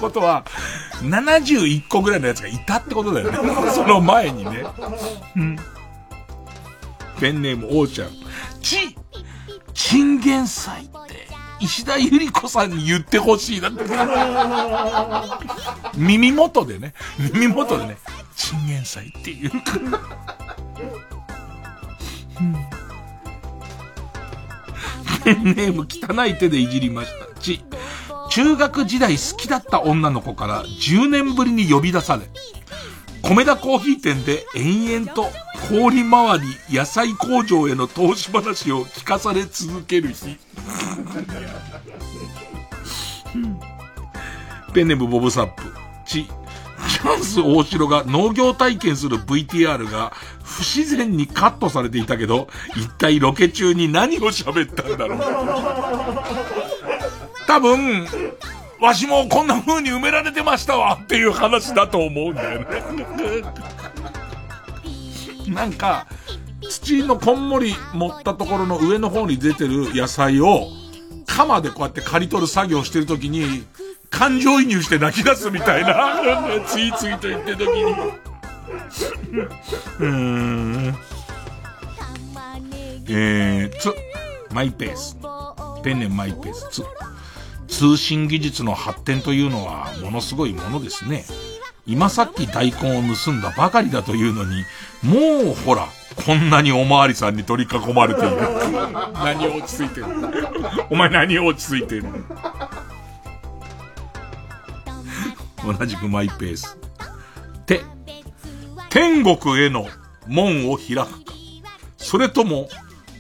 [0.01, 0.44] ことは、
[1.02, 3.39] 71個ぐらいのやつがいたってことだよね。
[3.72, 4.64] その前にね。
[5.36, 5.59] うん。
[7.20, 8.10] ペンネーム、おーちゃん。
[8.60, 8.96] ち、
[9.72, 11.28] チンゲン菜って、
[11.60, 13.84] 石田ゆり子さんに言ってほしいなって。
[15.96, 16.94] 耳元でね、
[17.32, 17.98] 耳元でね、
[18.36, 19.56] チンゲン菜っていうか
[19.90, 20.00] ら
[25.24, 27.40] ペンネーム汚い手でいじりました。
[27.40, 27.64] ち、
[28.30, 32.28] 中学時代好きだった女の子から10年ぶりに呼び出され、
[33.28, 35.30] 米田コーヒー店で延々と
[35.70, 40.38] 氷回り野菜工場への投資話を聞かされ続ける日。
[44.74, 45.62] ペンネムボブサップ。
[46.06, 55.20] チ、チャンス大城が農業体験する VTR が不自然にカットされていたけど、一体ロケ中に何を喋ったんだろう。
[57.46, 58.06] 多分、
[58.85, 62.66] わしもこんな風に埋められてましたわっていう話だと思うんだよね。
[65.48, 66.06] なんか、
[66.69, 70.69] 土のこんもり持ったところの上の方に出てる野菜を、
[71.27, 73.65] 鎌でこうやって刈り取る作業してるときに、
[74.11, 76.20] 感情移入して泣き出すみたいな、
[76.69, 77.82] 次々と言ってるときに。
[80.01, 80.97] うーん。
[83.09, 83.94] えー、つ、
[84.52, 85.16] マイペース。
[85.82, 86.82] ペンネンマイペース、つ。
[87.74, 91.24] 通信技術の発展というのはものすごいものですね。
[91.86, 94.64] 今さっき大根を盗んだばかりだというのに、
[95.02, 95.88] もうほら、
[96.24, 98.36] こんなにおまわりさんに取り囲まれている。
[99.12, 100.06] 何落ち着いてる
[100.88, 102.05] お前何落ち着いてる
[105.64, 106.78] 同じくマイペース。
[107.66, 107.82] て、
[108.88, 109.88] 天国への
[110.28, 111.34] 門を開くか。
[111.96, 112.68] それとも、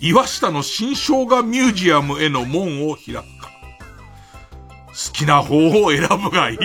[0.00, 3.33] 岩下の新生姜ミュージアムへの門を開くか。
[4.94, 6.56] 好きな方法を選ぶがいい？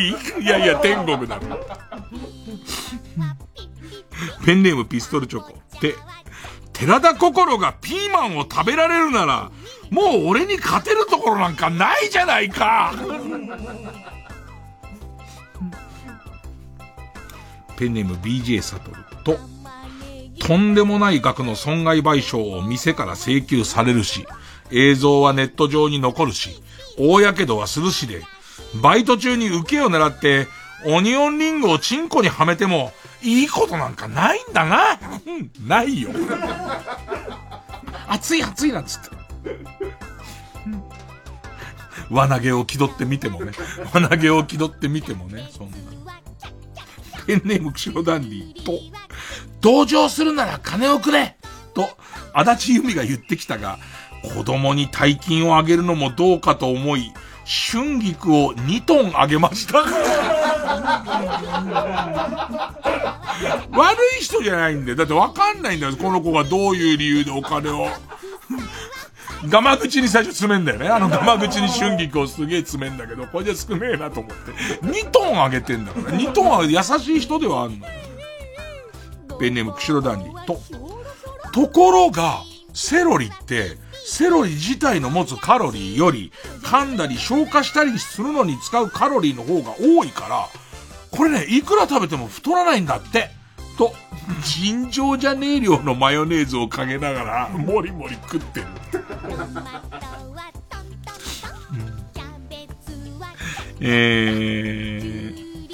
[0.44, 1.40] いやいや、天国だ。
[4.46, 5.58] ペンネームピストルチョコ。
[5.82, 5.96] で、
[6.74, 9.52] 寺田心がピーマンを食べられるなら、
[9.90, 12.94] もう俺に勝てるところなんかないじゃないか
[17.78, 19.40] ペンネーム BJ サトルと、
[20.40, 24.28] とんでもない額の損害賠償を店から請求されるし、
[24.72, 26.62] 映像はネット上に残るし、
[27.00, 28.24] 大やけどはするしで、
[28.82, 30.48] バイト中に受けを狙って、
[30.86, 35.00] オニオンリングをチンコにはめても、いいことなんかないんだな。
[35.66, 36.12] ないよ。
[38.08, 39.10] 熱い熱いなんつって。
[42.10, 43.52] 輪投げを気取ってみてもね。
[43.94, 45.78] 輪投げを気取ってみてもね、そんな。
[47.28, 48.80] ペンネームクシロダンディと、
[49.62, 51.38] 同情するなら金をくれ
[51.74, 51.88] と、
[52.34, 53.78] 足立由美が言ってきたが、
[54.24, 57.14] 子供に大金をあげるのもどうかと思い、
[57.72, 59.80] 春菊を2トンあげました。
[63.72, 64.98] 悪い人じゃないんだよ。
[64.98, 65.96] だってわかんないんだよ。
[65.96, 67.88] この子がどういう理由でお金を。
[69.48, 70.90] ガマ口に最初詰めんだよね。
[70.90, 74.52] あのガマ口に春菊をすげえ詰めんだけど、これじゃ少ねえなと思って。
[74.86, 76.18] 2トンあげてんだから。
[76.18, 77.88] 2トンは優しい人ではあんの。
[79.40, 80.60] ペンネームクシロダンディと。
[81.54, 82.40] ところが、
[82.74, 83.78] セロリって、
[84.10, 86.34] セロリ自体の持つカロリーより、
[86.64, 90.50] 噛んだり消化したりするのに使うカロリーの方が多いから、
[91.12, 93.30] これね、いくら食べても太らないんだって。
[93.78, 93.94] と、
[94.44, 98.66] 尋常じゃねえ量のマヨネーズをかけながら、もりもり食ってる。
[103.80, 105.72] えー、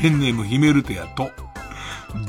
[0.00, 1.30] ペンネームヒメルテアと、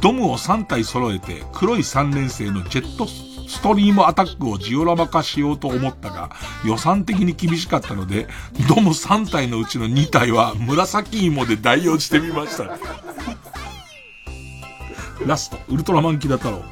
[0.02, 3.08] ドムを3体揃えて黒い3連星のジェット
[3.50, 6.30] ストリームアタックをジオラマ化しようと思ったが、
[6.64, 8.28] 予算的に厳しかったので、
[8.68, 12.78] ドム3体のうちの2体は紫芋で代用してみました。
[15.26, 16.64] ラスト、ウルトラマンキダ太郎。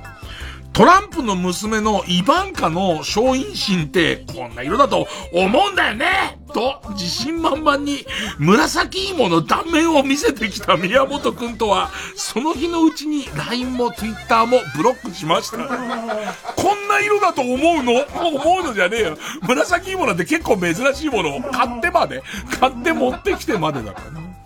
[0.78, 8.06] トランプの娘のイバンカの小陰心ってこんな色だと思うんだよねと自信満々に
[8.38, 15.58] 紫芋の断面を見せてきた宮本くんとはその日のうちに LINE も Twitter もブロックしました。
[16.56, 17.94] こんな色だと思うの？
[17.94, 19.18] 思うのじゃねえよ。
[19.48, 22.22] 紫芋なんて結構珍しいものを買ってまで、
[22.60, 24.44] 買って持ってきてまでだからね。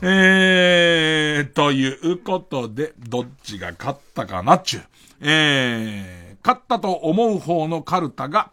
[0.00, 4.82] えー、ということで、どっちが勝ったかなっちゅう。
[5.22, 8.50] えー、勝ったと思う方のカルタが、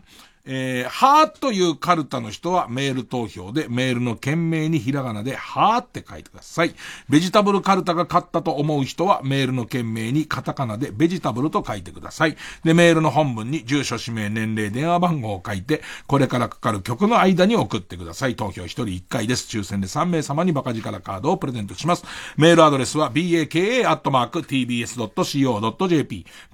[0.51, 6.73] えー、はーというカルタの人はメール投票でメールの件名にひらがなではーって書いてください。
[7.07, 12.35] ベジタブルカルタが勝ったと思う人はメールの件名にカタカナでベジタブルと書いてください。
[12.63, 18.35] で、メールの本文に住所、氏名、年齢、電話番号を書いて、これからかかる曲の間に送ってください。
[18.35, 19.55] 投票1人1回です。
[19.55, 22.03] 抽選で3名様にバカ力カードをプレゼントします。
[22.37, 23.85] メールアドレスは baka.tbs.co.jp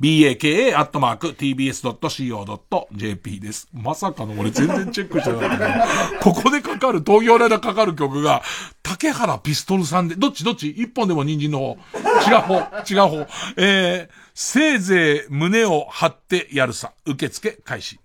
[0.01, 0.59] baka.tbs.co.jp
[3.39, 3.69] です。
[3.85, 8.41] まさかの俺全然チェックしてなかったけど、ここでかかる、東京でかかる曲が、
[8.81, 10.69] 竹原ピストルさんで、どっちどっち？
[10.71, 11.77] 一本でも人参の方。
[12.27, 13.27] 違う方、違う方。
[13.57, 16.93] えー、せいぜい胸を張ってやるさ。
[17.05, 17.99] 受付開始。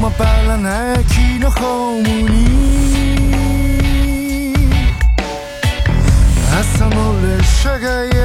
[0.00, 2.40] まばらな駅のホームに。
[6.58, 8.19] 朝の列車が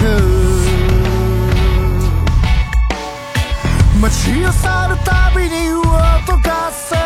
[0.00, 0.02] く。
[4.00, 5.86] 街を去るたびに音
[6.38, 6.98] がする。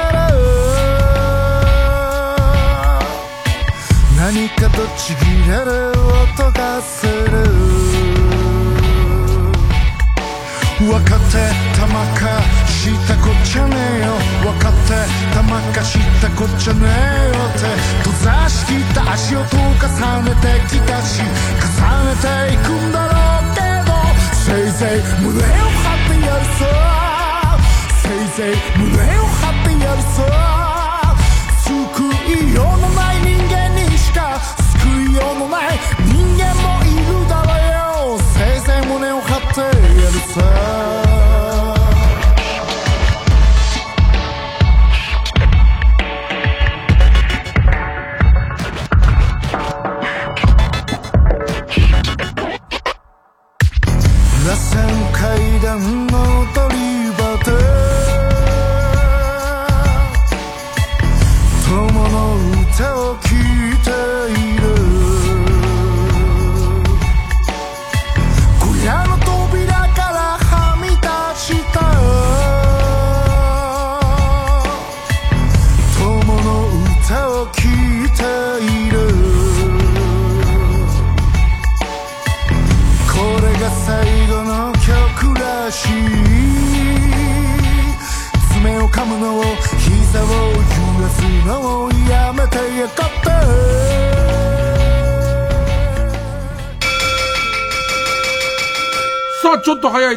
[4.16, 7.12] 何かとちぎれる音がする。
[10.78, 11.34] 分かって
[11.76, 12.20] たまか
[12.84, 14.12] したこっちゃねえよ。
[14.52, 14.92] 分かって
[15.32, 17.64] たまかしたこっちゃねえよって。
[18.04, 19.88] 閉ざしきった足音を重
[20.28, 21.24] ねてきたし重
[22.04, 23.96] ねていくんだろうけど
[24.34, 26.62] せいぜい胸を張ってやるさ。
[28.02, 30.18] せいぜい胸を張ってやるさ。
[31.64, 31.72] 救
[32.28, 34.38] いようのない人間にしか
[34.82, 37.48] 救いようのない人間もいるだろ
[38.12, 38.20] うよ。
[38.34, 39.72] せいぜい胸を張ってやる
[40.34, 41.73] さ。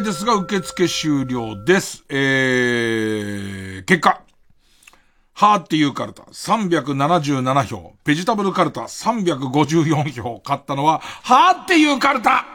[0.08, 2.02] ですが、受付終了です。
[2.08, 4.22] えー、結果。
[5.34, 7.92] はーっていうカルタ、377票。
[8.04, 10.40] ベジタブルカルタ、354票。
[10.42, 12.46] 勝ったのは、はーっていうカルタ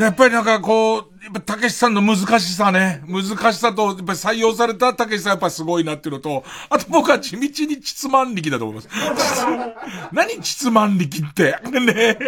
[0.00, 3.02] やっぱりなんかこう、っぱたけしさんの難しさね。
[3.08, 8.88] 難しさと、やっぱり採用されたたけしさんやっぱすごいなっていうのと、あと僕は地道に膣万力だと思います。
[10.12, 11.56] 何膣万力って？
[11.64, 12.18] ね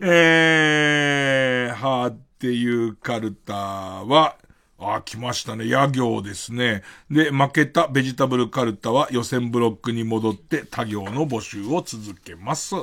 [0.00, 4.36] えー、はーっていうカルタは、
[4.80, 5.64] あ、来ましたね。
[5.68, 6.82] 野行ですね。
[7.10, 12.76] で、負けたベジタブルカルタは予選ブロックに戻って他行の募集を続けます。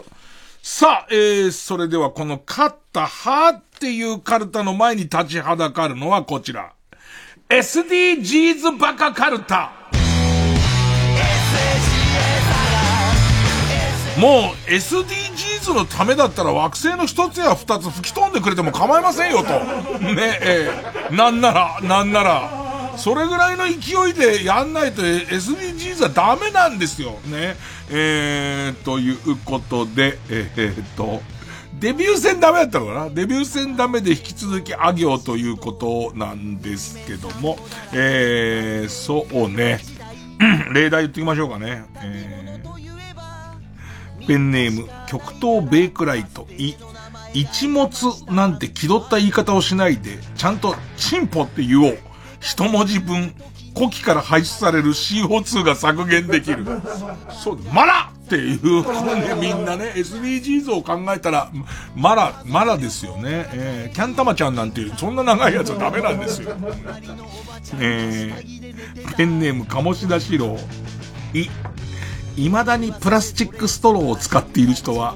[0.62, 6.74] さあ、えー、それではこの勝ったはっっていうカルタの前に立ちはだかるのはこちら。
[7.50, 9.74] SDGs バカカルタ。
[14.18, 19.50] もう SDGs のためだったら惑星の一つや二つ吹き飛んでくれても構いませんよと。
[20.00, 22.66] ねえ、えー、なんなら、なんなら。
[22.98, 27.20] それぐらいの勢いでやんないと SDGs はダメなんですよ。
[27.26, 27.58] ね。
[27.92, 31.35] えー、ということで、えー、っと。
[31.80, 33.10] デビュー戦ダメだったのかな？
[33.10, 37.58] デビュー戦ダメで引き続きあ行ということなんですけども、
[37.94, 39.80] えー、そうね。
[40.74, 41.84] 例題言ってきましょうかね。
[42.02, 46.76] えー、ペンネーム、極東ベイクライト、い、
[47.34, 47.88] 一物
[48.32, 51.98] なんて気取った言い方をしないで、ちゃんとチンポって言おう。
[52.40, 53.34] 一文字分、
[53.76, 56.66] 呼気から排出される CO2 が削減できる。
[57.30, 61.52] そう、マラっていう、ね、みんなね、SDGs を考えたら、
[61.96, 63.48] マラ、マラですよね。
[63.54, 66.56] えー、キャンタマちゃんなんていう、そんな長いやつはダメなんですよ。
[67.80, 70.58] えー、ペンネーム鴨志田四郎。
[71.34, 71.50] い、
[72.38, 75.16] 未だにプラスチックストローを使っている人は、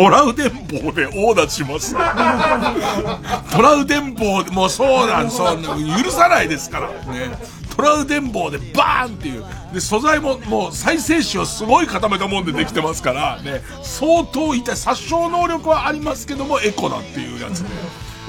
[0.00, 1.92] トラウデンボでオーダーします。
[1.92, 5.58] トラウデンボもうそうなん、そう
[6.02, 6.88] 許さないですから。
[7.12, 7.30] ね。
[7.76, 9.44] トラウデンボーでバーンっていう。
[9.74, 13.60] で、素材ももう再生紙をすごい固めたもんでできてますから、ね。
[13.82, 14.74] 相当痛い。
[14.74, 17.68] 殺傷能力はありますけども、エコだっていうやつで。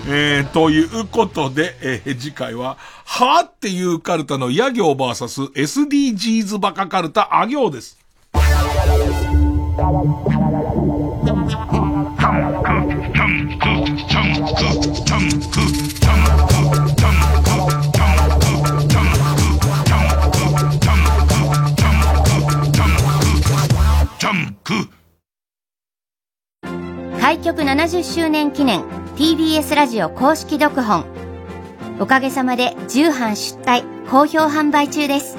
[0.10, 2.76] えー、ということで、えー、次回は、
[3.06, 7.98] はっていうカルタのヤ行 VS SDGs バカカルタあ行です。
[27.32, 28.82] 開局70周年記念
[29.16, 31.06] TBS ラジオ公式読本。
[31.98, 35.38] おかげさまで重版出題好評販売中です。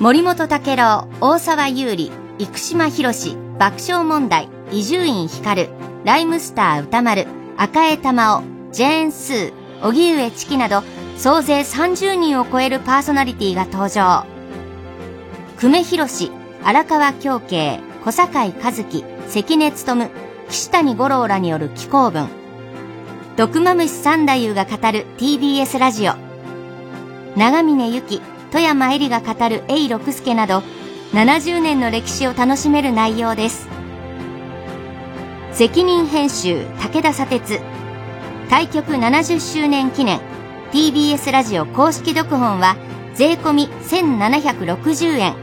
[0.00, 2.10] 森本武郎大沢優里
[2.40, 5.68] 生島博爆笑問題伊集院光
[6.02, 9.52] ライムスター歌丸赤江玉緒ジェーン・スー
[9.84, 10.82] 荻上チキなど
[11.16, 14.26] 総勢30人を超えるパーソナリティが登場。
[15.60, 16.32] 久米宏
[16.64, 20.10] 荒川京慶小坂井和樹関根勤
[20.50, 22.28] 岸谷五郎らによる紀行文。
[23.36, 26.14] 毒まむし三太夫が語る TBS ラジオ。
[27.36, 28.20] 長峰由紀
[28.50, 30.64] 富山恵里が語る永六輔など
[31.12, 33.68] 70年の歴史を楽しめる内容です。
[35.52, 37.60] 責任編集武田砂鉄。
[38.50, 40.20] 開局70周年記念
[40.72, 42.74] TBS ラジオ公式読本は
[43.14, 45.34] 税込1760円。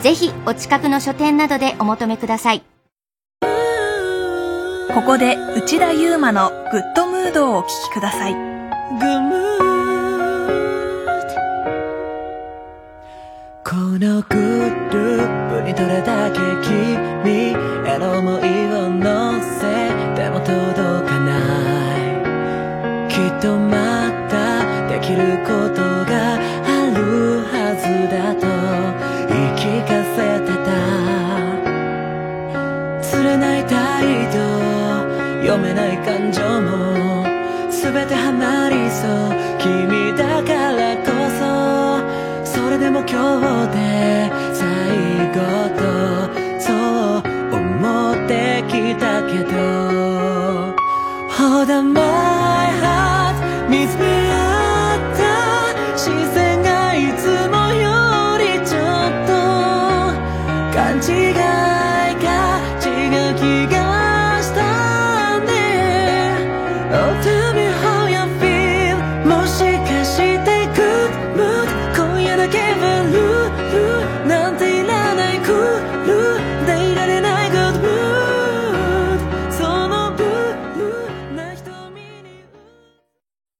[0.00, 2.62] ぜひお近くの書店などでお求めください。
[4.96, 8.32] ここで内田悠馬のグッドムードをお聴きください。
[8.32, 9.36] グム
[13.62, 14.36] このグ
[14.90, 17.52] ループにどれだけ君
[17.86, 19.60] への思いを乗せ
[20.14, 21.36] ても届かな
[23.04, 23.10] い。
[23.10, 26.05] きっとまたできること
[38.08, 39.36] てハマりそう。
[39.58, 41.10] 君だからこ
[42.44, 44.64] そそれでも今日で最
[45.34, 45.38] 後
[45.76, 45.82] と
[46.60, 47.24] そう
[47.54, 50.74] 思ってきたけど。
[51.28, 52.35] ほだま on my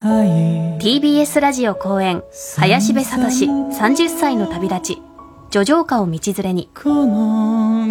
[0.06, 2.22] TBS ラジオ公演
[2.58, 5.02] 林部聡30歳の旅立ち
[5.50, 6.70] 叙情歌を道連れに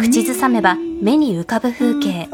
[0.00, 2.26] 口ずさめば目に浮かぶ風景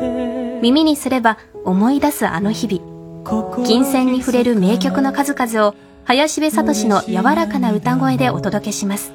[0.62, 9.12] 耳にすれば思い出すあの日々金銭に触れる名曲の数々を林部聡の柔らかな歌声でお届けします。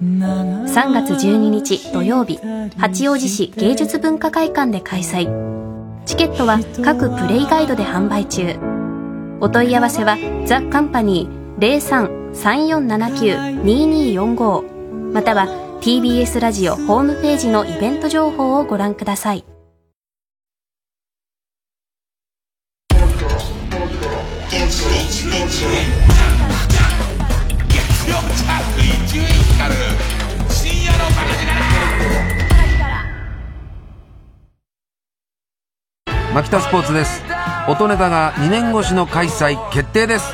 [0.00, 2.38] 3月12日土曜日
[2.76, 5.26] 八王子市芸術文化会館で開催。
[6.06, 8.67] チケットは各プレイガイドで販売中
[9.40, 10.16] お問い合わせは
[10.46, 11.58] ザ・カンパニー
[13.62, 15.46] 03-3479-2245または
[15.80, 19.44] TBS ラジオホームページのイベント情報をご覧ください。
[36.38, 37.24] 牧田スポーツです。
[37.68, 40.32] 音ネタが2年越しの開催決定です。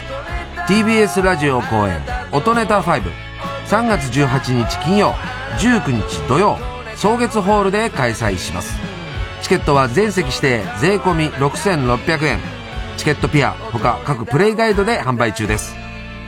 [0.69, 1.99] TBS ラジオ公演
[2.31, 5.15] 音ネタ53月18日金曜
[5.57, 6.59] 19日土曜
[6.97, 8.79] 草月ホールで開催します。
[9.41, 12.39] チケットは全席指定税込6600円。
[12.99, 15.75] チケットピア他各プレイガイドで販売中です。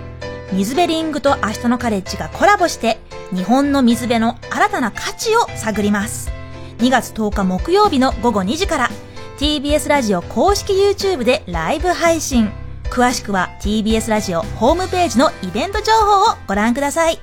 [0.51, 2.97] 水辺リングと明日のカレッジがコラボして、
[3.31, 6.31] 日本の水辺の新たな価値を探ります。
[6.79, 8.89] 2月10日木曜日の午後2時から、
[9.37, 12.51] TBS ラジオ公式 YouTube でライブ配信。
[12.85, 17.19] 詳しくは TBS ラジオホームページのイベント情報をご覧ください。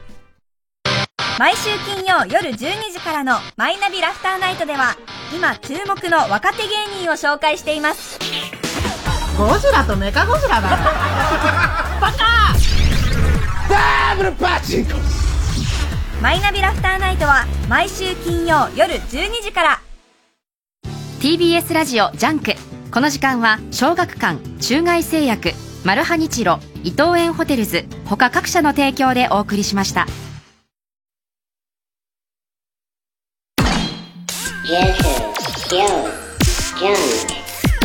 [1.38, 4.96] 毎週金曜夜12時からのマイナビ Laughter Night では
[5.32, 8.18] 今注目の若手芸人を紹介しています
[9.38, 10.68] ゴジラとメカゴジラだ
[12.00, 12.54] バカ！
[13.68, 14.92] ダブルパチンコ。
[16.20, 19.80] マイナビ Laughter Night は毎週金曜夜12時から。
[21.20, 22.54] TBS ラジオ JUNK。
[22.90, 25.52] この時間は小学館中外製薬
[25.84, 30.06] マルハニチロ伊藤園ホテルズ他各社の提供でお送りしました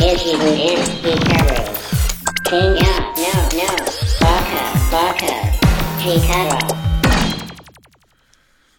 [0.00, 0.10] No,
[2.70, 3.66] no,
[4.20, 5.34] Baka, Baka.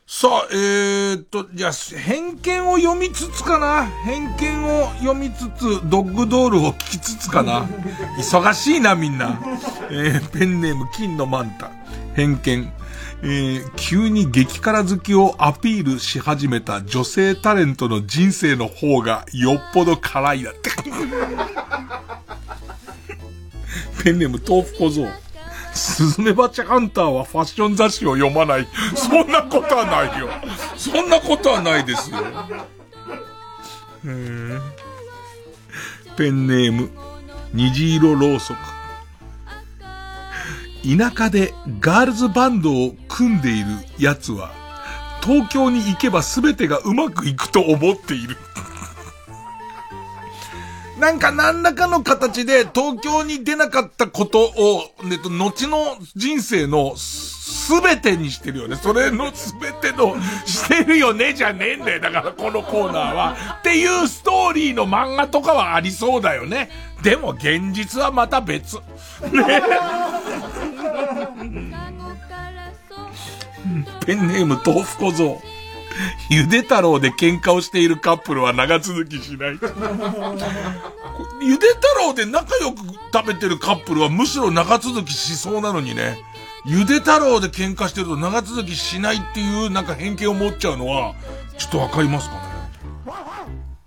[0.07, 7.67] さあ、えー、っと、じゃあ、偏見を読みつつかな偏見を読みつつ、ドッグドールを聞きつつかな
[8.17, 9.39] 忙しいな、みんな。
[9.89, 11.69] えー、ペンネーム、金のマンタ。
[12.15, 12.71] 偏見。
[13.21, 20.69] えー、急に激辛好きをアピールし始めた女性タレントの人生の方がよっぽど辛いだって。
[24.03, 25.07] ペンネーム、豆腐小僧。
[25.73, 28.67] スズメバチハンターはファッション雑誌を読まない。
[28.95, 30.29] そんなことはないよ。
[30.77, 32.17] そんなことはないですよ。
[36.15, 36.89] ペンネーム、
[37.53, 38.74] 虹色ろうそく。
[40.85, 43.65] 田舎でガールズバンドを組んでいる
[43.97, 44.51] 奴は、
[45.23, 48.37] 東京に行けば全てがうまくいくと思っている。
[50.99, 58.75] なんか何らかの形で東京に出なかったことを、えっと、後の人生のすべてにしてるよね。
[58.75, 61.99] それのすべてのしてるよねじゃねえんだよ。
[61.99, 63.35] だからこのコーナーは。
[63.59, 66.69] っていうストーリーの漫画とかはありそうだよね。
[67.01, 68.75] でも現実はまた別。
[69.31, 69.63] ね。
[74.05, 75.41] ペンネーム豆腐小僧。
[76.29, 79.59] ゆで太郎で喧嘩をしているカップルは長続きしない。
[81.41, 82.79] ゆで太郎で仲良く
[83.13, 86.17] 食べてるカップルはむしろ長続きしそうなのにね。
[86.65, 91.13] ゆで太郎で喧嘩してると長続きしないっていうなんか偏見を持っちゃうのは、
[91.57, 92.41] ちょっとわかりますかね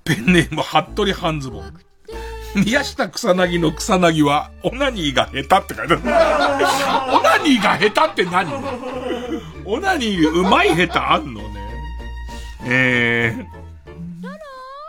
[0.04, 1.74] ペンネーム、服部半ズボン。
[2.54, 6.00] 宮下草薙の草薙は、オナニーが下手って書いてある。
[6.00, 8.48] オナニーが下手って何？
[9.70, 11.60] オナニーうまい下手あんのね。
[12.64, 13.44] えー、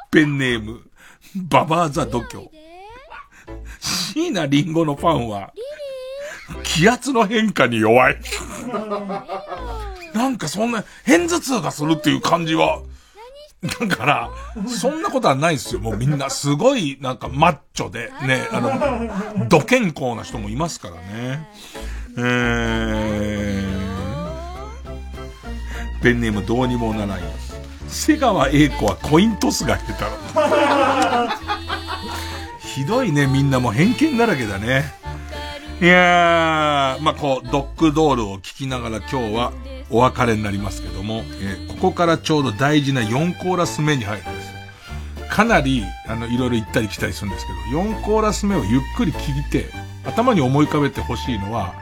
[0.09, 0.81] ペンネーム、
[1.35, 2.49] ババアザ度胸。
[3.79, 5.51] 椎名林檎のファンは、
[6.63, 8.17] 気圧の変化に弱い。
[10.13, 12.81] なんかそんな、変頭痛がするっていう感じは、
[13.61, 14.31] だから、
[14.65, 15.81] そんなことはないですよ。
[15.81, 21.49] もうみんなすごいなんかマッチョで、ね、あの、ド健康な人もいますからね。
[22.17, 23.78] えー、
[26.01, 27.21] ペンネームどうにもならない。
[27.87, 30.01] 瀬川栄子はコイントスが下手
[30.33, 31.37] だ。
[32.61, 34.93] ひどいね、みんなも偏見だらけだね。
[35.81, 39.53] いやー、まあ、こう、ドッグドールを聞きながら今日は
[39.89, 44.49] お別れになりますけども、えーここからちょうど大事な4コーラス目に入るんです。
[45.29, 49.69] かなり、あの、いろいろ行ったり来たりするんですけど、4コーラス目をゆっくり聞いて、
[50.05, 51.73] 頭に思い浮かべてほしいのは、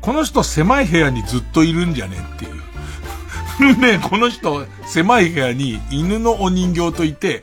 [0.00, 2.62] この人狭い部屋にずっといるんじゃねっていう。
[3.58, 7.42] ねこの人、狭い部屋に犬のお人形といて、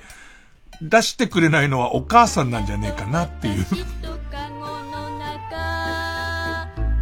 [0.82, 3.66] 出してくれないのはお母さんなんじゃねえかなっていう。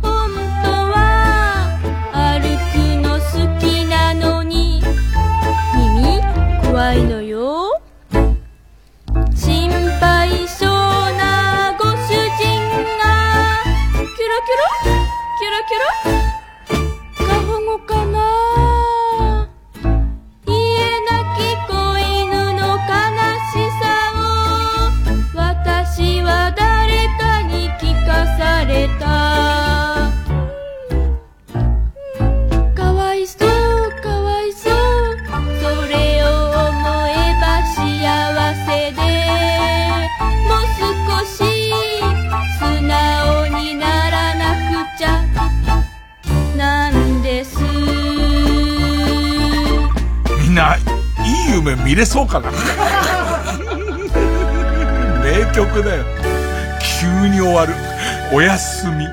[0.02, 0.32] 本
[0.64, 1.80] 当は
[2.14, 3.24] 歩くの好
[3.60, 4.84] きなのに
[5.76, 6.22] 耳
[6.62, 7.82] 怖いのよ。
[9.36, 12.50] 心配性なご主人
[13.00, 13.04] が
[13.96, 14.64] キュロキュロ
[15.40, 15.80] キュロキュ
[17.20, 18.21] ロ過保護かな
[51.64, 52.52] 夢見れそうかな？
[55.24, 56.04] 名曲だよ。
[57.02, 57.74] 急に終わる。
[58.34, 59.06] おやすみ。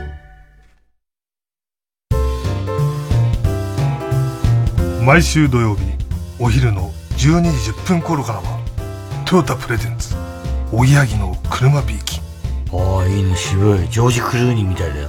[5.05, 5.83] 毎週土曜日
[6.39, 8.59] お昼の12時10分頃からは
[9.25, 10.15] トヨタプレゼンツ
[10.71, 12.21] おぎやぎの車ビーキ
[12.73, 15.09] ああいいね渋いジョージ・クルーニーみたいだよ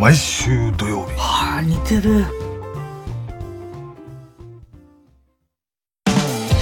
[0.00, 2.24] 毎週土曜日ああ似てる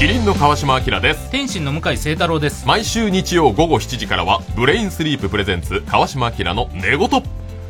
[0.03, 1.31] 麒麟の川島明です。
[1.31, 2.67] 天津の向清太朗です。
[2.67, 7.09] 毎週日曜午後7時からはブレインスリープ presents 川島明の寝言。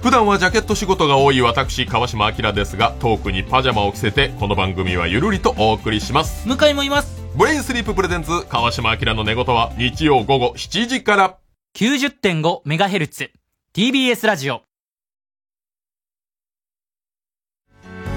[0.00, 6.48] 普段はジャケット仕事が多い私川島明ですがトークにパジャマを着せてこの番組はゆるりとお送りします。
[6.48, 7.22] 向もいます。
[7.36, 11.36] ブレインスリープ presents 川島明の寝言は日曜午後7時から。
[11.76, 13.28] 90.5MHz
[13.74, 14.62] TBS ラジオ。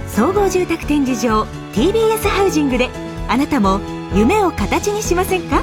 [0.08, 2.90] 総合住宅展示場 TBS ハウジングで
[3.28, 3.80] あなたも
[4.14, 5.62] 夢を形にしませんか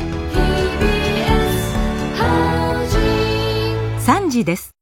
[4.01, 4.75] ？3時です。